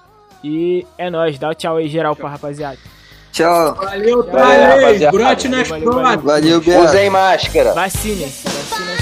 E 0.43 0.85
é 0.99 1.09
nóis, 1.09 1.39
dá 1.39 1.51
o 1.51 1.55
tchau 1.55 1.77
aí 1.77 1.87
geral 1.87 2.17
pra 2.17 2.29
rapaziada. 2.29 2.79
Tchau. 3.37 3.75
Valeu, 3.75 4.27
rapaziada. 4.33 5.11
Brote 5.11 5.49
nas 5.49 5.69
Valeu, 5.69 6.21
valeu, 6.23 6.61
Beto. 6.63 6.85
Usem 6.85 7.11
máscara. 7.11 7.75
Vacinem-se. 7.75 8.96